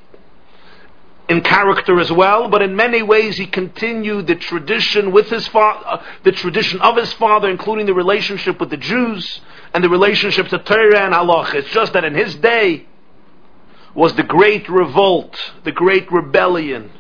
in 1.28 1.42
character 1.42 2.00
as 2.00 2.12
well, 2.12 2.50
but 2.50 2.62
in 2.62 2.76
many 2.76 3.02
ways 3.02 3.38
he 3.38 3.48
continued 3.48 4.28
the 4.28 4.36
tradition 4.36 5.12
with 5.12 5.30
his 5.30 5.48
father, 5.48 5.86
uh, 5.86 6.04
the 6.24 6.32
tradition 6.32 6.80
of 6.82 6.98
his 6.98 7.12
father, 7.14 7.50
including 7.50 7.88
the 7.88 7.94
relationship 7.94 8.60
with 8.60 8.70
the 8.70 8.78
Jews 8.78 9.42
and 9.74 9.84
the 9.84 9.90
relationship 9.90 10.48
to 10.50 10.60
Torah 10.60 11.02
and 11.02 11.14
Halach. 11.14 11.56
It's 11.56 11.70
just 11.70 11.94
that 11.94 12.04
in 12.04 12.14
his 12.14 12.36
day 12.36 12.86
was 13.96 14.14
the 14.16 14.24
great 14.24 14.70
revolt, 14.70 15.36
the 15.64 15.72
great 15.72 16.12
rebellion 16.12 16.92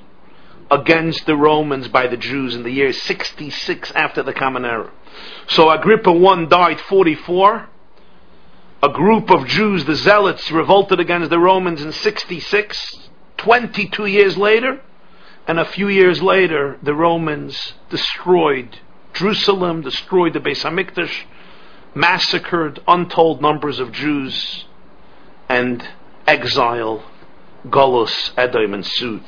against 0.71 1.27
the 1.27 1.35
Romans 1.35 1.88
by 1.89 2.07
the 2.07 2.17
Jews 2.17 2.55
in 2.55 2.63
the 2.63 2.71
year 2.71 2.93
66 2.93 3.91
after 3.91 4.23
the 4.23 4.33
Common 4.33 4.65
Era. 4.65 4.91
So 5.49 5.69
Agrippa 5.69 6.09
I 6.09 6.45
died 6.45 6.81
44. 6.81 7.69
A 8.81 8.89
group 8.89 9.29
of 9.29 9.47
Jews, 9.47 9.85
the 9.85 9.95
Zealots, 9.95 10.51
revolted 10.51 10.99
against 10.99 11.29
the 11.29 11.39
Romans 11.39 11.81
in 11.81 11.91
66 11.91 13.04
22 13.45 14.08
years 14.08 14.36
later, 14.39 14.81
and 15.47 15.60
a 15.60 15.65
few 15.65 15.88
years 15.88 16.19
later, 16.19 16.79
the 16.81 16.95
Romans 16.95 17.73
destroyed 17.91 18.79
Jerusalem, 19.13 19.84
destroyed 19.84 20.34
the 20.34 20.39
Beis 20.39 20.63
Hamikdash, 20.63 21.25
massacred 21.93 22.79
untold 22.88 23.43
numbers 23.43 23.79
of 23.79 23.91
Jews, 23.91 24.65
and 25.47 25.88
exile, 26.25 27.03
Golos, 27.67 28.31
Edom, 28.36 28.73
and 28.73 28.84
Sud. 28.84 29.21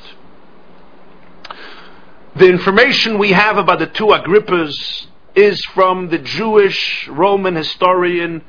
The 2.34 2.48
information 2.48 3.18
we 3.18 3.30
have 3.30 3.56
about 3.56 3.78
the 3.78 3.86
two 3.86 4.06
Agrippas 4.06 5.06
is 5.36 5.64
from 5.66 6.08
the 6.08 6.18
Jewish 6.18 7.06
Roman 7.06 7.54
historian 7.54 8.42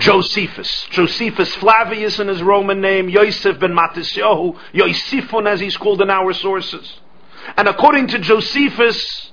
Josephus. 0.00 0.86
Josephus 0.90 1.54
Flavius 1.56 2.18
in 2.18 2.28
his 2.28 2.42
Roman 2.42 2.80
name, 2.80 3.08
Yosef 3.08 3.60
ben 3.60 3.72
Matisyahu, 3.72 4.58
Yosifun 4.74 5.46
as 5.46 5.60
he's 5.60 5.76
called 5.76 6.02
in 6.02 6.10
our 6.10 6.32
sources. 6.32 7.00
And 7.56 7.68
according 7.68 8.08
to 8.08 8.18
Josephus, 8.18 9.30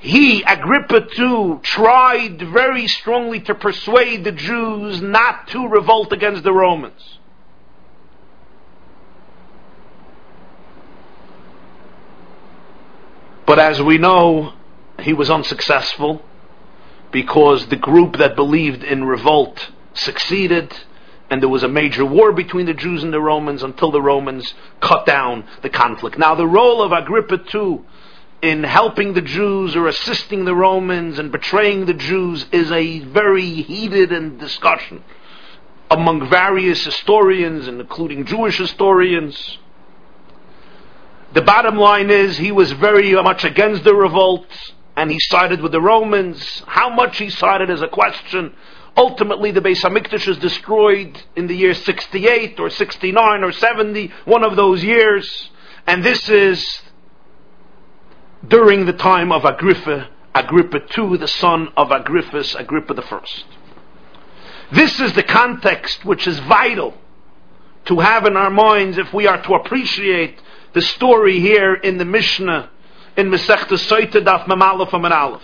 he, 0.00 0.42
Agrippa 0.42 1.06
too, 1.14 1.60
tried 1.62 2.40
very 2.42 2.86
strongly 2.88 3.40
to 3.40 3.54
persuade 3.54 4.24
the 4.24 4.32
Jews 4.32 5.00
not 5.00 5.48
to 5.48 5.66
revolt 5.66 6.12
against 6.12 6.42
the 6.42 6.52
Romans. 6.52 7.18
But 13.46 13.58
as 13.58 13.80
we 13.80 13.98
know, 13.98 14.52
he 15.00 15.12
was 15.12 15.30
unsuccessful 15.30 16.22
because 17.12 17.66
the 17.68 17.76
group 17.76 18.16
that 18.16 18.34
believed 18.34 18.82
in 18.82 19.04
revolt 19.04 19.70
succeeded, 19.94 20.72
and 21.30 21.40
there 21.40 21.48
was 21.48 21.62
a 21.62 21.68
major 21.68 22.04
war 22.04 22.32
between 22.32 22.66
the 22.66 22.74
Jews 22.74 23.02
and 23.02 23.12
the 23.12 23.20
Romans 23.20 23.62
until 23.62 23.90
the 23.90 24.02
Romans 24.02 24.54
cut 24.80 25.06
down 25.06 25.44
the 25.62 25.70
conflict. 25.70 26.18
Now, 26.18 26.34
the 26.34 26.46
role 26.46 26.82
of 26.82 26.92
Agrippa 26.92 27.40
II 27.54 27.80
in 28.42 28.62
helping 28.62 29.14
the 29.14 29.22
Jews 29.22 29.74
or 29.74 29.88
assisting 29.88 30.44
the 30.44 30.54
Romans 30.54 31.18
and 31.18 31.32
betraying 31.32 31.86
the 31.86 31.94
Jews 31.94 32.44
is 32.52 32.70
a 32.70 33.00
very 33.00 33.62
heated 33.62 34.12
and 34.12 34.38
discussion 34.38 35.02
among 35.90 36.28
various 36.28 36.84
historians, 36.84 37.68
including 37.68 38.26
Jewish 38.26 38.58
historians. 38.58 39.58
The 41.32 41.42
bottom 41.42 41.76
line 41.76 42.10
is 42.10 42.36
he 42.36 42.52
was 42.52 42.70
very 42.72 43.12
much 43.14 43.44
against 43.44 43.84
the 43.84 43.94
revolt 43.94 44.46
and 44.96 45.10
he 45.10 45.18
sided 45.18 45.60
with 45.60 45.72
the 45.72 45.80
Romans. 45.80 46.62
How 46.66 46.90
much 46.90 47.18
he 47.18 47.30
sided 47.30 47.70
is 47.70 47.82
a 47.82 47.88
question. 47.88 48.54
Ultimately, 48.96 49.50
the 49.50 49.60
Beis 49.60 49.82
Hamikdash 49.82 50.28
is 50.28 50.38
destroyed 50.38 51.20
in 51.34 51.48
the 51.48 51.54
year 51.54 51.74
68 51.74 52.60
or 52.60 52.70
69 52.70 53.44
or 53.44 53.50
70, 53.50 54.12
one 54.24 54.44
of 54.44 54.54
those 54.54 54.84
years. 54.84 55.50
And 55.86 56.04
this 56.04 56.28
is 56.28 56.82
during 58.46 58.86
the 58.86 58.92
time 58.92 59.32
of 59.32 59.44
Agrippa, 59.44 60.08
Agrippa 60.34 60.80
II, 60.96 61.16
the 61.16 61.28
son 61.28 61.68
of 61.76 61.88
Agrippus, 61.88 62.54
Agrippa 62.54 62.94
I. 63.02 63.20
This 64.72 65.00
is 65.00 65.12
the 65.14 65.22
context 65.22 66.04
which 66.04 66.26
is 66.26 66.38
vital 66.40 66.94
to 67.86 67.98
have 67.98 68.26
in 68.26 68.36
our 68.36 68.50
minds 68.50 68.96
if 68.96 69.12
we 69.12 69.26
are 69.26 69.42
to 69.42 69.54
appreciate 69.54 70.40
the 70.72 70.82
story 70.82 71.40
here 71.40 71.74
in 71.74 71.98
the 71.98 72.04
Mishnah 72.04 72.70
in 73.16 73.28
Masechta 73.28 73.76
Soita 73.76 74.24
Daf 74.24 74.46
Mamalef 74.46 74.92
Aleph. 74.92 75.42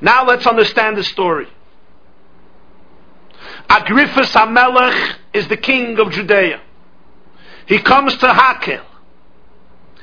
Now 0.00 0.24
let's 0.24 0.46
understand 0.46 0.96
the 0.96 1.04
story. 1.04 1.48
Agrippus 3.68 4.32
HaMelech 4.32 5.16
is 5.32 5.48
the 5.48 5.56
king 5.56 5.98
of 5.98 6.10
Judea. 6.10 6.60
He 7.66 7.78
comes 7.78 8.16
to 8.18 8.26
Hakel. 8.26 8.84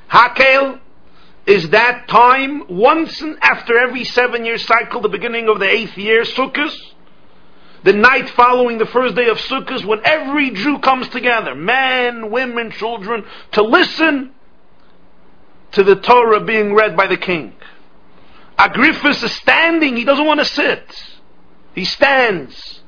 Hakel 0.10 0.80
is 1.46 1.70
that 1.70 2.08
time 2.08 2.64
once 2.70 3.22
and 3.22 3.38
after 3.42 3.78
every 3.78 4.04
seven 4.04 4.46
year 4.46 4.58
cycle, 4.58 5.02
the 5.02 5.10
beginning 5.10 5.50
of 5.50 5.60
the 5.60 5.70
eighth 5.70 5.98
year, 5.98 6.24
Sukkot, 6.24 6.76
the 7.84 7.94
night 7.94 8.30
following 8.32 8.78
the 8.78 8.86
first 8.86 9.16
day 9.16 9.30
of 9.30 9.38
Sukkot, 9.38 9.86
when 9.86 10.02
every 10.04 10.52
Jew 10.52 10.80
comes 10.80 11.08
together, 11.10 11.56
men, 11.56 12.30
women, 12.32 12.72
children, 12.72 13.26
to 13.54 13.64
listen 13.64 14.34
to 15.72 15.84
the 15.84 15.96
Torah 15.96 16.44
being 16.44 16.74
read 16.74 16.96
by 16.96 17.08
the 17.08 17.18
king. 17.18 17.54
Agrippus 18.58 19.24
is 19.24 19.32
standing, 19.34 19.96
he 19.96 20.04
doesn't 20.04 20.26
want 20.26 20.40
to 20.40 20.46
sit. 20.46 21.16
He 21.74 21.86
stands 21.86 22.79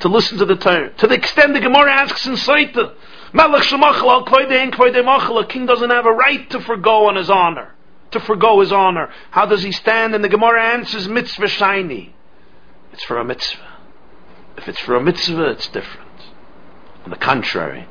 to 0.00 0.08
listen 0.08 0.38
to 0.38 0.44
the 0.44 0.56
Torah. 0.56 0.90
To 0.98 1.06
the 1.06 1.14
extent 1.14 1.54
the 1.54 1.60
Gemara 1.60 1.92
asks 1.92 2.26
in 2.26 2.34
Saita, 2.34 2.94
Melech 3.32 3.70
al 3.72 3.78
Machal, 3.78 5.38
a 5.38 5.46
king 5.46 5.66
doesn't 5.66 5.90
have 5.90 6.06
a 6.06 6.12
right 6.12 6.48
to 6.50 6.60
forego 6.60 7.06
on 7.06 7.16
his 7.16 7.30
honor. 7.30 7.74
To 8.12 8.20
forego 8.20 8.60
his 8.60 8.72
honor. 8.72 9.10
How 9.30 9.46
does 9.46 9.62
he 9.62 9.72
stand? 9.72 10.14
And 10.14 10.22
the 10.22 10.28
Gemara 10.28 10.62
answers, 10.74 11.08
mitzvah 11.08 11.48
shiny. 11.48 12.14
It's 12.92 13.04
for 13.04 13.18
a 13.18 13.24
mitzvah. 13.24 13.78
If 14.56 14.68
it's 14.68 14.80
for 14.80 14.94
a 14.94 15.02
mitzvah, 15.02 15.50
it's 15.50 15.68
different. 15.68 16.06
On 17.04 17.10
the 17.10 17.16
contrary, 17.16 17.86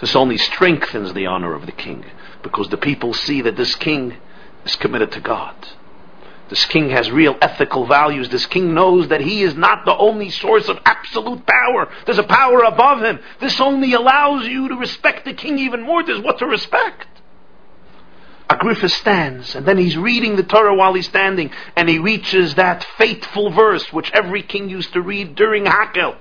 this 0.00 0.14
only 0.14 0.36
strengthens 0.36 1.12
the 1.12 1.26
honor 1.26 1.54
of 1.54 1.66
the 1.66 1.72
king, 1.72 2.04
because 2.42 2.68
the 2.68 2.76
people 2.76 3.14
see 3.14 3.42
that 3.42 3.56
this 3.56 3.74
king 3.74 4.16
is 4.64 4.76
committed 4.76 5.12
to 5.12 5.20
God. 5.20 5.54
This 6.50 6.66
king 6.66 6.90
has 6.90 7.10
real 7.12 7.36
ethical 7.40 7.86
values. 7.86 8.28
This 8.28 8.44
king 8.46 8.74
knows 8.74 9.06
that 9.08 9.20
he 9.20 9.44
is 9.44 9.54
not 9.54 9.84
the 9.84 9.96
only 9.96 10.30
source 10.30 10.68
of 10.68 10.80
absolute 10.84 11.46
power. 11.46 11.88
There's 12.04 12.18
a 12.18 12.24
power 12.24 12.64
above 12.64 13.02
him. 13.02 13.20
This 13.38 13.60
only 13.60 13.92
allows 13.92 14.46
you 14.46 14.68
to 14.68 14.74
respect 14.74 15.24
the 15.24 15.32
king 15.32 15.60
even 15.60 15.82
more. 15.82 16.02
There's 16.02 16.20
what 16.20 16.38
to 16.40 16.46
respect. 16.46 17.06
Agrippa 18.50 18.88
stands, 18.88 19.54
and 19.54 19.64
then 19.64 19.78
he's 19.78 19.96
reading 19.96 20.34
the 20.34 20.42
Torah 20.42 20.74
while 20.74 20.92
he's 20.92 21.06
standing, 21.06 21.52
and 21.76 21.88
he 21.88 22.00
reaches 22.00 22.56
that 22.56 22.84
fateful 22.98 23.50
verse 23.50 23.92
which 23.92 24.10
every 24.10 24.42
king 24.42 24.68
used 24.68 24.92
to 24.94 25.00
read 25.00 25.36
during 25.36 25.66
Hakel. 25.66 26.16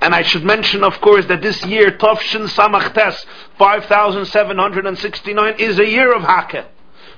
And 0.00 0.16
I 0.16 0.22
should 0.22 0.42
mention, 0.42 0.82
of 0.82 1.00
course, 1.00 1.26
that 1.26 1.42
this 1.42 1.64
year, 1.64 1.92
Tovshin 1.92 2.48
Samachtes, 2.48 3.24
5769, 3.56 5.54
is 5.60 5.78
a 5.78 5.86
year 5.86 6.12
of 6.12 6.22
Hakel. 6.22 6.66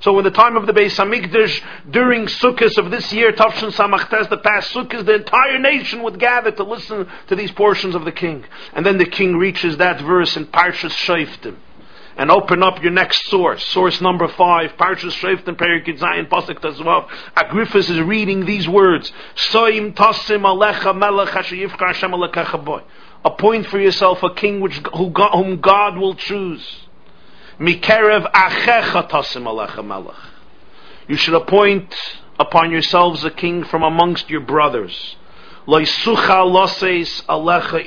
So 0.01 0.19
in 0.19 0.25
the 0.25 0.31
time 0.31 0.57
of 0.57 0.67
the 0.67 0.73
Beis 0.73 0.97
Hamikdash, 0.97 1.63
during 1.91 2.25
Sukkot 2.25 2.79
of 2.79 2.91
this 2.91 3.13
year, 3.13 3.33
Tavshin 3.33 3.71
Samachtes, 3.71 4.31
the 4.31 4.39
past 4.39 4.73
Sukkot, 4.73 5.05
the 5.05 5.17
entire 5.17 5.59
nation 5.59 6.03
would 6.03 6.19
gather 6.19 6.51
to 6.51 6.65
listen 6.65 7.07
to 7.27 7.37
these 7.37 7.51
portions 7.51 7.95
of 7.95 8.07
the 8.07 8.13
king. 8.13 8.45
And 8.73 8.87
then 8.87 8.97
the 8.97 9.05
king 9.05 9.37
reaches 9.37 9.77
that 9.77 10.01
verse 10.01 10.39
in 10.39 10.47
Parshas 10.47 10.93
Shoftim. 10.93 11.57
And 12.17 12.31
open 12.31 12.63
up 12.63 12.83
your 12.83 12.93
next 12.93 13.27
source, 13.27 13.63
source 13.69 14.01
number 14.01 14.27
five, 14.29 14.73
Parshas 14.79 15.13
Shoftim, 15.21 15.57
Perikid 15.57 15.99
Zayin, 15.99 16.31
Pasuk 16.31 16.61
Tazvav. 16.61 17.07
Agrippus 17.37 17.91
is 17.91 18.01
reading 18.01 18.47
these 18.47 18.67
words, 18.67 19.13
Soim 19.51 19.95
Tasim 19.95 20.43
Alecha 20.43 20.97
Melech 20.97 21.29
Hashayivka 21.29 21.79
Hashem 21.79 22.11
Alekecha 22.11 22.85
Appoint 23.23 23.67
for 23.67 23.79
yourself 23.79 24.23
a 24.23 24.33
king 24.33 24.61
which, 24.61 24.79
who, 24.97 25.11
whom 25.11 25.61
God 25.61 25.99
will 25.99 26.15
choose. 26.15 26.87
Mikerev 27.61 28.33
alecha. 28.33 30.15
You 31.07 31.17
should 31.17 31.35
appoint 31.35 31.95
upon 32.39 32.71
yourselves 32.71 33.23
a 33.23 33.31
king 33.31 33.65
from 33.65 33.83
amongst 33.83 34.31
your 34.31 34.41
brothers. 34.41 35.17
loses 35.67 37.23
alecha 37.29 37.85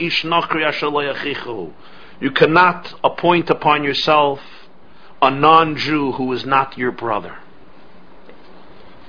You 2.21 2.31
cannot 2.31 2.93
appoint 3.03 3.49
upon 3.49 3.83
yourself 3.83 4.39
a 5.23 5.31
non-Jew 5.31 6.11
who 6.13 6.31
is 6.33 6.45
not 6.45 6.77
your 6.77 6.91
brother. 6.91 7.37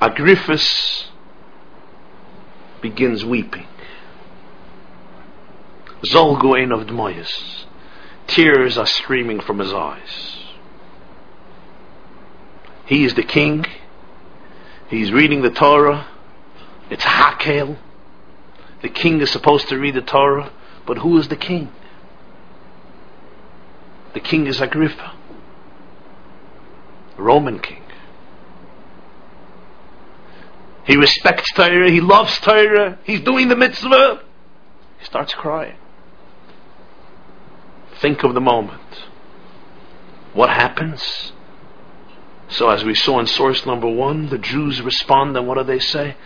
Agrippus 0.00 1.08
begins 2.80 3.22
weeping. 3.22 3.66
Zolguin 6.04 6.72
of 6.72 6.86
Dmoyas. 6.86 7.64
Tears 8.26 8.78
are 8.78 8.86
streaming 8.86 9.40
from 9.40 9.58
his 9.58 9.72
eyes. 9.72 10.43
He 12.86 13.04
is 13.04 13.14
the 13.14 13.22
king. 13.22 13.64
He's 14.88 15.12
reading 15.12 15.42
the 15.42 15.50
Torah. 15.50 16.08
It's 16.90 17.04
Hakel. 17.04 17.78
The 18.82 18.88
king 18.90 19.22
is 19.22 19.30
supposed 19.30 19.68
to 19.70 19.78
read 19.78 19.94
the 19.94 20.02
Torah, 20.02 20.52
but 20.86 20.98
who 20.98 21.16
is 21.18 21.28
the 21.28 21.36
king? 21.36 21.72
The 24.12 24.20
king 24.20 24.46
is 24.46 24.60
Agrippa, 24.60 25.12
Roman 27.16 27.60
king. 27.60 27.82
He 30.86 30.96
respects 30.96 31.50
Torah, 31.52 31.90
he 31.90 32.02
loves 32.02 32.38
Torah, 32.40 32.98
he's 33.04 33.22
doing 33.22 33.48
the 33.48 33.56
mitzvah. 33.56 34.22
He 34.98 35.04
starts 35.06 35.32
crying. 35.32 35.78
Think 38.00 38.22
of 38.22 38.34
the 38.34 38.40
moment. 38.40 39.06
What 40.34 40.50
happens? 40.50 41.32
So 42.48 42.68
as 42.68 42.84
we 42.84 42.94
saw 42.94 43.18
in 43.20 43.26
source 43.26 43.64
number 43.66 43.88
one, 43.88 44.28
the 44.28 44.38
Jews 44.38 44.82
respond 44.82 45.36
and 45.36 45.46
what 45.46 45.58
do 45.58 45.64
they 45.64 45.78
say? 45.78 46.16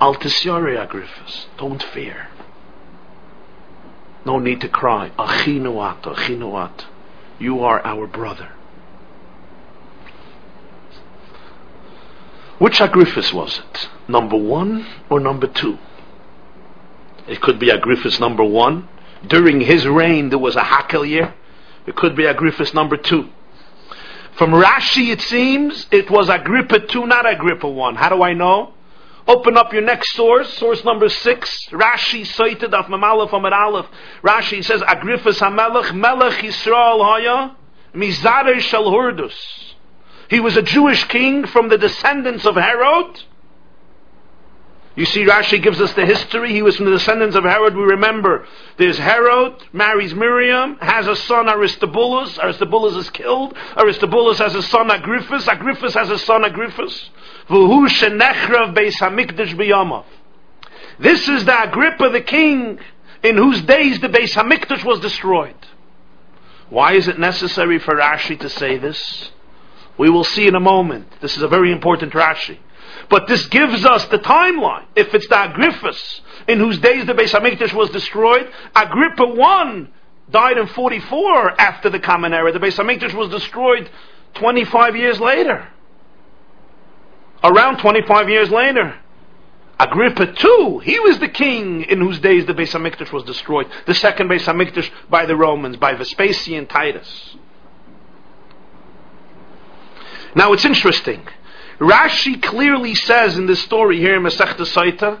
Altisyari 0.00 0.76
Agrippus, 0.78 1.46
don't 1.58 1.82
fear. 1.82 2.28
No 4.24 4.38
need 4.38 4.60
to 4.62 4.68
cry. 4.68 5.10
Achinuat, 5.18 6.02
achinuat. 6.02 6.84
You 7.38 7.60
are 7.60 7.84
our 7.84 8.06
brother. 8.06 8.52
Which 12.58 12.80
Agrippus 12.80 13.32
was 13.32 13.58
it? 13.58 13.88
Number 14.08 14.36
one 14.36 14.86
or 15.10 15.20
number 15.20 15.46
two? 15.46 15.78
It 17.26 17.40
could 17.40 17.58
be 17.58 17.70
Agrippus 17.70 18.20
number 18.20 18.44
one. 18.44 18.88
During 19.26 19.60
his 19.60 19.86
reign 19.86 20.30
there 20.30 20.38
was 20.38 20.56
a 20.56 20.60
Hakel 20.60 21.06
year. 21.08 21.34
It 21.86 21.96
could 21.96 22.16
be 22.16 22.24
Agrippus 22.24 22.72
number 22.72 22.96
two. 22.96 23.28
From 24.36 24.50
Rashi, 24.50 25.12
it 25.12 25.20
seems 25.20 25.86
it 25.92 26.10
was 26.10 26.28
Agrippa 26.28 26.80
2, 26.80 27.06
not 27.06 27.30
Agrippa 27.30 27.68
1. 27.68 27.94
How 27.94 28.08
do 28.08 28.22
I 28.22 28.32
know? 28.32 28.74
Open 29.28 29.56
up 29.56 29.72
your 29.72 29.82
next 29.82 30.14
source, 30.16 30.52
source 30.58 30.84
number 30.84 31.08
6. 31.08 31.68
Rashi 31.70 32.26
cited 32.26 32.74
of 32.74 32.86
Mamalef 32.86 33.32
Amar 33.32 33.54
Aleph. 33.54 33.86
Rashi 34.22 34.64
says, 34.64 34.82
Agrippa 34.86 35.30
HaMelech, 35.30 35.94
Melech 35.94 36.42
Yisrael 36.42 37.02
Haya, 37.02 37.56
Mizare 37.94 38.60
Shel 38.60 38.90
Hurdus. 38.90 39.34
He 40.28 40.40
was 40.40 40.56
a 40.56 40.62
Jewish 40.62 41.04
king 41.04 41.46
from 41.46 41.68
the 41.68 41.78
descendants 41.78 42.44
of 42.44 42.56
Herod, 42.56 43.22
you 44.96 45.06
see, 45.06 45.24
Rashi 45.24 45.60
gives 45.60 45.80
us 45.80 45.92
the 45.94 46.06
history. 46.06 46.52
He 46.52 46.62
was 46.62 46.76
from 46.76 46.84
the 46.84 46.92
descendants 46.92 47.34
of 47.34 47.42
Herod. 47.42 47.74
We 47.74 47.82
remember 47.82 48.46
there's 48.78 48.96
Herod, 48.96 49.54
marries 49.72 50.14
Miriam, 50.14 50.76
has 50.80 51.08
a 51.08 51.16
son 51.16 51.48
Aristobulus. 51.48 52.38
Aristobulus 52.38 52.94
is 52.94 53.10
killed. 53.10 53.56
Aristobulus 53.76 54.38
has 54.38 54.54
a 54.54 54.62
son 54.62 54.90
Agrippus. 54.90 55.48
Agrippus 55.48 55.94
has 55.94 56.10
a 56.10 56.18
son 56.18 56.44
Agrippus. 56.44 57.10
This 61.00 61.28
is 61.28 61.44
the 61.44 61.62
Agrippa, 61.62 62.10
the 62.10 62.20
king, 62.20 62.78
in 63.24 63.36
whose 63.36 63.62
days 63.62 63.98
the 64.00 64.08
Beis 64.08 64.32
Hamikdash 64.34 64.84
was 64.84 65.00
destroyed. 65.00 65.56
Why 66.70 66.92
is 66.92 67.08
it 67.08 67.18
necessary 67.18 67.80
for 67.80 67.96
Rashi 67.96 68.38
to 68.38 68.48
say 68.48 68.78
this? 68.78 69.30
We 69.98 70.08
will 70.08 70.24
see 70.24 70.46
in 70.46 70.54
a 70.54 70.60
moment. 70.60 71.20
This 71.20 71.36
is 71.36 71.42
a 71.42 71.48
very 71.48 71.72
important 71.72 72.12
Rashi. 72.12 72.58
But 73.08 73.26
this 73.28 73.46
gives 73.46 73.84
us 73.84 74.04
the 74.06 74.18
timeline. 74.18 74.84
If 74.96 75.14
it's 75.14 75.28
the 75.28 75.36
Agrippus, 75.36 76.20
in 76.48 76.58
whose 76.58 76.78
days 76.78 77.06
the 77.06 77.14
Beis 77.14 77.30
Hamikdash 77.30 77.74
was 77.74 77.90
destroyed, 77.90 78.50
Agrippa 78.74 79.24
I 79.24 79.86
died 80.30 80.58
in 80.58 80.66
44 80.68 81.60
after 81.60 81.90
the 81.90 82.00
Common 82.00 82.32
Era. 82.32 82.52
The 82.52 82.58
Beis 82.58 82.76
Hamikdash 82.76 83.14
was 83.14 83.28
destroyed 83.28 83.90
25 84.34 84.96
years 84.96 85.20
later. 85.20 85.68
Around 87.42 87.78
25 87.78 88.28
years 88.28 88.50
later. 88.50 88.98
Agrippa 89.78 90.34
II, 90.42 90.78
he 90.82 91.00
was 91.00 91.18
the 91.18 91.28
king 91.28 91.82
in 91.82 92.00
whose 92.00 92.20
days 92.20 92.46
the 92.46 92.54
Beis 92.54 92.72
Hamikdash 92.72 93.12
was 93.12 93.24
destroyed. 93.24 93.66
The 93.86 93.94
second 93.94 94.28
Beis 94.28 94.44
Hamikdash 94.44 94.88
by 95.10 95.26
the 95.26 95.36
Romans, 95.36 95.76
by 95.76 95.94
Vespasian 95.94 96.66
Titus. 96.66 97.36
Now 100.34 100.52
it's 100.52 100.64
interesting. 100.64 101.26
Rashi 101.78 102.40
clearly 102.42 102.94
says 102.94 103.36
in 103.36 103.46
this 103.46 103.62
story 103.62 103.98
here 103.98 104.16
in 104.16 104.22
Masechta 104.22 104.60
Saita 104.60 105.18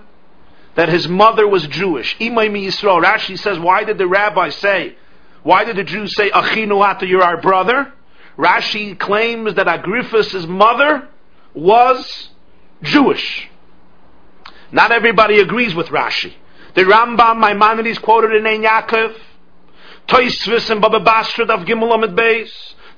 that 0.76 0.88
his 0.88 1.08
mother 1.08 1.46
was 1.46 1.66
Jewish. 1.66 2.16
Imay 2.18 2.50
Yisrael. 2.50 3.02
Rashi 3.02 3.38
says, 3.38 3.58
why 3.58 3.84
did 3.84 3.98
the 3.98 4.06
rabbi 4.06 4.50
say, 4.50 4.96
why 5.42 5.64
did 5.64 5.76
the 5.76 5.84
Jews 5.84 6.14
say, 6.16 6.30
Achinu 6.30 6.84
Hata, 6.84 7.06
you're 7.06 7.22
our 7.22 7.40
brother? 7.40 7.92
Rashi 8.38 8.98
claims 8.98 9.54
that 9.54 9.66
Agrippus' 9.66 10.46
mother 10.48 11.08
was 11.54 12.30
Jewish. 12.82 13.48
Not 14.72 14.90
everybody 14.90 15.38
agrees 15.38 15.74
with 15.74 15.88
Rashi. 15.88 16.32
The 16.74 16.82
Rambam, 16.82 17.38
Maimonides 17.38 17.98
quoted 17.98 18.34
in 18.34 18.46
Ein 18.46 18.62
Yaakov, 18.62 19.14
Toisvis 20.08 20.70
and 20.70 20.80
Baba 20.80 20.98
Basra 20.98 21.46
Daf 21.46 21.64
Gimel 21.64 21.94
Amid 21.94 22.16
Beis, 22.16 22.50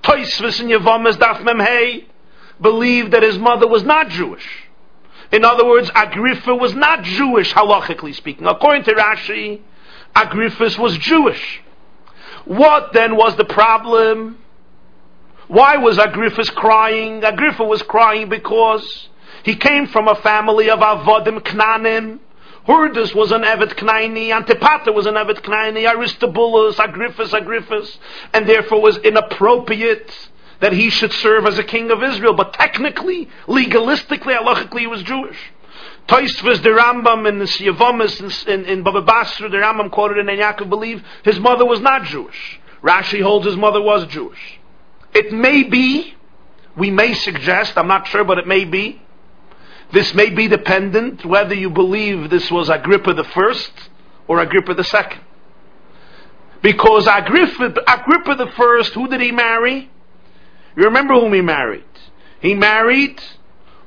Toisvis 0.03 0.61
and 0.61 0.71
Daf 0.71 1.43
Memhei, 1.43 2.07
believed 2.61 3.13
that 3.13 3.23
his 3.23 3.39
mother 3.39 3.67
was 3.67 3.83
not 3.83 4.09
Jewish. 4.09 4.47
In 5.33 5.45
other 5.45 5.67
words, 5.67 5.91
Agrippa 5.95 6.55
was 6.55 6.75
not 6.75 7.03
Jewish, 7.03 7.53
halachically 7.53 8.15
speaking. 8.15 8.47
According 8.47 8.85
to 8.85 8.95
Rashi, 8.95 9.61
Agrippus 10.15 10.79
was 10.79 10.97
Jewish. 10.99 11.63
What 12.45 12.93
then 12.93 13.17
was 13.17 13.37
the 13.37 13.45
problem? 13.45 14.39
Why 15.49 15.77
was 15.77 15.99
Agrippus 15.99 16.51
crying? 16.55 17.25
Agrippa 17.25 17.65
was 17.65 17.83
crying 17.83 18.29
because 18.29 19.09
he 19.43 19.57
came 19.57 19.87
from 19.89 20.09
a 20.09 20.15
family 20.17 20.71
of 20.71 20.79
Avodim 20.79 21.41
Knanim. 21.41 22.21
Hurdus 22.67 23.15
was 23.15 23.31
an 23.31 23.45
Evet 23.45 23.77
Knaini, 23.77 24.31
Antipater 24.31 24.93
was 24.93 25.07
an 25.07 25.15
Evet 25.15 25.43
Knaini, 25.43 25.89
Aristobulus, 25.89 26.77
Agrippus, 26.79 27.33
Agrippus, 27.33 27.99
and 28.33 28.49
therefore 28.49 28.83
was 28.83 28.97
inappropriate 28.99 30.13
that 30.61 30.73
he 30.73 30.91
should 30.91 31.13
serve 31.13 31.47
as 31.47 31.59
a 31.59 31.65
king 31.65 31.91
of 31.91 32.03
Israel. 32.03 32.35
But 32.35 32.53
technically, 32.55 33.29
legalistically, 33.47 34.37
halachically, 34.39 34.81
he 34.81 34.87
was 34.87 35.03
Jewish. 35.03 35.39
Toisvus, 36.09 36.63
the 36.63 36.71
Rambam, 36.71 37.29
and 37.29 37.41
the 37.41 37.47
Siavamas, 37.47 38.47
in, 38.47 38.65
in 38.65 38.83
Baba 38.83 39.03
Basra, 39.03 39.49
the 39.49 39.57
Rambam 39.57 39.91
quoted 39.91 40.19
in 40.19 40.27
Yaakov 40.27 40.71
believe 40.71 41.03
his 41.25 41.39
mother 41.41 41.65
was 41.65 41.81
not 41.81 42.05
Jewish. 42.05 42.61
Rashi 42.83 43.21
holds 43.21 43.47
his 43.47 43.57
mother 43.57 43.83
was 43.83 44.07
Jewish. 44.07 44.61
It 45.13 45.33
may 45.33 45.65
be, 45.65 46.15
we 46.77 46.91
may 46.91 47.15
suggest, 47.15 47.77
I'm 47.77 47.89
not 47.89 48.07
sure, 48.07 48.25
but 48.25 48.39
it 48.39 48.47
may 48.47 48.65
be, 48.65 49.03
this 49.93 50.15
may 50.15 50.31
be 50.31 50.49
dependent 50.49 51.25
whether 51.25 51.55
you 51.55 51.71
believe 51.71 52.31
this 52.31 52.51
was 52.51 52.69
Agrippa 52.69 53.15
the 53.15 53.25
first 53.25 53.73
or 54.29 54.41
Agrippa 54.41 54.75
the 54.75 54.85
second. 54.85 55.23
Because 56.63 57.07
Agrippa, 57.07 57.83
Agrippa 57.87 58.35
the 58.37 58.51
first, 58.57 58.93
who 58.95 59.09
did 59.09 59.21
he 59.21 59.33
marry? 59.33 59.91
You 60.77 60.85
remember 60.85 61.15
whom 61.15 61.33
he 61.33 61.41
married? 61.41 61.85
He 62.41 62.55
married 62.55 63.21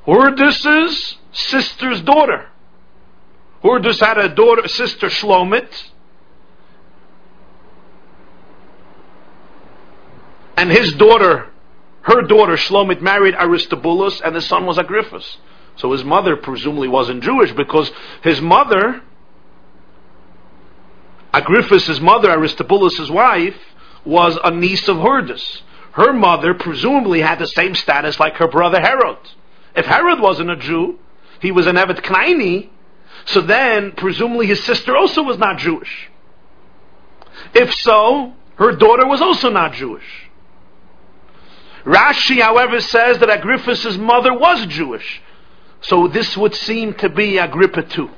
Hurdus's 0.04 1.16
sister's 1.32 2.00
daughter. 2.02 2.48
Hurdus 3.62 4.00
had 4.00 4.18
a 4.18 4.28
daughter, 4.28 4.66
sister 4.66 5.08
Shlomit, 5.08 5.70
and 10.56 10.70
his 10.70 10.94
daughter, 10.94 11.46
her 12.02 12.22
daughter 12.22 12.56
Shlomit, 12.56 13.00
married 13.00 13.34
Aristobulus, 13.34 14.20
and 14.20 14.34
the 14.34 14.40
son 14.40 14.66
was 14.66 14.78
Agrippus. 14.78 15.36
So 15.76 15.92
his 15.92 16.02
mother 16.04 16.36
presumably 16.36 16.88
wasn't 16.88 17.22
Jewish 17.22 17.52
because 17.52 17.90
his 18.22 18.40
mother, 18.40 19.02
Agrippus, 21.32 22.00
mother, 22.00 22.30
Aristobulus' 22.30 23.08
wife, 23.08 23.56
was 24.04 24.38
a 24.42 24.50
niece 24.50 24.88
of 24.88 24.96
Hurdus. 24.96 25.62
Her 26.00 26.14
mother 26.14 26.54
presumably 26.54 27.20
had 27.20 27.38
the 27.38 27.46
same 27.46 27.74
status 27.74 28.18
like 28.18 28.36
her 28.36 28.48
brother 28.48 28.80
Herod. 28.80 29.18
If 29.76 29.84
Herod 29.84 30.18
wasn't 30.18 30.50
a 30.50 30.56
Jew, 30.56 30.98
he 31.40 31.50
was 31.50 31.66
an 31.66 31.76
Evet 31.76 32.02
Knaini, 32.02 32.70
so 33.26 33.42
then 33.42 33.92
presumably 33.92 34.46
his 34.46 34.64
sister 34.64 34.96
also 34.96 35.22
was 35.22 35.36
not 35.36 35.58
Jewish. 35.58 36.08
If 37.52 37.74
so, 37.74 38.32
her 38.56 38.72
daughter 38.72 39.06
was 39.06 39.20
also 39.20 39.50
not 39.50 39.74
Jewish. 39.74 40.30
Rashi, 41.84 42.40
however, 42.40 42.80
says 42.80 43.18
that 43.18 43.28
Agrippus' 43.28 43.98
mother 43.98 44.32
was 44.32 44.64
Jewish. 44.64 45.20
So 45.82 46.08
this 46.08 46.34
would 46.34 46.54
seem 46.54 46.94
to 46.94 47.10
be 47.10 47.36
Agrippa 47.36 47.82
too. 47.82 48.08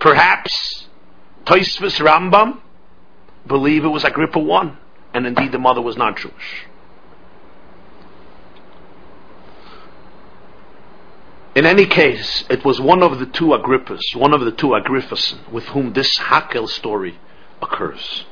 Perhaps 0.00 0.88
Toisvis 1.44 2.00
Rambam 2.00 2.58
believe 3.46 3.84
it 3.84 3.88
was 3.88 4.02
Agrippa 4.02 4.40
1, 4.40 4.78
and 5.14 5.26
indeed 5.26 5.52
the 5.52 5.58
mother 5.58 5.82
was 5.82 5.96
not 5.96 6.16
Jewish. 6.16 6.66
In 11.54 11.66
any 11.66 11.84
case, 11.84 12.44
it 12.48 12.64
was 12.64 12.80
one 12.80 13.02
of 13.02 13.18
the 13.18 13.26
two 13.26 13.52
Agrippas, 13.52 14.16
one 14.16 14.32
of 14.32 14.40
the 14.40 14.52
two 14.52 14.68
Agrippas, 14.68 15.50
with 15.50 15.64
whom 15.66 15.92
this 15.92 16.16
Hakel 16.18 16.66
story 16.66 17.18
occurs. 17.60 18.24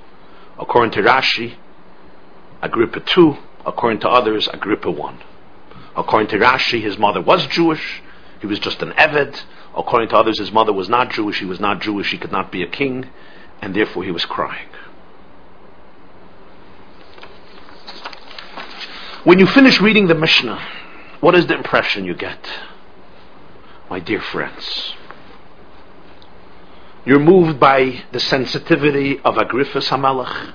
According 0.59 0.93
to 0.93 1.03
Rashi, 1.03 1.57
Agrippa 2.63 3.01
2, 3.01 3.37
according 3.67 4.01
to 4.01 4.09
others, 4.09 4.49
Agrippa 4.49 4.91
1. 4.91 5.19
According 5.97 6.29
to 6.29 6.39
Rashi, 6.39 6.81
his 6.81 6.97
mother 6.97 7.21
was 7.21 7.47
Jewish, 7.47 8.03
he 8.41 8.47
was 8.47 8.59
just 8.59 8.81
an 8.81 8.93
Eved. 8.93 9.43
According 9.77 10.09
to 10.09 10.17
others, 10.17 10.39
his 10.39 10.51
mother 10.51 10.73
was 10.73 10.89
not 10.89 11.11
Jewish, 11.11 11.41
he 11.41 11.45
was 11.45 11.61
not 11.61 11.83
Jewish, 11.83 12.11
he 12.11 12.19
could 12.19 12.33
not 12.33 12.51
be 12.51 12.63
a 12.63 12.67
king, 12.67 13.07
and 13.61 13.75
therefore 13.75 14.03
he 14.03 14.11
was 14.11 14.25
crying. 14.25 14.70
When 19.25 19.39
you 19.39 19.47
finish 19.47 19.81
reading 19.81 20.07
the 20.07 20.15
Mishnah, 20.15 20.67
what 21.21 21.35
is 21.35 21.47
the 21.47 21.55
impression 21.55 22.05
you 22.05 22.15
get? 22.15 22.39
my 23.91 23.99
dear 23.99 24.21
friends. 24.21 24.95
You're 27.05 27.19
moved 27.19 27.59
by 27.59 28.05
the 28.13 28.21
sensitivity 28.21 29.19
of 29.25 29.37
Agrippus 29.37 29.89
Hamelech. 29.89 30.53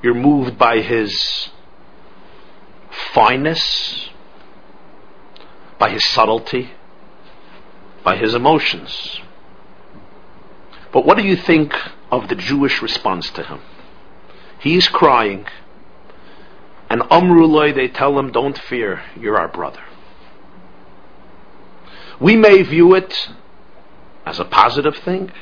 You're 0.00 0.14
moved 0.14 0.56
by 0.56 0.80
his 0.80 1.50
fineness, 3.12 4.10
by 5.78 5.90
his 5.90 6.04
subtlety, 6.04 6.70
by 8.04 8.16
his 8.16 8.32
emotions. 8.34 9.20
But 10.92 11.04
what 11.04 11.16
do 11.16 11.24
you 11.24 11.36
think 11.36 11.74
of 12.12 12.28
the 12.28 12.36
Jewish 12.36 12.80
response 12.80 13.28
to 13.30 13.42
him? 13.42 13.60
He's 14.60 14.86
crying, 14.86 15.46
and 16.92 17.00
Amrullah, 17.04 17.74
they 17.74 17.88
tell 17.88 18.18
him, 18.18 18.32
don't 18.32 18.58
fear, 18.58 19.02
you're 19.18 19.38
our 19.38 19.48
brother. 19.48 19.82
We 22.20 22.36
may 22.36 22.62
view 22.62 22.94
it 22.94 23.30
as 24.26 24.38
a 24.38 24.44
positive 24.44 24.98
thing, 24.98 25.32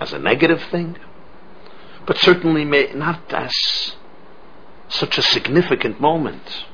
as 0.00 0.14
a 0.14 0.18
negative 0.18 0.62
thing, 0.70 0.96
but 2.06 2.16
certainly 2.16 2.64
may 2.64 2.90
not 2.94 3.30
as 3.34 3.52
such 4.88 5.18
a 5.18 5.22
significant 5.22 6.00
moment 6.00 6.64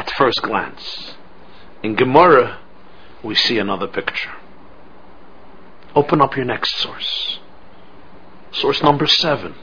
at 0.00 0.10
first 0.10 0.42
glance. 0.42 1.14
In 1.84 1.94
Gemara, 1.94 2.58
we 3.22 3.36
see 3.36 3.58
another 3.58 3.86
picture. 3.86 4.32
Open 5.94 6.20
up 6.20 6.34
your 6.34 6.44
next 6.44 6.74
source. 6.78 7.38
Source 8.50 8.82
number 8.82 9.06
seven. 9.06 9.54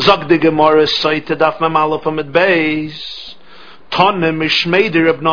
Zog 0.00 0.28
de 0.28 0.38
Gemara 0.38 0.86
Saita 0.86 1.36
Daf 1.36 1.58
Memalafam 1.58 2.18
at 2.20 2.32
Beis. 2.32 3.34
Tonim 3.90 4.42
Ishmeider 4.42 5.08
Ibn 5.10 5.26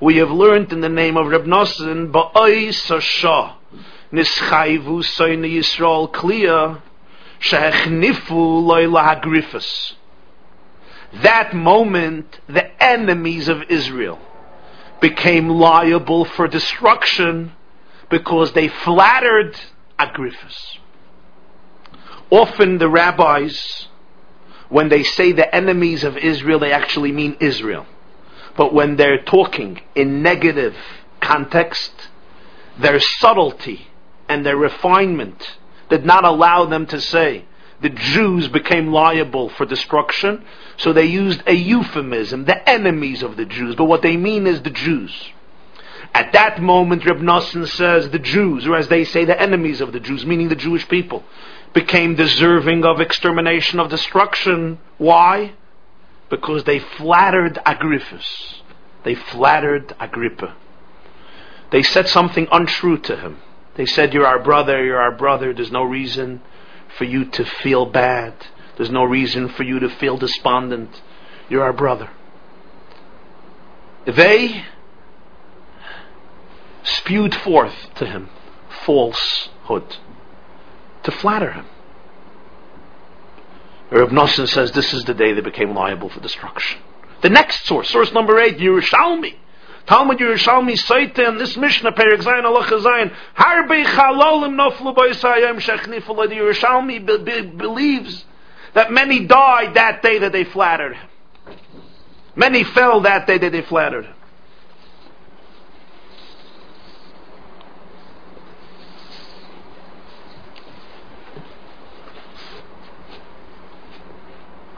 we 0.00 0.16
have 0.16 0.30
learned 0.30 0.72
in 0.72 0.80
the 0.80 0.88
name 0.88 1.18
of 1.18 1.26
Reb 1.26 1.44
Nosson, 1.44 2.10
Ba'oi 2.10 2.68
Sashah, 2.68 3.56
Nischaivu 4.10 5.04
Soine 5.04 5.46
Yisrael 5.46 6.10
Kliya, 6.10 6.80
Shehechnifu 7.38 8.30
Loila 8.30 9.20
Hagrifas. 9.22 9.92
That 11.22 11.54
moment, 11.54 12.40
the 12.48 12.82
enemies 12.82 13.48
of 13.48 13.64
Israel 13.68 14.18
became 15.02 15.50
liable 15.50 16.24
for 16.24 16.48
destruction 16.48 17.52
because 18.08 18.54
they 18.54 18.68
flattered 18.68 19.54
Agrifas. 19.98 20.78
Often 22.30 22.78
the 22.78 22.88
rabbis, 22.88 23.88
when 24.68 24.88
they 24.88 25.02
say 25.02 25.32
the 25.32 25.52
enemies 25.54 26.04
of 26.04 26.16
Israel, 26.16 26.60
they 26.60 26.72
actually 26.72 27.12
mean 27.12 27.36
Israel. 27.40 27.86
But 28.56 28.72
when 28.72 28.96
they're 28.96 29.22
talking 29.22 29.80
in 29.94 30.22
negative 30.22 30.76
context, 31.20 31.92
their 32.78 33.00
subtlety 33.00 33.88
and 34.28 34.46
their 34.46 34.56
refinement 34.56 35.56
did 35.88 36.04
not 36.04 36.24
allow 36.24 36.64
them 36.66 36.86
to 36.86 37.00
say 37.00 37.44
the 37.80 37.88
Jews 37.88 38.48
became 38.48 38.92
liable 38.92 39.48
for 39.48 39.64
destruction, 39.64 40.44
so 40.76 40.92
they 40.92 41.06
used 41.06 41.42
a 41.46 41.54
euphemism, 41.54 42.44
the 42.44 42.68
enemies 42.68 43.22
of 43.22 43.36
the 43.36 43.46
Jews, 43.46 43.74
but 43.74 43.84
what 43.84 44.02
they 44.02 44.16
mean 44.16 44.46
is 44.46 44.62
the 44.62 44.70
Jews. 44.70 45.30
At 46.12 46.32
that 46.32 46.60
moment, 46.60 47.06
Reb 47.06 47.18
Nosson 47.18 47.66
says 47.66 48.10
the 48.10 48.18
Jews, 48.18 48.66
or 48.66 48.76
as 48.76 48.88
they 48.88 49.04
say, 49.04 49.24
the 49.24 49.40
enemies 49.40 49.80
of 49.80 49.92
the 49.92 50.00
Jews, 50.00 50.26
meaning 50.26 50.48
the 50.48 50.56
Jewish 50.56 50.88
people, 50.88 51.24
became 51.72 52.14
deserving 52.16 52.84
of 52.84 53.00
extermination, 53.00 53.80
of 53.80 53.90
destruction. 53.90 54.78
Why? 54.98 55.54
because 56.30 56.64
they 56.64 56.78
flattered 56.78 57.58
Agrippus. 57.66 58.62
They 59.04 59.14
flattered 59.14 59.94
Agrippa. 60.00 60.56
They 61.70 61.82
said 61.82 62.08
something 62.08 62.48
untrue 62.50 62.98
to 62.98 63.16
him. 63.16 63.38
They 63.74 63.86
said, 63.86 64.14
You're 64.14 64.26
our 64.26 64.42
brother, 64.42 64.82
you're 64.82 65.00
our 65.00 65.14
brother, 65.14 65.52
there's 65.52 65.70
no 65.70 65.82
reason 65.82 66.40
for 66.96 67.04
you 67.04 67.24
to 67.24 67.44
feel 67.44 67.86
bad. 67.86 68.34
There's 68.76 68.90
no 68.90 69.04
reason 69.04 69.48
for 69.48 69.62
you 69.62 69.78
to 69.80 69.88
feel 69.88 70.16
despondent. 70.16 71.02
You're 71.48 71.64
our 71.64 71.72
brother. 71.72 72.10
they 74.06 74.64
spewed 76.82 77.34
forth 77.34 77.94
to 77.96 78.06
him 78.06 78.30
falsehood 78.86 79.96
to 81.04 81.10
flatter 81.10 81.52
him. 81.52 81.66
Reb 83.90 84.10
Nosson 84.10 84.48
says 84.48 84.72
this 84.72 84.92
is 84.94 85.04
the 85.04 85.14
day 85.14 85.32
they 85.32 85.40
became 85.40 85.74
liable 85.74 86.08
for 86.08 86.20
destruction. 86.20 86.80
The 87.22 87.30
next 87.30 87.66
source, 87.66 87.90
source 87.90 88.12
number 88.12 88.38
eight, 88.38 88.58
Yerushalmi. 88.58 89.34
Talmud 89.86 90.18
Yerushalmi 90.18 90.78
Saita 90.78 91.28
in 91.28 91.38
this 91.38 91.56
Mishnah, 91.56 91.92
Perik 91.92 92.22
Zayin 92.22 92.44
Allah 92.44 92.64
Zayin, 92.64 93.12
Harbe 93.36 93.84
Chalolim 93.84 94.54
Noflu 94.54 94.94
Boisayim 94.94 95.60
Shechnifu 95.60 96.28
The 96.28 96.36
Yerushalmi 96.36 97.04
be- 97.04 97.18
be- 97.24 97.48
believes 97.48 98.24
that 98.74 98.92
many 98.92 99.26
died 99.26 99.74
that 99.74 100.02
day 100.02 100.18
that 100.20 100.32
they 100.32 100.44
flattered 100.44 100.94
him. 100.94 101.08
Many 102.36 102.62
fell 102.62 103.00
that 103.00 103.26
day 103.26 103.38
that 103.38 103.50
they 103.50 103.62
flattered 103.62 104.04
him. 104.06 104.14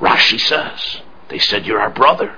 Rashi 0.03 0.39
says, 0.39 1.01
they 1.29 1.39
said, 1.39 1.65
You're 1.65 1.81
our 1.81 1.91
brother. 1.91 2.35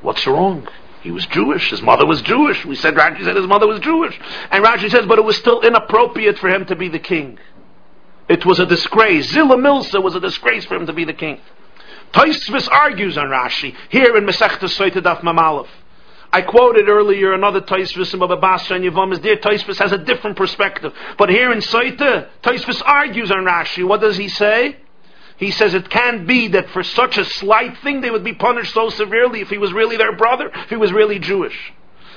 What's 0.00 0.26
wrong? 0.26 0.66
He 1.02 1.10
was 1.10 1.26
Jewish. 1.26 1.70
His 1.70 1.82
mother 1.82 2.06
was 2.06 2.22
Jewish. 2.22 2.64
We 2.64 2.76
said 2.76 2.94
Rashi 2.94 3.24
said 3.24 3.36
his 3.36 3.46
mother 3.46 3.66
was 3.66 3.78
Jewish. 3.80 4.18
And 4.50 4.64
Rashi 4.64 4.90
says, 4.90 5.04
but 5.06 5.18
it 5.18 5.24
was 5.24 5.36
still 5.36 5.60
inappropriate 5.60 6.38
for 6.38 6.48
him 6.48 6.64
to 6.66 6.74
be 6.74 6.88
the 6.88 6.98
king. 6.98 7.38
It 8.26 8.46
was 8.46 8.58
a 8.58 8.64
disgrace. 8.64 9.30
Zilla 9.30 9.56
Milsa 9.56 10.02
was 10.02 10.14
a 10.14 10.20
disgrace 10.20 10.64
for 10.64 10.76
him 10.76 10.86
to 10.86 10.94
be 10.94 11.04
the 11.04 11.12
king. 11.12 11.40
Taisvis 12.12 12.68
argues 12.70 13.18
on 13.18 13.26
Rashi 13.26 13.74
here 13.90 14.16
in 14.16 14.24
Masechta 14.24 14.64
Soitadaf 14.64 15.20
Mamalov. 15.20 15.68
I 16.32 16.40
quoted 16.40 16.88
earlier 16.88 17.34
another 17.34 17.60
Taisvis 17.60 18.14
in 18.14 18.20
Baba 18.20 18.36
Basra 18.36 18.76
and 18.76 18.84
Yavamas. 18.84 19.22
There, 19.22 19.36
Taisvis 19.36 19.78
has 19.78 19.92
a 19.92 19.98
different 19.98 20.38
perspective. 20.38 20.94
But 21.18 21.28
here 21.28 21.52
in 21.52 21.58
Soita, 21.58 22.28
Taisvis 22.42 22.80
argues 22.84 23.30
on 23.30 23.44
Rashi. 23.44 23.86
What 23.86 24.00
does 24.00 24.16
he 24.16 24.28
say? 24.28 24.78
He 25.36 25.50
says 25.50 25.74
it 25.74 25.90
can't 25.90 26.26
be 26.26 26.48
that 26.48 26.70
for 26.70 26.82
such 26.82 27.18
a 27.18 27.24
slight 27.24 27.78
thing 27.78 28.00
they 28.00 28.10
would 28.10 28.24
be 28.24 28.34
punished 28.34 28.72
so 28.72 28.88
severely 28.88 29.40
if 29.40 29.48
he 29.48 29.58
was 29.58 29.72
really 29.72 29.96
their 29.96 30.16
brother, 30.16 30.50
if 30.54 30.70
he 30.70 30.76
was 30.76 30.92
really 30.92 31.18
Jewish. 31.18 31.72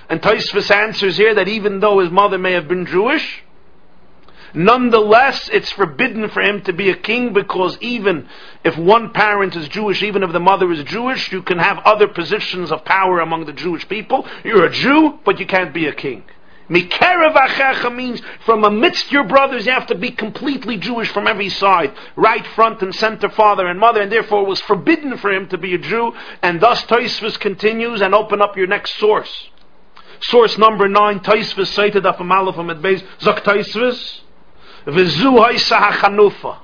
And 0.10 0.22
Taisvis 0.22 0.72
answers 0.72 1.18
here 1.18 1.34
that 1.36 1.48
even 1.48 1.80
though 1.80 2.00
his 2.00 2.12
mother 2.12 2.38
may 2.38 2.54
have 2.54 2.68
been 2.68 2.86
Jewish, 2.86 3.44
nonetheless 4.54 5.50
it's 5.52 5.72
forbidden 5.72 6.30
for 6.30 6.42
him 6.42 6.62
to 6.64 6.74
be 6.74 6.90
a 6.90 6.96
king 6.96 7.34
because 7.34 7.78
even 7.82 8.30
if 8.64 8.78
one 8.78 9.12
parent 9.12 9.56
is 9.56 9.68
Jewish, 9.68 10.04
even 10.04 10.24
if 10.24 10.32
the 10.32 10.40
mother 10.40 10.72
is 10.72 10.84
Jewish, 10.84 11.32
you 11.32 11.42
can 11.42 11.58
have 11.58 11.80
other 11.80 12.08
positions 12.08 12.72
of 12.72 12.86
power 12.86 13.20
among 13.20 13.46
the 13.46 13.54
Jewish 13.54 13.88
people. 13.90 14.28
You're 14.46 14.66
a 14.66 14.72
Jew, 14.72 15.20
but 15.26 15.40
you 15.40 15.48
can't 15.48 15.74
be 15.74 15.88
a 15.88 15.94
king. 15.94 16.24
Mikerev 16.70 17.34
achecha 17.34 17.96
means 17.96 18.22
from 18.46 18.66
amidst 18.66 19.12
your 19.12 19.24
brothers 19.24 19.66
you 19.66 19.72
have 19.72 19.88
to 19.88 19.96
be 19.96 20.12
completely 20.12 20.78
Jewish 20.78 21.10
from 21.10 21.26
every 21.26 21.50
side, 21.50 21.94
right 22.18 22.46
front 22.48 22.82
and 22.82 22.94
center, 22.94 23.30
father 23.30 23.68
and 23.68 23.80
mother, 23.80 24.02
and 24.02 24.12
therefore 24.12 24.42
it 24.42 24.50
was 24.50 24.60
forbidden 24.62 25.18
for 25.18 25.32
him 25.32 25.48
to 25.50 25.58
be 25.58 25.74
a 25.76 25.78
Jew. 25.78 26.14
And 26.42 26.60
thus 26.60 26.84
Taisvus 26.84 27.40
continues 27.40 28.02
and 28.02 28.14
open 28.14 28.42
up 28.42 28.58
your 28.58 28.68
next 28.68 28.96
source. 28.96 29.50
Source 30.22 30.58
number 30.58 30.90
nine, 30.90 31.22
Taisvus 31.22 31.68
cited 31.68 32.06
of 32.06 32.16
Amalafam 32.16 32.70
at 32.70 32.82
base, 32.82 33.02
Zok 33.20 33.44
Taisvus, 33.44 34.22
Vizu 34.86 36.58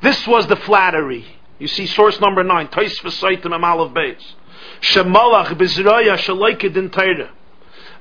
This 0.00 0.26
was 0.26 0.46
the 0.46 0.56
flattery. 0.56 1.26
You 1.58 1.68
see 1.68 1.86
source 1.86 2.20
number 2.20 2.42
nine, 2.42 2.68
Taisvus 2.68 3.12
cited 3.12 3.52
Amalaf 3.52 3.92
base. 3.92 4.34
Shemalach 4.80 5.48
Bizraya 5.58 6.16
Shalaikid 6.16 6.76
in 6.76 6.90
Torah. 6.90 7.30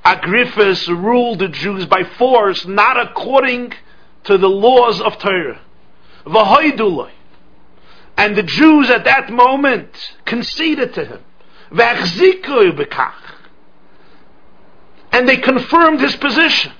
Agrippus 0.03 0.87
ruled 0.87 1.39
the 1.39 1.47
Jews 1.47 1.85
by 1.85 2.03
force, 2.03 2.65
not 2.65 2.99
according 2.99 3.73
to 4.23 4.37
the 4.37 4.49
laws 4.49 4.99
of 5.01 5.17
Torah. 5.19 5.61
V'hoidulai. 6.25 7.11
And 8.17 8.35
the 8.35 8.43
Jews 8.43 8.89
at 8.89 9.05
that 9.05 9.29
moment 9.31 9.95
conceded 10.25 10.93
to 10.95 11.05
him. 11.05 11.19
And 15.11 15.27
they 15.27 15.37
confirmed 15.37 16.01
his 16.01 16.15
position. 16.15 16.73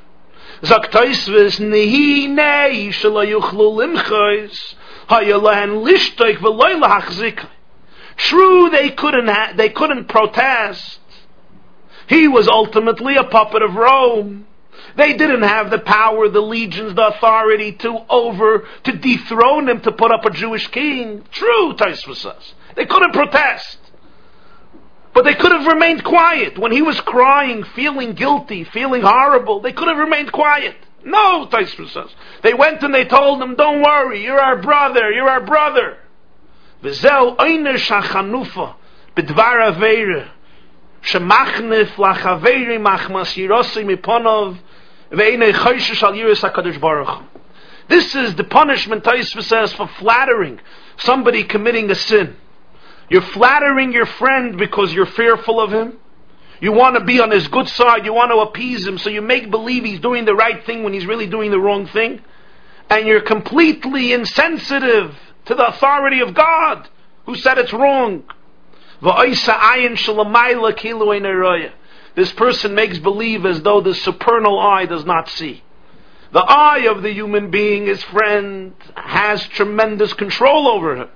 True, 8.18 8.70
they 8.70 8.92
couldn't 8.92 9.28
ha- 9.28 9.54
they 9.56 9.70
couldn't 9.70 10.08
protest. 10.08 11.01
He 12.12 12.28
was 12.28 12.48
ultimately 12.50 13.16
a 13.16 13.24
puppet 13.24 13.62
of 13.62 13.74
Rome. 13.74 14.46
They 14.98 15.14
didn't 15.14 15.44
have 15.44 15.72
the 15.72 15.80
power, 15.80 16.28
the 16.28 16.42
legions, 16.42 16.94
the 16.94 17.08
authority 17.08 17.72
to 17.72 18.00
over, 18.10 18.68
to 18.84 18.92
dethrone 18.92 19.70
him, 19.70 19.80
to 19.80 19.94
put 19.94 20.12
up 20.12 20.26
a 20.26 20.30
Jewish 20.30 20.68
king. 20.68 21.24
True, 21.32 21.74
Taisva 21.74 22.14
says. 22.18 22.54
They 22.76 22.86
couldn't 22.86 23.14
protest. 23.14 23.78
But 25.14 25.24
they 25.24 25.36
could 25.36 25.54
have 25.54 25.66
remained 25.66 26.04
quiet. 26.04 26.58
When 26.58 26.74
he 26.74 26.82
was 26.82 27.00
crying, 27.00 27.64
feeling 27.64 28.12
guilty, 28.12 28.66
feeling 28.66 29.04
horrible, 29.04 29.62
they 29.62 29.72
could 29.72 29.88
have 29.88 29.98
remained 29.98 30.34
quiet. 30.34 30.76
No, 31.06 31.48
Taisva 31.48 31.88
says. 31.92 32.14
They 32.44 32.54
went 32.54 32.84
and 32.84 32.94
they 32.94 33.06
told 33.06 33.42
him, 33.42 33.56
don't 33.56 33.82
worry, 33.82 34.22
you're 34.22 34.38
our 34.38 34.62
brother, 34.62 35.10
you're 35.12 35.30
our 35.30 35.46
brother. 35.46 35.98
Shachanufa, 36.84 38.76
b'dvar 39.16 40.41
This 47.88 48.16
is 48.16 48.36
the 48.36 48.44
punishment 48.44 49.04
Taisva 49.04 49.44
says 49.44 49.74
for 49.74 49.88
flattering 50.00 50.60
somebody 50.98 51.44
committing 51.44 51.90
a 51.92 51.96
sin. 51.96 52.36
You're 53.10 53.22
flattering 53.22 53.92
your 53.92 54.06
friend 54.06 54.58
because 54.58 54.94
you're 54.94 55.06
fearful 55.06 55.60
of 55.60 55.74
him. 55.74 55.98
You 56.62 56.72
want 56.72 56.96
to 56.96 57.04
be 57.04 57.20
on 57.20 57.32
his 57.32 57.48
good 57.48 57.68
side. 57.68 58.06
You 58.06 58.14
want 58.14 58.32
to 58.32 58.38
appease 58.38 58.88
him. 58.88 58.98
So 59.00 59.10
you 59.10 59.22
make 59.22 59.50
believe 59.50 59.84
he's 59.84 60.00
doing 60.00 60.26
the 60.26 60.36
right 60.36 60.64
thing 60.66 60.84
when 60.84 60.94
he's 60.94 61.06
really 61.06 61.28
doing 61.28 61.52
the 61.52 61.60
wrong 61.60 61.88
thing. 61.88 62.22
And 62.90 63.08
you're 63.08 63.22
completely 63.22 64.14
insensitive 64.14 65.16
to 65.46 65.56
the 65.56 65.68
authority 65.68 66.22
of 66.22 66.34
God 66.34 66.88
who 67.26 67.36
said 67.36 67.58
it's 67.58 67.74
wrong. 67.74 68.24
This 72.14 72.32
person 72.34 72.76
makes 72.76 73.00
believe 73.00 73.46
as 73.46 73.62
though 73.62 73.82
the 73.82 73.96
supernal 73.96 74.60
eye 74.60 74.86
does 74.86 75.06
not 75.06 75.30
see. 75.30 75.64
The 76.34 76.40
eye 76.40 76.88
of 76.90 77.02
the 77.02 77.12
human 77.12 77.52
being, 77.52 77.88
his 77.88 78.04
friend, 78.04 78.74
has 78.96 79.46
tremendous 79.48 80.14
control 80.14 80.68
over 80.68 80.96
him. 80.96 81.10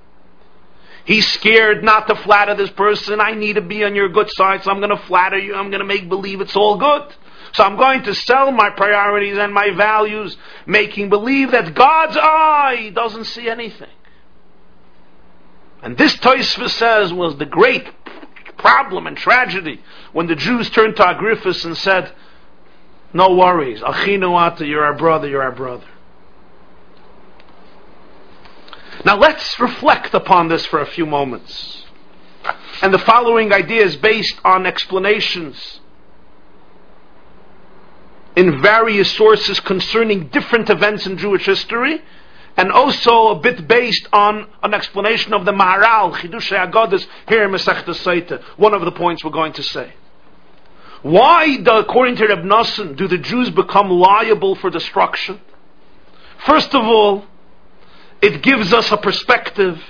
He's 1.06 1.26
scared 1.28 1.84
not 1.84 2.08
to 2.08 2.16
flatter 2.16 2.54
this 2.54 2.70
person. 2.70 3.20
I 3.20 3.32
need 3.32 3.54
to 3.54 3.60
be 3.60 3.84
on 3.84 3.94
your 3.94 4.08
good 4.08 4.28
side, 4.32 4.64
so 4.64 4.72
I'm 4.72 4.80
going 4.80 4.90
to 4.90 5.02
flatter 5.04 5.38
you. 5.38 5.54
I'm 5.54 5.70
going 5.70 5.80
to 5.80 5.86
make 5.86 6.08
believe 6.08 6.40
it's 6.40 6.56
all 6.56 6.76
good. 6.76 7.14
So 7.52 7.62
I'm 7.62 7.76
going 7.76 8.02
to 8.02 8.14
sell 8.14 8.50
my 8.50 8.70
priorities 8.70 9.38
and 9.38 9.54
my 9.54 9.70
values, 9.70 10.36
making 10.66 11.08
believe 11.08 11.52
that 11.52 11.74
God's 11.74 12.16
eye 12.16 12.90
doesn't 12.92 13.24
see 13.24 13.48
anything. 13.48 13.88
And 15.86 15.96
this 15.96 16.16
Tosfos 16.16 16.70
says 16.70 17.12
was 17.12 17.36
the 17.36 17.46
great 17.46 17.88
problem 18.58 19.06
and 19.06 19.16
tragedy 19.16 19.80
when 20.12 20.26
the 20.26 20.34
Jews 20.34 20.68
turned 20.68 20.96
to 20.96 21.06
Agrippus 21.06 21.64
and 21.64 21.78
said, 21.78 22.10
No 23.12 23.36
worries, 23.36 23.82
Achinu 23.82 24.66
you're 24.66 24.82
our 24.82 24.96
brother, 24.96 25.28
you're 25.28 25.44
our 25.44 25.52
brother. 25.52 25.86
Now 29.04 29.16
let's 29.16 29.60
reflect 29.60 30.12
upon 30.12 30.48
this 30.48 30.66
for 30.66 30.80
a 30.80 30.86
few 30.86 31.06
moments. 31.06 31.84
And 32.82 32.92
the 32.92 32.98
following 32.98 33.52
idea 33.52 33.84
is 33.84 33.94
based 33.94 34.40
on 34.44 34.66
explanations 34.66 35.78
in 38.34 38.60
various 38.60 39.12
sources 39.12 39.60
concerning 39.60 40.30
different 40.30 40.68
events 40.68 41.06
in 41.06 41.16
Jewish 41.16 41.46
history 41.46 42.02
and 42.56 42.72
also 42.72 43.28
a 43.28 43.38
bit 43.38 43.68
based 43.68 44.08
on 44.12 44.48
an 44.62 44.74
explanation 44.74 45.34
of 45.34 45.44
the 45.44 45.52
Maharal, 45.52 46.12
Chidush 46.14 46.52
Agadis, 46.56 47.06
here 47.28 47.44
in 47.44 47.50
Masechta 47.50 47.88
Saita, 47.88 48.42
one 48.56 48.74
of 48.74 48.82
the 48.82 48.92
points 48.92 49.24
we're 49.24 49.30
going 49.30 49.52
to 49.54 49.62
say. 49.62 49.92
Why, 51.02 51.56
do, 51.58 51.70
according 51.72 52.16
to 52.16 52.26
Reb 52.26 52.44
Nosson, 52.44 52.96
do 52.96 53.06
the 53.06 53.18
Jews 53.18 53.50
become 53.50 53.90
liable 53.90 54.54
for 54.56 54.70
destruction? 54.70 55.40
First 56.38 56.74
of 56.74 56.84
all, 56.84 57.24
it 58.22 58.42
gives 58.42 58.72
us 58.72 58.90
a 58.90 58.96
perspective 58.96 59.80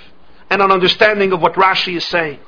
and 0.51 0.61
an 0.61 0.71
understanding 0.71 1.33
of 1.33 1.41
what 1.41 1.55
Rashi 1.55 1.97
is 1.97 2.07
saying. 2.07 2.41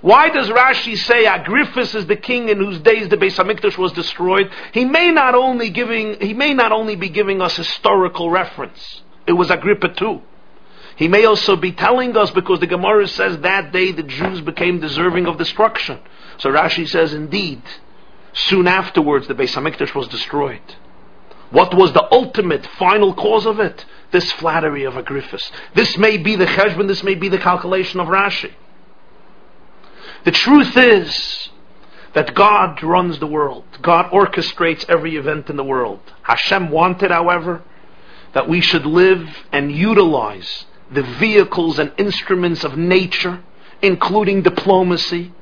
Why 0.00 0.28
does 0.28 0.48
Rashi 0.48 0.96
say 0.96 1.24
Agrippus 1.24 1.94
is 1.94 2.06
the 2.06 2.16
king 2.16 2.48
in 2.48 2.58
whose 2.58 2.78
days 2.80 3.08
the 3.08 3.16
Beis 3.16 3.36
Hamikdash 3.36 3.76
was 3.76 3.92
destroyed? 3.92 4.50
He 4.72 4.84
may 4.84 5.10
not 5.10 5.34
only 5.34 5.70
giving 5.70 6.20
he 6.20 6.34
may 6.34 6.54
not 6.54 6.70
only 6.70 6.96
be 6.96 7.08
giving 7.08 7.40
us 7.40 7.56
historical 7.56 8.30
reference, 8.30 9.02
it 9.26 9.32
was 9.32 9.50
Agrippa 9.50 9.94
too. 9.94 10.22
He 10.96 11.08
may 11.08 11.24
also 11.24 11.56
be 11.56 11.72
telling 11.72 12.16
us 12.16 12.30
because 12.30 12.60
the 12.60 12.66
Gemara 12.66 13.06
says 13.08 13.38
that 13.38 13.72
day 13.72 13.92
the 13.92 14.02
Jews 14.02 14.40
became 14.40 14.80
deserving 14.80 15.26
of 15.26 15.36
destruction. 15.36 15.98
So 16.38 16.50
Rashi 16.50 16.88
says, 16.88 17.12
indeed, 17.12 17.62
Soon 18.36 18.68
afterwards, 18.68 19.26
the 19.28 19.34
Beis 19.34 19.54
Hamikdash 19.54 19.94
was 19.94 20.08
destroyed. 20.08 20.60
What 21.50 21.74
was 21.74 21.92
the 21.94 22.06
ultimate, 22.12 22.66
final 22.78 23.14
cause 23.14 23.46
of 23.46 23.60
it? 23.60 23.86
This 24.10 24.30
flattery 24.32 24.84
of 24.84 24.94
Agrippus. 24.94 25.50
This 25.74 25.96
may 25.96 26.18
be 26.18 26.36
the 26.36 26.44
cheshbon, 26.44 26.86
this 26.86 27.02
may 27.02 27.14
be 27.14 27.30
the 27.30 27.38
calculation 27.38 27.98
of 27.98 28.08
Rashi. 28.08 28.52
The 30.24 30.32
truth 30.32 30.76
is 30.76 31.48
that 32.12 32.34
God 32.34 32.82
runs 32.82 33.18
the 33.20 33.26
world. 33.26 33.64
God 33.80 34.10
orchestrates 34.10 34.84
every 34.86 35.16
event 35.16 35.48
in 35.48 35.56
the 35.56 35.64
world. 35.64 36.00
Hashem 36.22 36.70
wanted, 36.70 37.10
however, 37.10 37.62
that 38.36 38.46
we 38.46 38.60
should 38.60 38.84
live 38.84 39.26
and 39.50 39.72
utilize 39.72 40.66
the 40.90 41.02
vehicles 41.02 41.78
and 41.78 41.90
instruments 41.96 42.64
of 42.64 42.76
nature, 42.76 43.42
including 43.80 44.42
diplomacy, 44.42 45.32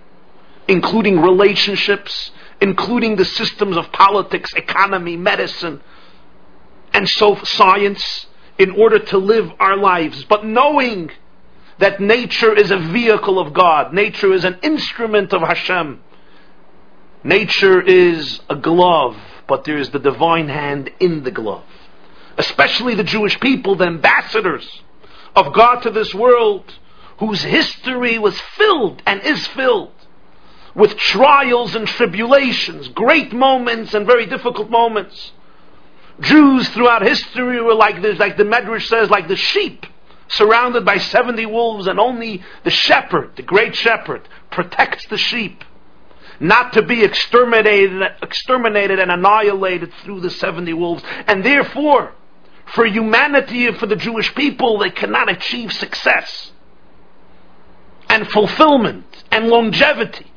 including 0.68 1.20
relationships, 1.20 2.30
including 2.61 3.16
the 3.16 3.24
systems 3.24 3.76
of 3.76 3.90
politics, 3.90 4.55
economy, 4.55 5.16
medicine, 5.16 5.80
and 6.92 7.09
so 7.09 7.34
science, 7.42 8.26
in 8.59 8.70
order 8.70 9.01
to 9.01 9.18
live 9.18 9.51
our 9.59 9.76
lives. 9.76 10.24
But 10.26 10.47
knowing 10.47 11.11
that 11.80 11.99
nature 11.99 12.55
is 12.55 12.70
a 12.70 12.78
vehicle 12.78 13.40
of 13.40 13.53
God, 13.53 13.92
nature 13.92 14.32
is 14.32 14.45
an 14.45 14.61
instrument 14.62 15.32
of 15.32 15.42
Hashem. 15.42 16.01
Nature 17.24 17.80
is 17.80 18.38
a 18.49 18.55
glove, 18.55 19.16
but 19.49 19.64
there 19.64 19.78
is 19.78 19.90
the 19.90 19.99
divine 19.99 20.49
hand 20.49 20.92
in 21.01 21.24
the 21.24 21.32
glove. 21.32 21.64
Especially 22.37 22.95
the 22.95 23.05
Jewish 23.05 23.39
people, 23.41 23.76
the 23.76 23.87
ambassadors 23.87 24.82
of 25.37 25.53
God 25.53 25.80
to 25.80 25.91
this 25.91 26.14
world, 26.14 26.72
whose 27.18 27.43
history 27.43 28.18
was 28.18 28.39
filled 28.57 29.03
and 29.07 29.22
is 29.22 29.47
filled 29.49 29.93
with 30.74 30.97
trials 30.97 31.74
and 31.74 31.87
tribulations, 31.87 32.89
great 32.89 33.32
moments 33.32 33.95
and 33.95 34.07
very 34.07 34.26
difficult 34.26 34.70
moments. 34.70 35.32
Jews 36.20 36.68
throughout 36.70 37.03
history 37.03 37.61
were 37.61 37.74
like 37.74 38.03
this, 38.03 38.18
like 38.18 38.37
the 38.37 38.45
Medrash 38.45 38.89
says, 38.89 39.11
like 39.11 39.28
the 39.28 39.37
sheep 39.37 39.87
surrounded 40.28 40.85
by 40.85 40.99
70 40.99 41.47
wolves 41.47 41.87
and 41.87 42.01
only 42.01 42.43
the 42.64 42.70
shepherd, 42.70 43.37
the 43.37 43.43
great 43.43 43.74
shepherd, 43.76 44.28
protects 44.51 45.07
the 45.07 45.18
sheep 45.18 45.62
not 46.41 46.72
to 46.72 46.82
be 46.82 47.05
exterminated, 47.05 48.03
exterminated 48.22 48.99
and 48.99 49.11
annihilated 49.11 49.93
through 50.03 50.20
the 50.20 50.30
70 50.30 50.72
wolves. 50.72 51.03
And 51.26 51.45
therefore, 51.45 52.12
for 52.67 52.87
humanity 52.87 53.67
and 53.67 53.77
for 53.77 53.87
the 53.87 53.97
Jewish 53.97 54.35
people, 54.35 54.79
they 54.79 54.91
cannot 54.91 55.31
achieve 55.31 55.73
success 55.73 56.53
and 58.09 58.29
fulfillment 58.29 59.05
and 59.31 59.49
longevity 59.49 60.31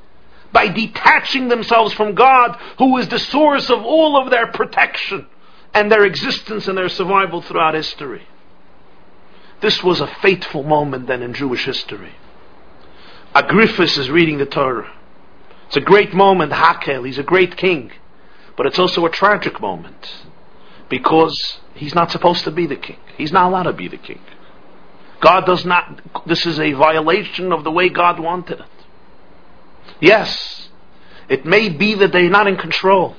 by 0.52 0.68
detaching 0.68 1.48
themselves 1.50 1.94
from 1.94 2.16
God, 2.16 2.58
who 2.80 2.98
is 2.98 3.08
the 3.08 3.20
source 3.20 3.70
of 3.70 3.84
all 3.84 4.22
of 4.22 4.32
their 4.32 4.48
protection 4.48 5.28
and 5.74 5.92
their 5.92 6.06
existence 6.06 6.68
and 6.68 6.78
their 6.78 6.90
survival 6.90 7.42
throughout 7.42 7.74
history. 7.74 8.24
This 9.62 9.84
was 9.84 10.02
a 10.02 10.08
fateful 10.08 10.64
moment 10.64 11.08
then 11.08 11.22
in 11.22 11.34
Jewish 11.34 11.66
history. 11.66 12.14
Agrippus 13.36 13.98
is 13.98 14.10
reading 14.10 14.38
the 14.38 14.46
Torah. 14.46 14.92
It's 15.68 15.78
a 15.78 15.82
great 15.82 16.14
moment, 16.14 16.54
Hakel, 16.54 17.06
he's 17.06 17.18
a 17.18 17.24
great 17.24 17.58
king. 17.58 17.92
But 18.56 18.66
it's 18.66 18.80
also 18.80 19.06
a 19.06 19.10
tragic 19.10 19.62
moment 19.62 20.26
because 20.90 21.60
he's 21.78 21.96
not 21.96 22.12
supposed 22.12 22.44
to 22.44 22.52
be 22.52 22.68
the 22.68 22.76
king. 22.76 22.98
He's 23.18 23.32
not 23.32 23.48
allowed 23.48 23.64
to 23.64 23.74
be 23.74 23.88
the 23.88 23.98
king. 23.98 24.20
God 25.20 25.46
does 25.46 25.66
not, 25.66 26.02
this 26.28 26.46
is 26.46 26.60
a 26.60 26.74
violation 26.74 27.52
of 27.52 27.64
the 27.64 27.72
way 27.72 27.90
God 27.90 28.20
wanted 28.20 28.60
it. 28.60 28.66
Yes, 30.00 30.70
it 31.28 31.46
may 31.46 31.70
be 31.70 31.96
that 31.96 32.12
they're 32.12 32.30
not 32.30 32.48
in 32.48 32.58
control, 32.58 33.16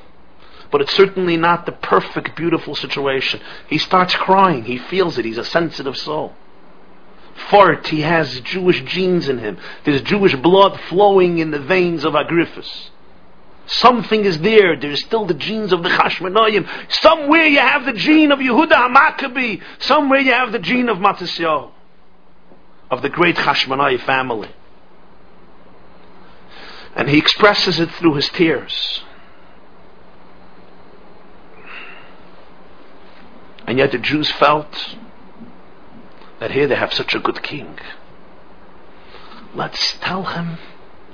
but 0.70 0.80
it's 0.80 0.94
certainly 0.94 1.36
not 1.36 1.66
the 1.66 1.72
perfect, 1.72 2.36
beautiful 2.36 2.74
situation. 2.74 3.40
He 3.68 3.78
starts 3.78 4.14
crying. 4.14 4.64
He 4.64 4.78
feels 4.78 5.18
it. 5.18 5.24
He's 5.24 5.38
a 5.38 5.44
sensitive 5.44 5.96
soul. 5.96 6.34
Fart, 7.50 7.86
he 7.88 8.00
has 8.00 8.40
Jewish 8.40 8.82
genes 8.82 9.28
in 9.28 9.38
him. 9.38 9.58
There's 9.84 10.02
Jewish 10.02 10.34
blood 10.36 10.78
flowing 10.88 11.38
in 11.38 11.50
the 11.50 11.60
veins 11.60 12.04
of 12.04 12.14
Agrippus. 12.14 12.90
Something 13.68 14.24
is 14.24 14.38
there. 14.40 14.76
There's 14.76 15.04
still 15.04 15.26
the 15.26 15.34
genes 15.34 15.74
of 15.74 15.82
the 15.82 15.90
Chashmonaim. 15.90 16.66
Somewhere 17.02 17.44
you 17.44 17.58
have 17.58 17.84
the 17.84 17.92
gene 17.92 18.32
of 18.32 18.38
Yehuda 18.38 18.72
HaMaccabi. 18.72 19.62
Somewhere 19.80 20.20
you 20.20 20.32
have 20.32 20.52
the 20.52 20.58
gene 20.58 20.88
of 20.88 20.96
Matisyahu. 20.96 21.70
Of 22.90 23.02
the 23.02 23.10
great 23.10 23.36
Chashmonai 23.36 24.00
family. 24.04 24.48
And 26.96 27.10
he 27.10 27.18
expresses 27.18 27.78
it 27.78 27.90
through 27.92 28.14
his 28.14 28.30
tears. 28.30 29.02
And 33.66 33.76
yet 33.76 33.92
the 33.92 33.98
Jews 33.98 34.30
felt 34.30 34.96
that 36.40 36.52
here 36.52 36.66
they 36.66 36.74
have 36.74 36.94
such 36.94 37.14
a 37.14 37.18
good 37.18 37.42
king. 37.42 37.78
Let's 39.54 39.98
tell 40.00 40.24
him 40.24 40.56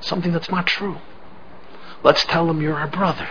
something 0.00 0.30
that's 0.30 0.50
not 0.50 0.68
true. 0.68 0.98
Let's 2.04 2.22
tell 2.26 2.48
him 2.48 2.60
you're 2.60 2.76
our 2.76 2.86
brother. 2.86 3.28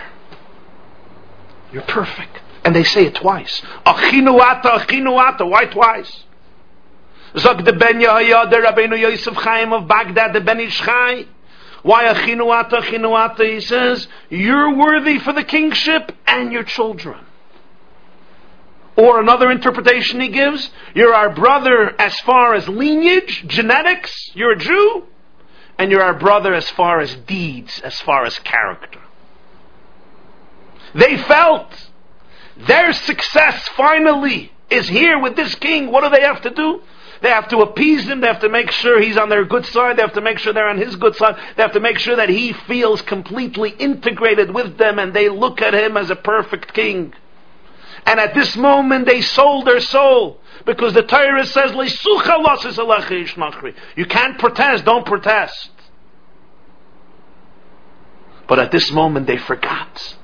You're 1.72 1.82
perfect. 1.82 2.40
And 2.64 2.74
they 2.74 2.82
say 2.84 3.06
it 3.06 3.14
twice. 3.14 3.62
Achinuata, 3.86 4.80
achinuata. 4.80 5.48
Why 5.48 5.66
twice? 5.66 6.24
Zog 7.38 7.64
the 7.64 7.72
Ben 7.72 8.00
Yehoyada, 8.00 8.52
Rabbeinu 8.52 8.98
Yosef 9.00 9.34
Chaim 9.34 9.72
of 9.72 9.86
Baghdad, 9.86 10.32
the 10.32 10.40
Ben 10.40 10.60
Ish 10.60 10.78
Chai. 10.78 11.26
Why 11.82 12.04
achinuata, 12.04 12.80
achinuata? 12.80 13.52
He 13.52 13.60
says, 13.60 14.08
you're 14.28 14.74
worthy 14.76 15.18
for 15.18 15.32
the 15.32 15.44
kingship 15.44 16.12
and 16.26 16.52
your 16.52 16.64
children. 16.64 17.18
Or 18.96 19.20
another 19.20 19.50
interpretation 19.50 20.20
he 20.20 20.28
gives, 20.28 20.70
you're 20.94 21.14
our 21.14 21.34
brother 21.34 22.00
as 22.00 22.18
far 22.20 22.54
as 22.54 22.68
lineage, 22.68 23.44
genetics, 23.48 24.30
you're 24.34 24.52
a 24.52 24.58
Jew, 24.58 25.06
and 25.78 25.90
you're 25.90 26.02
our 26.02 26.18
brother 26.18 26.54
as 26.54 26.68
far 26.70 27.00
as 27.00 27.14
deeds, 27.14 27.80
as 27.80 28.00
far 28.00 28.24
as 28.24 28.38
character. 28.40 29.00
They 30.94 31.16
felt 31.16 31.90
their 32.56 32.92
success 32.92 33.68
finally 33.76 34.52
is 34.70 34.88
here 34.88 35.18
with 35.18 35.36
this 35.36 35.54
king. 35.56 35.90
What 35.90 36.04
do 36.04 36.10
they 36.10 36.24
have 36.24 36.42
to 36.42 36.50
do? 36.50 36.82
They 37.20 37.30
have 37.30 37.48
to 37.48 37.58
appease 37.58 38.04
him. 38.04 38.20
They 38.20 38.26
have 38.26 38.40
to 38.40 38.48
make 38.48 38.70
sure 38.70 39.00
he's 39.00 39.16
on 39.16 39.28
their 39.28 39.44
good 39.44 39.66
side. 39.66 39.96
They 39.96 40.02
have 40.02 40.12
to 40.12 40.20
make 40.20 40.38
sure 40.38 40.52
they're 40.52 40.68
on 40.68 40.78
his 40.78 40.96
good 40.96 41.16
side. 41.16 41.36
They 41.56 41.62
have 41.62 41.72
to 41.72 41.80
make 41.80 41.98
sure 41.98 42.16
that 42.16 42.28
he 42.28 42.52
feels 42.52 43.02
completely 43.02 43.70
integrated 43.70 44.54
with 44.54 44.76
them 44.78 44.98
and 44.98 45.14
they 45.14 45.28
look 45.28 45.62
at 45.62 45.74
him 45.74 45.96
as 45.96 46.10
a 46.10 46.16
perfect 46.16 46.74
king. 46.74 47.14
And 48.06 48.20
at 48.20 48.34
this 48.34 48.56
moment 48.56 49.06
they 49.06 49.20
sold 49.20 49.66
their 49.66 49.80
soul. 49.80 50.40
Because 50.64 50.94
the 50.94 51.02
Torah 51.02 51.44
says, 51.46 51.72
You 53.96 54.06
can't 54.06 54.38
protest, 54.38 54.84
don't 54.84 55.06
protest. 55.06 55.70
But 58.46 58.58
at 58.58 58.70
this 58.70 58.90
moment 58.92 59.26
they 59.26 59.36
forgot. 59.36 60.16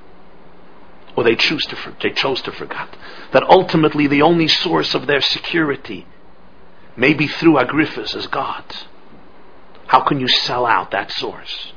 Or 1.16 1.24
they 1.24 1.36
choose 1.36 1.64
to 1.66 1.76
they 2.02 2.10
chose 2.10 2.40
to 2.42 2.52
forget 2.52 2.96
that 3.32 3.42
ultimately 3.42 4.06
the 4.06 4.22
only 4.22 4.46
source 4.48 4.94
of 4.94 5.06
their 5.06 5.20
security 5.20 6.06
maybe 6.96 7.26
through 7.26 7.58
Agrippus 7.58 8.14
as 8.14 8.26
God. 8.26 8.64
How 9.86 10.00
can 10.00 10.20
you 10.20 10.28
sell 10.28 10.66
out 10.66 10.92
that 10.92 11.10
source? 11.10 11.72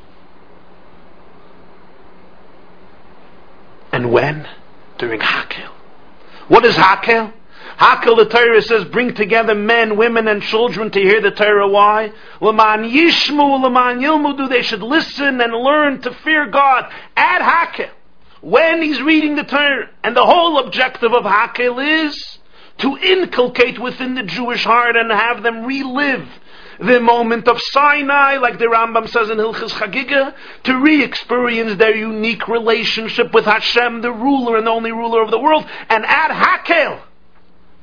And 3.92 4.12
when? 4.12 4.48
During 4.98 5.22
Hakel. 5.22 5.72
What 6.48 6.66
is 6.66 6.76
Hakel? 6.76 7.34
Hakel, 7.78 8.18
the 8.18 8.26
Torah 8.26 8.62
says, 8.62 8.86
bring 8.86 9.16
together 9.16 9.56
men, 9.56 9.98
women, 9.98 10.28
and 10.28 10.44
children 10.44 10.92
to 10.92 11.00
hear 11.00 11.22
the 11.22 11.32
Torah. 11.32 11.68
Why? 11.68 12.12
Laman 12.40 12.90
Yishmu, 12.90 13.64
Laman 13.64 14.00
Yilmudu, 14.00 14.50
they 14.50 14.62
should 14.62 14.84
listen 14.84 15.42
and 15.42 15.54
learn 15.54 16.02
to 16.02 16.14
fear 16.14 16.48
God. 16.48 16.92
At 17.16 17.42
Hakel, 17.42 17.90
when 18.42 18.82
he's 18.82 19.02
reading 19.02 19.36
the 19.36 19.44
Torah. 19.44 19.90
And 20.04 20.16
the 20.16 20.26
whole 20.26 20.60
objective 20.60 21.14
of 21.14 21.24
Hakel 21.24 22.06
is 22.06 22.38
to 22.80 22.98
inculcate 22.98 23.80
within 23.80 24.16
the 24.16 24.24
Jewish 24.24 24.64
heart 24.66 24.96
and 24.96 25.12
have 25.12 25.44
them 25.44 25.64
relive 25.66 26.28
the 26.80 27.00
moment 27.00 27.48
of 27.48 27.62
Sinai, 27.62 28.38
like 28.38 28.60
the 28.60 28.66
Rambam 28.66 29.08
says 29.10 29.30
in 29.30 29.38
Hilchas 29.38 29.72
Chagiga, 29.72 30.34
to 30.64 30.80
re-experience 30.80 31.78
their 31.78 31.96
unique 31.96 32.48
relationship 32.48 33.34
with 33.34 33.46
Hashem, 33.46 34.02
the 34.02 34.12
ruler 34.12 34.58
and 34.58 34.68
the 34.68 34.72
only 34.72 34.92
ruler 34.92 35.22
of 35.22 35.32
the 35.32 35.40
world, 35.40 35.66
and 35.90 36.06
at 36.06 36.32
Hakel, 36.32 37.02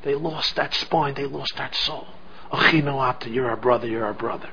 they 0.03 0.15
lost 0.15 0.57
that 0.57 0.75
spine, 0.75 1.15
they 1.15 1.27
lost 1.27 1.57
that 1.57 1.75
soul. 1.75 2.07
Achinoata, 2.53 3.33
you're 3.33 3.49
our 3.49 3.57
brother, 3.57 3.87
you're 3.87 4.05
our 4.05 4.15
brother. 4.15 4.51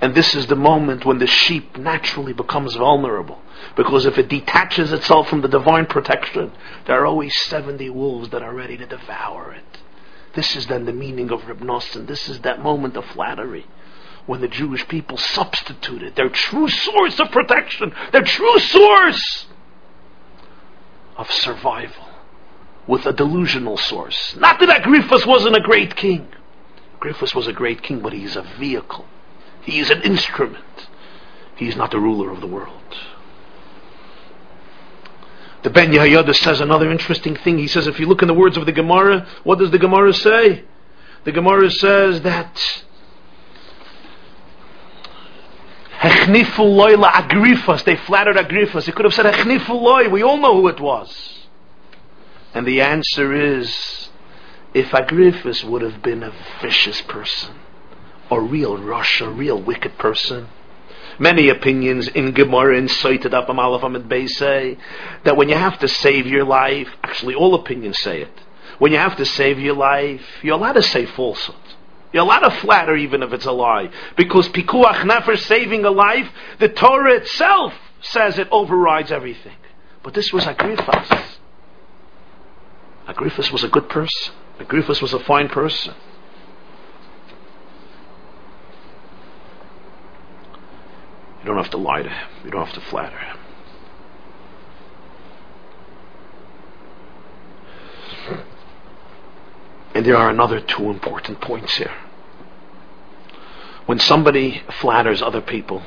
And 0.00 0.14
this 0.14 0.34
is 0.34 0.46
the 0.46 0.56
moment 0.56 1.04
when 1.04 1.18
the 1.18 1.26
sheep 1.26 1.76
naturally 1.76 2.32
becomes 2.32 2.74
vulnerable. 2.74 3.38
Because 3.76 4.06
if 4.06 4.16
it 4.16 4.28
detaches 4.28 4.92
itself 4.92 5.28
from 5.28 5.42
the 5.42 5.48
divine 5.48 5.86
protection, 5.86 6.52
there 6.86 7.00
are 7.00 7.06
always 7.06 7.38
70 7.42 7.90
wolves 7.90 8.30
that 8.30 8.42
are 8.42 8.54
ready 8.54 8.76
to 8.78 8.86
devour 8.86 9.52
it. 9.52 9.69
This 10.34 10.56
is 10.56 10.66
then 10.66 10.84
the 10.84 10.92
meaning 10.92 11.30
of 11.30 11.46
Reb 11.46 11.60
Nosson. 11.60 12.06
This 12.06 12.28
is 12.28 12.40
that 12.40 12.62
moment 12.62 12.96
of 12.96 13.04
flattery 13.06 13.66
when 14.26 14.40
the 14.40 14.48
Jewish 14.48 14.86
people 14.86 15.16
substituted 15.16 16.14
their 16.14 16.28
true 16.28 16.68
source 16.68 17.18
of 17.18 17.30
protection, 17.30 17.92
their 18.12 18.22
true 18.22 18.58
source 18.60 19.46
of 21.16 21.30
survival 21.32 22.04
with 22.86 23.06
a 23.06 23.12
delusional 23.12 23.76
source. 23.76 24.36
Not 24.36 24.60
that 24.60 24.82
Agrippas 24.82 25.26
wasn't 25.26 25.56
a 25.56 25.60
great 25.60 25.96
king. 25.96 26.28
Agrippas 27.00 27.34
was 27.34 27.46
a 27.46 27.52
great 27.52 27.82
king, 27.82 28.00
but 28.00 28.12
he 28.12 28.24
is 28.24 28.36
a 28.36 28.42
vehicle. 28.42 29.06
He 29.62 29.80
is 29.80 29.90
an 29.90 30.02
instrument. 30.02 30.88
He 31.56 31.68
is 31.68 31.76
not 31.76 31.90
the 31.90 32.00
ruler 32.00 32.30
of 32.30 32.40
the 32.40 32.46
world. 32.46 32.96
The 35.62 35.70
Ben 35.70 35.92
Yehoyada 35.92 36.34
says 36.34 36.60
another 36.60 36.90
interesting 36.90 37.36
thing. 37.36 37.58
He 37.58 37.66
says, 37.66 37.86
if 37.86 38.00
you 38.00 38.06
look 38.06 38.22
in 38.22 38.28
the 38.28 38.34
words 38.34 38.56
of 38.56 38.66
the 38.66 38.72
Gemara, 38.72 39.26
what 39.44 39.58
does 39.58 39.70
the 39.70 39.78
Gemara 39.78 40.14
say? 40.14 40.64
The 41.24 41.32
Gemara 41.32 41.70
says 41.70 42.22
that 42.22 42.56
Hechnifu 45.98 46.60
loy 46.60 46.96
la 46.96 47.12
Agrifas. 47.12 47.84
They 47.84 47.96
flattered 47.96 48.36
Agrifas. 48.36 48.84
He 48.84 48.92
could 48.92 49.04
have 49.04 49.12
said 49.12 49.26
Hechnifu 49.26 49.68
loy. 49.68 50.08
We 50.08 50.22
all 50.22 50.38
know 50.38 50.58
who 50.60 50.68
it 50.68 50.80
was. 50.80 51.46
And 52.54 52.66
the 52.66 52.80
answer 52.80 53.34
is, 53.34 54.08
if 54.72 54.88
Agrifas 54.92 55.62
would 55.62 55.82
have 55.82 56.02
been 56.02 56.22
a 56.22 56.32
vicious 56.62 57.02
person, 57.02 57.54
a 58.30 58.40
real 58.40 58.78
rush, 58.78 59.20
a 59.20 59.28
real 59.28 59.60
wicked 59.60 59.98
person, 59.98 60.48
many 61.20 61.50
opinions 61.50 62.08
in 62.08 62.32
Gemara 62.32 62.76
incited 62.78 63.34
up 63.34 63.46
Amalaf 63.46 63.84
Amid 63.84 64.08
Bay 64.08 64.26
say 64.26 64.78
that 65.24 65.36
when 65.36 65.48
you 65.48 65.54
have 65.54 65.78
to 65.80 65.86
save 65.86 66.26
your 66.26 66.44
life, 66.44 66.88
actually 67.04 67.34
all 67.34 67.54
opinions 67.54 68.00
say 68.00 68.22
it, 68.22 68.32
when 68.78 68.90
you 68.90 68.98
have 68.98 69.16
to 69.18 69.26
save 69.26 69.58
your 69.58 69.74
life, 69.74 70.22
you're 70.42 70.54
allowed 70.54 70.72
to 70.72 70.82
say 70.82 71.04
falsehood. 71.04 71.56
You're 72.12 72.24
allowed 72.24 72.48
to 72.48 72.50
flatter 72.50 72.96
even 72.96 73.22
if 73.22 73.32
it's 73.32 73.44
a 73.44 73.52
lie. 73.52 73.90
Because 74.16 74.48
pikuach 74.48 75.02
nefesh 75.02 75.40
saving 75.40 75.84
a 75.84 75.90
life, 75.90 76.28
the 76.58 76.68
Torah 76.68 77.14
itself 77.16 77.74
says 78.00 78.38
it 78.38 78.48
overrides 78.50 79.12
everything. 79.12 79.56
But 80.02 80.14
this 80.14 80.32
was 80.32 80.44
Agrifas. 80.44 81.36
Agrifas 83.06 83.52
was 83.52 83.62
a 83.62 83.68
good 83.68 83.88
person. 83.88 84.34
Agrifas 84.58 85.02
was 85.02 85.12
a 85.12 85.20
fine 85.20 85.48
person. 85.48 85.94
You 91.40 91.46
don't 91.46 91.56
have 91.56 91.70
to 91.70 91.78
lie 91.78 92.02
to 92.02 92.08
him. 92.08 92.28
You 92.44 92.50
don't 92.50 92.64
have 92.66 92.74
to 92.74 92.80
flatter 92.80 93.18
him. 93.18 93.36
And 99.94 100.06
there 100.06 100.16
are 100.16 100.30
another 100.30 100.60
two 100.60 100.90
important 100.90 101.40
points 101.40 101.76
here. 101.76 101.94
When 103.86 103.98
somebody 103.98 104.62
flatters 104.80 105.20
other 105.20 105.40
people, 105.40 105.82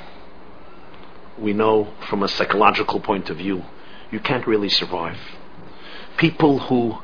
we 1.37 1.53
know 1.53 1.93
from 2.09 2.21
a 2.21 2.27
psychological 2.27 2.99
point 2.99 3.29
of 3.29 3.37
view, 3.37 3.63
you 4.11 4.19
can't 4.19 4.45
really 4.45 4.69
survive. 4.69 5.17
People 6.17 6.59
who 6.59 6.97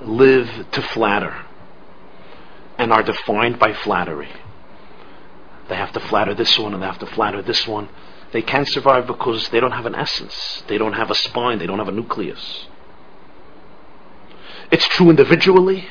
live 0.00 0.66
to 0.72 0.82
flatter 0.82 1.44
and 2.78 2.92
are 2.92 3.02
defined 3.02 3.58
by 3.58 3.74
flattery. 3.74 4.30
They 5.70 5.76
have 5.76 5.92
to 5.92 6.00
flatter 6.00 6.34
this 6.34 6.58
one 6.58 6.74
and 6.74 6.82
they 6.82 6.86
have 6.86 6.98
to 6.98 7.06
flatter 7.06 7.42
this 7.42 7.66
one. 7.66 7.88
They 8.32 8.42
can't 8.42 8.66
survive 8.68 9.06
because 9.06 9.48
they 9.50 9.60
don't 9.60 9.70
have 9.70 9.86
an 9.86 9.94
essence. 9.94 10.64
They 10.66 10.78
don't 10.78 10.94
have 10.94 11.12
a 11.12 11.14
spine. 11.14 11.60
They 11.60 11.66
don't 11.66 11.78
have 11.78 11.86
a 11.86 11.92
nucleus. 11.92 12.66
It's 14.72 14.86
true 14.88 15.10
individually. 15.10 15.86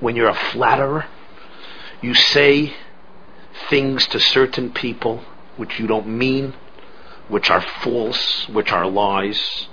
When 0.00 0.16
you're 0.16 0.30
a 0.30 0.34
flatterer, 0.52 1.06
you 2.00 2.14
say 2.14 2.72
things 3.68 4.06
to 4.08 4.18
certain 4.18 4.72
people 4.72 5.22
which 5.58 5.78
you 5.78 5.86
don't 5.86 6.06
mean, 6.06 6.54
which 7.28 7.50
are 7.50 7.60
false, 7.82 8.48
which 8.48 8.72
are 8.72 8.86
lies, 8.86 9.68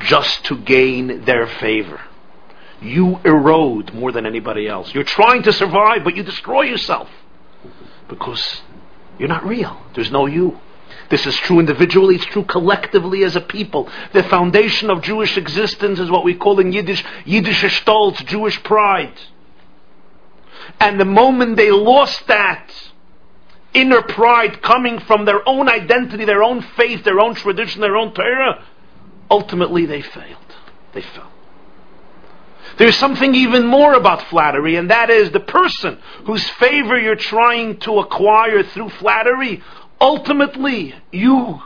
just 0.00 0.44
to 0.44 0.56
gain 0.56 1.24
their 1.24 1.48
favor. 1.48 2.00
You 2.80 3.18
erode 3.24 3.92
more 3.92 4.12
than 4.12 4.24
anybody 4.24 4.68
else. 4.68 4.94
You're 4.94 5.02
trying 5.02 5.42
to 5.44 5.52
survive, 5.52 6.04
but 6.04 6.14
you 6.14 6.22
destroy 6.22 6.62
yourself 6.62 7.08
because 8.08 8.62
you're 9.18 9.28
not 9.28 9.46
real. 9.46 9.80
There's 9.94 10.10
no 10.10 10.26
you. 10.26 10.58
This 11.10 11.26
is 11.26 11.36
true 11.36 11.60
individually, 11.60 12.16
it's 12.16 12.24
true 12.26 12.44
collectively 12.44 13.24
as 13.24 13.36
a 13.36 13.40
people. 13.40 13.88
The 14.12 14.22
foundation 14.24 14.90
of 14.90 15.02
Jewish 15.02 15.36
existence 15.36 15.98
is 15.98 16.10
what 16.10 16.24
we 16.24 16.34
call 16.34 16.60
in 16.60 16.72
Yiddish, 16.72 17.04
Yiddish 17.24 17.62
Stolz, 17.84 18.24
Jewish 18.26 18.62
pride. 18.62 19.18
And 20.80 20.98
the 20.98 21.04
moment 21.04 21.56
they 21.56 21.70
lost 21.70 22.26
that 22.28 22.70
inner 23.74 24.02
pride 24.02 24.62
coming 24.62 24.98
from 25.00 25.24
their 25.24 25.46
own 25.46 25.68
identity, 25.68 26.24
their 26.24 26.42
own 26.42 26.62
faith, 26.76 27.04
their 27.04 27.20
own 27.20 27.34
tradition, 27.34 27.80
their 27.80 27.96
own 27.96 28.14
Torah, 28.14 28.64
ultimately 29.30 29.84
they 29.84 30.00
failed. 30.00 30.38
They 30.92 31.02
fell. 31.02 31.33
There's 32.76 32.96
something 32.96 33.34
even 33.34 33.66
more 33.66 33.94
about 33.94 34.28
flattery, 34.28 34.76
and 34.76 34.90
that 34.90 35.10
is 35.10 35.30
the 35.30 35.40
person 35.40 35.98
whose 36.26 36.48
favor 36.50 36.98
you're 36.98 37.14
trying 37.14 37.78
to 37.80 38.00
acquire 38.00 38.62
through 38.62 38.90
flattery 38.90 39.62
ultimately 40.00 40.94
you 41.12 41.62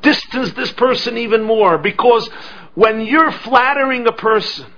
distance 0.00 0.52
this 0.52 0.72
person 0.72 1.18
even 1.18 1.42
more 1.42 1.78
because 1.78 2.28
when 2.74 3.00
you're 3.02 3.32
flattering 3.32 4.06
a 4.06 4.12
person, 4.12 4.72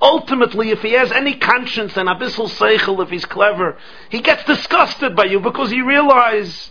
ultimately, 0.00 0.70
if 0.70 0.80
he 0.82 0.92
has 0.92 1.10
any 1.10 1.34
conscience 1.34 1.96
and 1.96 2.08
abyssal 2.08 2.48
seichel, 2.50 3.02
if 3.02 3.10
he's 3.10 3.24
clever, 3.24 3.76
he 4.10 4.20
gets 4.20 4.44
disgusted 4.44 5.16
by 5.16 5.24
you 5.24 5.40
because 5.40 5.70
he 5.70 5.80
realizes 5.80 6.70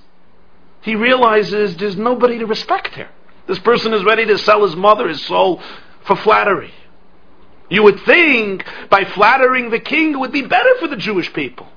he 0.81 0.95
realizes 0.95 1.75
there's 1.77 1.97
nobody 1.97 2.39
to 2.39 2.45
respect 2.45 2.95
here. 2.95 3.09
This 3.47 3.59
person 3.59 3.93
is 3.93 4.03
ready 4.03 4.25
to 4.25 4.37
sell 4.37 4.63
his 4.65 4.75
mother, 4.75 5.07
his 5.07 5.23
soul, 5.25 5.61
for 6.05 6.15
flattery. 6.15 6.73
You 7.71 7.83
would 7.83 8.01
think 8.01 8.65
by 8.89 9.05
flattering 9.05 9.69
the 9.69 9.79
king 9.79 10.11
it 10.11 10.19
would 10.19 10.33
be 10.33 10.41
better 10.41 10.75
for 10.79 10.89
the 10.89 10.97
Jewish 10.97 11.31
people. 11.33 11.67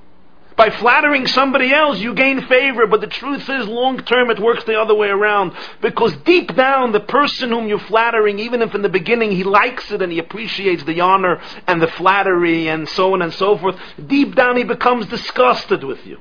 By 0.57 0.69
flattering 0.69 1.25
somebody 1.25 1.73
else, 1.73 1.99
you 1.99 2.13
gain 2.13 2.47
favor, 2.47 2.85
but 2.85 2.99
the 2.99 3.07
truth 3.07 3.49
is, 3.49 3.65
long 3.65 3.99
term, 3.99 4.29
it 4.29 4.39
works 4.39 4.65
the 4.65 4.79
other 4.79 4.93
way 4.93 5.07
around. 5.07 5.53
Because 5.81 6.13
deep 6.25 6.53
down, 6.53 6.91
the 6.91 6.99
person 6.99 7.49
whom 7.49 7.67
you're 7.67 7.79
flattering, 7.79 8.39
even 8.39 8.61
if 8.61 8.75
in 8.75 8.81
the 8.81 8.89
beginning 8.89 9.31
he 9.31 9.43
likes 9.43 9.89
it 9.91 10.01
and 10.01 10.11
he 10.11 10.19
appreciates 10.19 10.83
the 10.83 10.99
honor 10.99 11.41
and 11.65 11.81
the 11.81 11.87
flattery 11.87 12.67
and 12.67 12.87
so 12.89 13.13
on 13.13 13.21
and 13.21 13.33
so 13.33 13.57
forth, 13.57 13.77
deep 14.05 14.35
down 14.35 14.57
he 14.57 14.63
becomes 14.63 15.07
disgusted 15.07 15.83
with 15.83 16.05
you. 16.05 16.19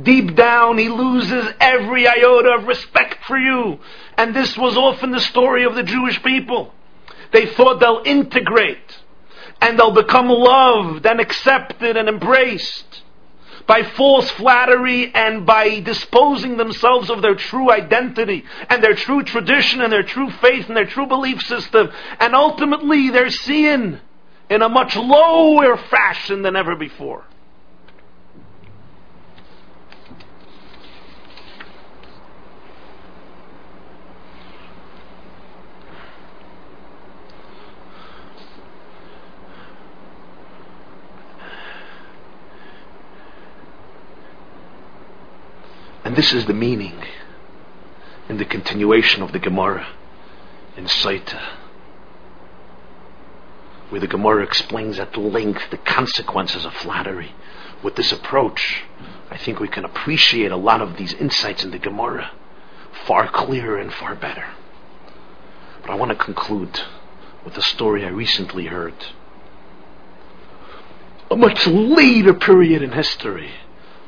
Deep 0.00 0.34
down, 0.34 0.78
he 0.78 0.88
loses 0.88 1.52
every 1.60 2.08
iota 2.08 2.56
of 2.58 2.66
respect 2.66 3.24
for 3.26 3.38
you. 3.38 3.78
And 4.16 4.34
this 4.34 4.56
was 4.58 4.76
often 4.76 5.12
the 5.12 5.20
story 5.20 5.64
of 5.64 5.76
the 5.76 5.84
Jewish 5.84 6.20
people. 6.24 6.72
They 7.34 7.46
thought 7.46 7.80
they'll 7.80 8.02
integrate 8.04 8.96
and 9.60 9.76
they'll 9.76 9.90
become 9.90 10.28
loved 10.28 11.04
and 11.04 11.18
accepted 11.18 11.96
and 11.96 12.08
embraced 12.08 13.02
by 13.66 13.82
false 13.82 14.30
flattery 14.30 15.12
and 15.12 15.44
by 15.44 15.80
disposing 15.80 16.56
themselves 16.58 17.10
of 17.10 17.22
their 17.22 17.34
true 17.34 17.72
identity 17.72 18.44
and 18.70 18.84
their 18.84 18.94
true 18.94 19.24
tradition 19.24 19.80
and 19.80 19.92
their 19.92 20.04
true 20.04 20.30
faith 20.30 20.68
and 20.68 20.76
their 20.76 20.86
true 20.86 21.06
belief 21.06 21.42
system. 21.42 21.90
And 22.20 22.36
ultimately 22.36 23.10
they're 23.10 23.30
seen 23.30 24.00
in 24.48 24.62
a 24.62 24.68
much 24.68 24.94
lower 24.94 25.76
fashion 25.76 26.42
than 26.42 26.54
ever 26.54 26.76
before. 26.76 27.24
And 46.04 46.14
this 46.14 46.34
is 46.34 46.44
the 46.44 46.52
meaning 46.52 47.02
in 48.28 48.36
the 48.36 48.44
continuation 48.44 49.22
of 49.22 49.32
the 49.32 49.38
Gemara 49.38 49.88
in 50.76 50.84
Saita, 50.84 51.40
where 53.88 54.00
the 54.00 54.06
Gemara 54.06 54.42
explains 54.42 54.98
at 54.98 55.16
length 55.16 55.70
the 55.70 55.78
consequences 55.78 56.66
of 56.66 56.74
flattery. 56.74 57.34
With 57.82 57.96
this 57.96 58.12
approach, 58.12 58.82
I 59.30 59.36
think 59.36 59.60
we 59.60 59.68
can 59.68 59.84
appreciate 59.84 60.52
a 60.52 60.56
lot 60.56 60.80
of 60.80 60.96
these 60.96 61.12
insights 61.14 61.64
in 61.64 61.70
the 61.70 61.78
Gemara 61.78 62.30
far 63.06 63.28
clearer 63.28 63.78
and 63.78 63.92
far 63.92 64.14
better. 64.14 64.46
But 65.82 65.90
I 65.90 65.94
want 65.94 66.10
to 66.10 66.16
conclude 66.16 66.80
with 67.44 67.56
a 67.56 67.62
story 67.62 68.04
I 68.04 68.08
recently 68.08 68.66
heard. 68.66 68.94
A 71.30 71.36
much 71.36 71.66
later 71.66 72.34
period 72.34 72.82
in 72.82 72.92
history 72.92 73.50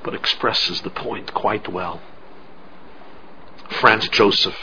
but 0.06 0.14
expresses 0.14 0.80
the 0.82 0.90
point 0.90 1.34
quite 1.34 1.68
well. 1.68 2.00
Franz 3.68 4.08
Joseph, 4.08 4.56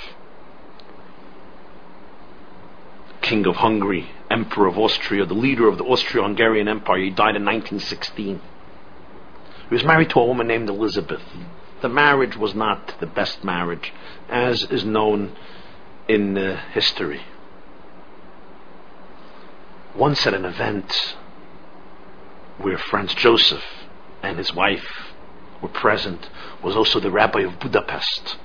King 3.22 3.46
of 3.46 3.58
Hungary, 3.58 4.10
Emperor 4.32 4.68
of 4.68 4.80
Austria, 4.80 5.26
the 5.26 5.34
leader 5.34 5.68
of 5.68 5.78
the 5.78 5.84
Austro 5.84 6.24
Hungarian 6.24 6.70
Empire, 6.70 7.00
he 7.00 7.10
died 7.10 7.36
in 7.36 7.44
1916. 7.44 8.42
He 9.68 9.76
was 9.76 9.84
married 9.84 10.10
to 10.12 10.20
a 10.22 10.26
woman 10.26 10.48
named 10.48 10.70
Elizabeth. 10.70 11.22
The 11.82 11.90
marriage 11.90 12.38
was 12.38 12.56
not 12.56 12.96
the 13.02 13.06
best 13.06 13.44
marriage, 13.44 13.92
as 14.30 14.64
is 14.64 14.86
known 14.86 15.36
in 16.08 16.38
uh, 16.38 16.62
history. 16.72 17.22
once 19.96 20.26
at 20.26 20.34
an 20.34 20.46
event 20.46 21.16
where 22.58 22.78
Franz 22.78 23.14
Joseph 23.14 23.64
and 24.24 24.38
his 24.38 24.54
wife 24.54 25.13
were 25.64 25.70
present 25.70 26.30
was 26.62 26.76
also 26.76 27.00
the 27.00 27.10
rabbi 27.10 27.40
of 27.40 27.60
Budapest, 27.60 28.38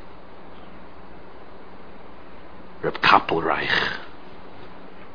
Reb 2.81 2.95
Koppel 3.03 3.45
Reich. 3.45 3.99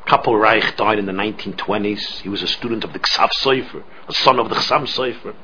Kappelreich 0.06 0.76
died 0.76 0.98
in 0.98 1.06
the 1.06 1.12
1920s. 1.12 2.20
He 2.20 2.28
was 2.28 2.42
a 2.42 2.46
student 2.46 2.84
of 2.84 2.92
the 2.92 2.98
Ksav 2.98 3.30
Sofer, 3.32 3.82
a 4.06 4.12
son 4.12 4.38
of 4.38 4.50
the 4.50 4.54
Chassam 4.54 4.86
Sofer, 4.86 5.34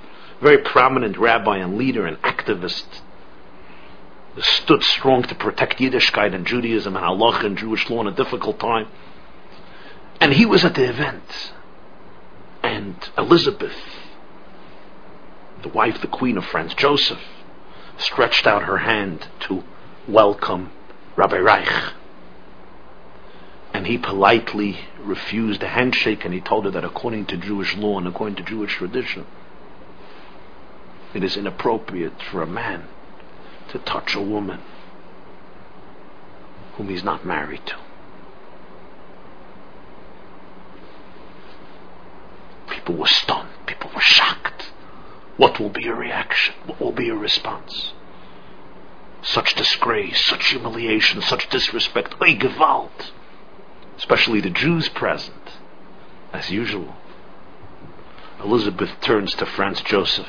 very 0.42 0.58
prominent 0.58 1.16
rabbi 1.16 1.58
and 1.58 1.78
leader 1.78 2.06
and 2.06 2.20
activist. 2.22 2.84
Stood 4.38 4.82
strong 4.82 5.22
to 5.24 5.34
protect 5.34 5.78
Yiddishkeit 5.78 6.34
and 6.34 6.46
Judaism 6.46 6.94
and 6.94 7.04
halacha 7.04 7.46
and 7.46 7.58
Jewish 7.58 7.88
law 7.90 8.02
in 8.02 8.06
a 8.06 8.12
difficult 8.14 8.60
time. 8.60 8.86
And 10.20 10.32
he 10.32 10.46
was 10.46 10.64
at 10.64 10.74
the 10.74 10.88
event. 10.88 11.52
And 12.62 12.96
Elizabeth, 13.16 13.74
the 15.62 15.68
wife, 15.68 16.00
the 16.00 16.06
queen 16.06 16.36
of 16.36 16.44
Franz, 16.44 16.74
Joseph, 16.74 17.20
stretched 17.98 18.46
out 18.46 18.64
her 18.64 18.78
hand 18.78 19.28
to 19.40 19.62
welcome 20.08 20.70
Rabbi 21.16 21.38
Reich. 21.38 21.92
And 23.72 23.86
he 23.86 23.98
politely 23.98 24.80
refused 25.00 25.62
a 25.62 25.68
handshake 25.68 26.24
and 26.24 26.34
he 26.34 26.40
told 26.40 26.64
her 26.64 26.70
that 26.72 26.84
according 26.84 27.26
to 27.26 27.36
Jewish 27.36 27.76
law 27.76 27.98
and 27.98 28.08
according 28.08 28.36
to 28.36 28.42
Jewish 28.42 28.74
tradition, 28.74 29.26
it 31.14 31.24
is 31.24 31.36
inappropriate 31.36 32.22
for 32.22 32.42
a 32.42 32.46
man 32.46 32.88
to 33.70 33.78
touch 33.78 34.14
a 34.14 34.20
woman 34.20 34.60
whom 36.74 36.88
he's 36.88 37.04
not 37.04 37.24
married 37.24 37.64
to. 37.66 37.76
People 42.68 42.96
were 42.96 43.06
stunned. 43.06 43.50
People 43.66 43.79
will 45.60 45.70
be 45.70 45.82
your 45.82 45.96
reaction? 45.96 46.54
What 46.66 46.80
will 46.80 46.92
be 46.92 47.06
your 47.06 47.18
response? 47.18 47.92
Such 49.22 49.54
disgrace, 49.54 50.24
such 50.24 50.48
humiliation, 50.48 51.20
such 51.22 51.48
disrespect. 51.50 52.14
Oy, 52.22 52.34
Gewalt 52.36 53.12
especially 54.00 54.40
the 54.40 54.48
Jews 54.48 54.88
present, 54.88 55.58
as 56.32 56.50
usual. 56.50 56.96
Elizabeth 58.42 58.90
turns 59.02 59.34
to 59.34 59.44
Franz 59.44 59.82
Joseph 59.82 60.26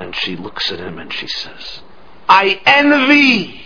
and 0.00 0.12
she 0.16 0.34
looks 0.34 0.72
at 0.72 0.80
him 0.80 0.98
and 0.98 1.12
she 1.12 1.28
says, 1.28 1.82
I 2.28 2.60
envy 2.66 3.62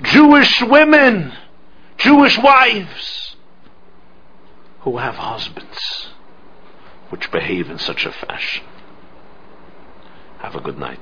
Jewish 0.00 0.62
women, 0.62 1.34
Jewish 1.98 2.38
wives 2.38 3.36
who 4.80 4.96
have 4.96 5.16
husbands 5.16 6.08
which 7.14 7.30
behave 7.30 7.70
in 7.70 7.78
such 7.78 8.06
a 8.06 8.10
fashion. 8.10 8.64
Have 10.40 10.56
a 10.56 10.60
good 10.60 10.76
night. 10.76 10.98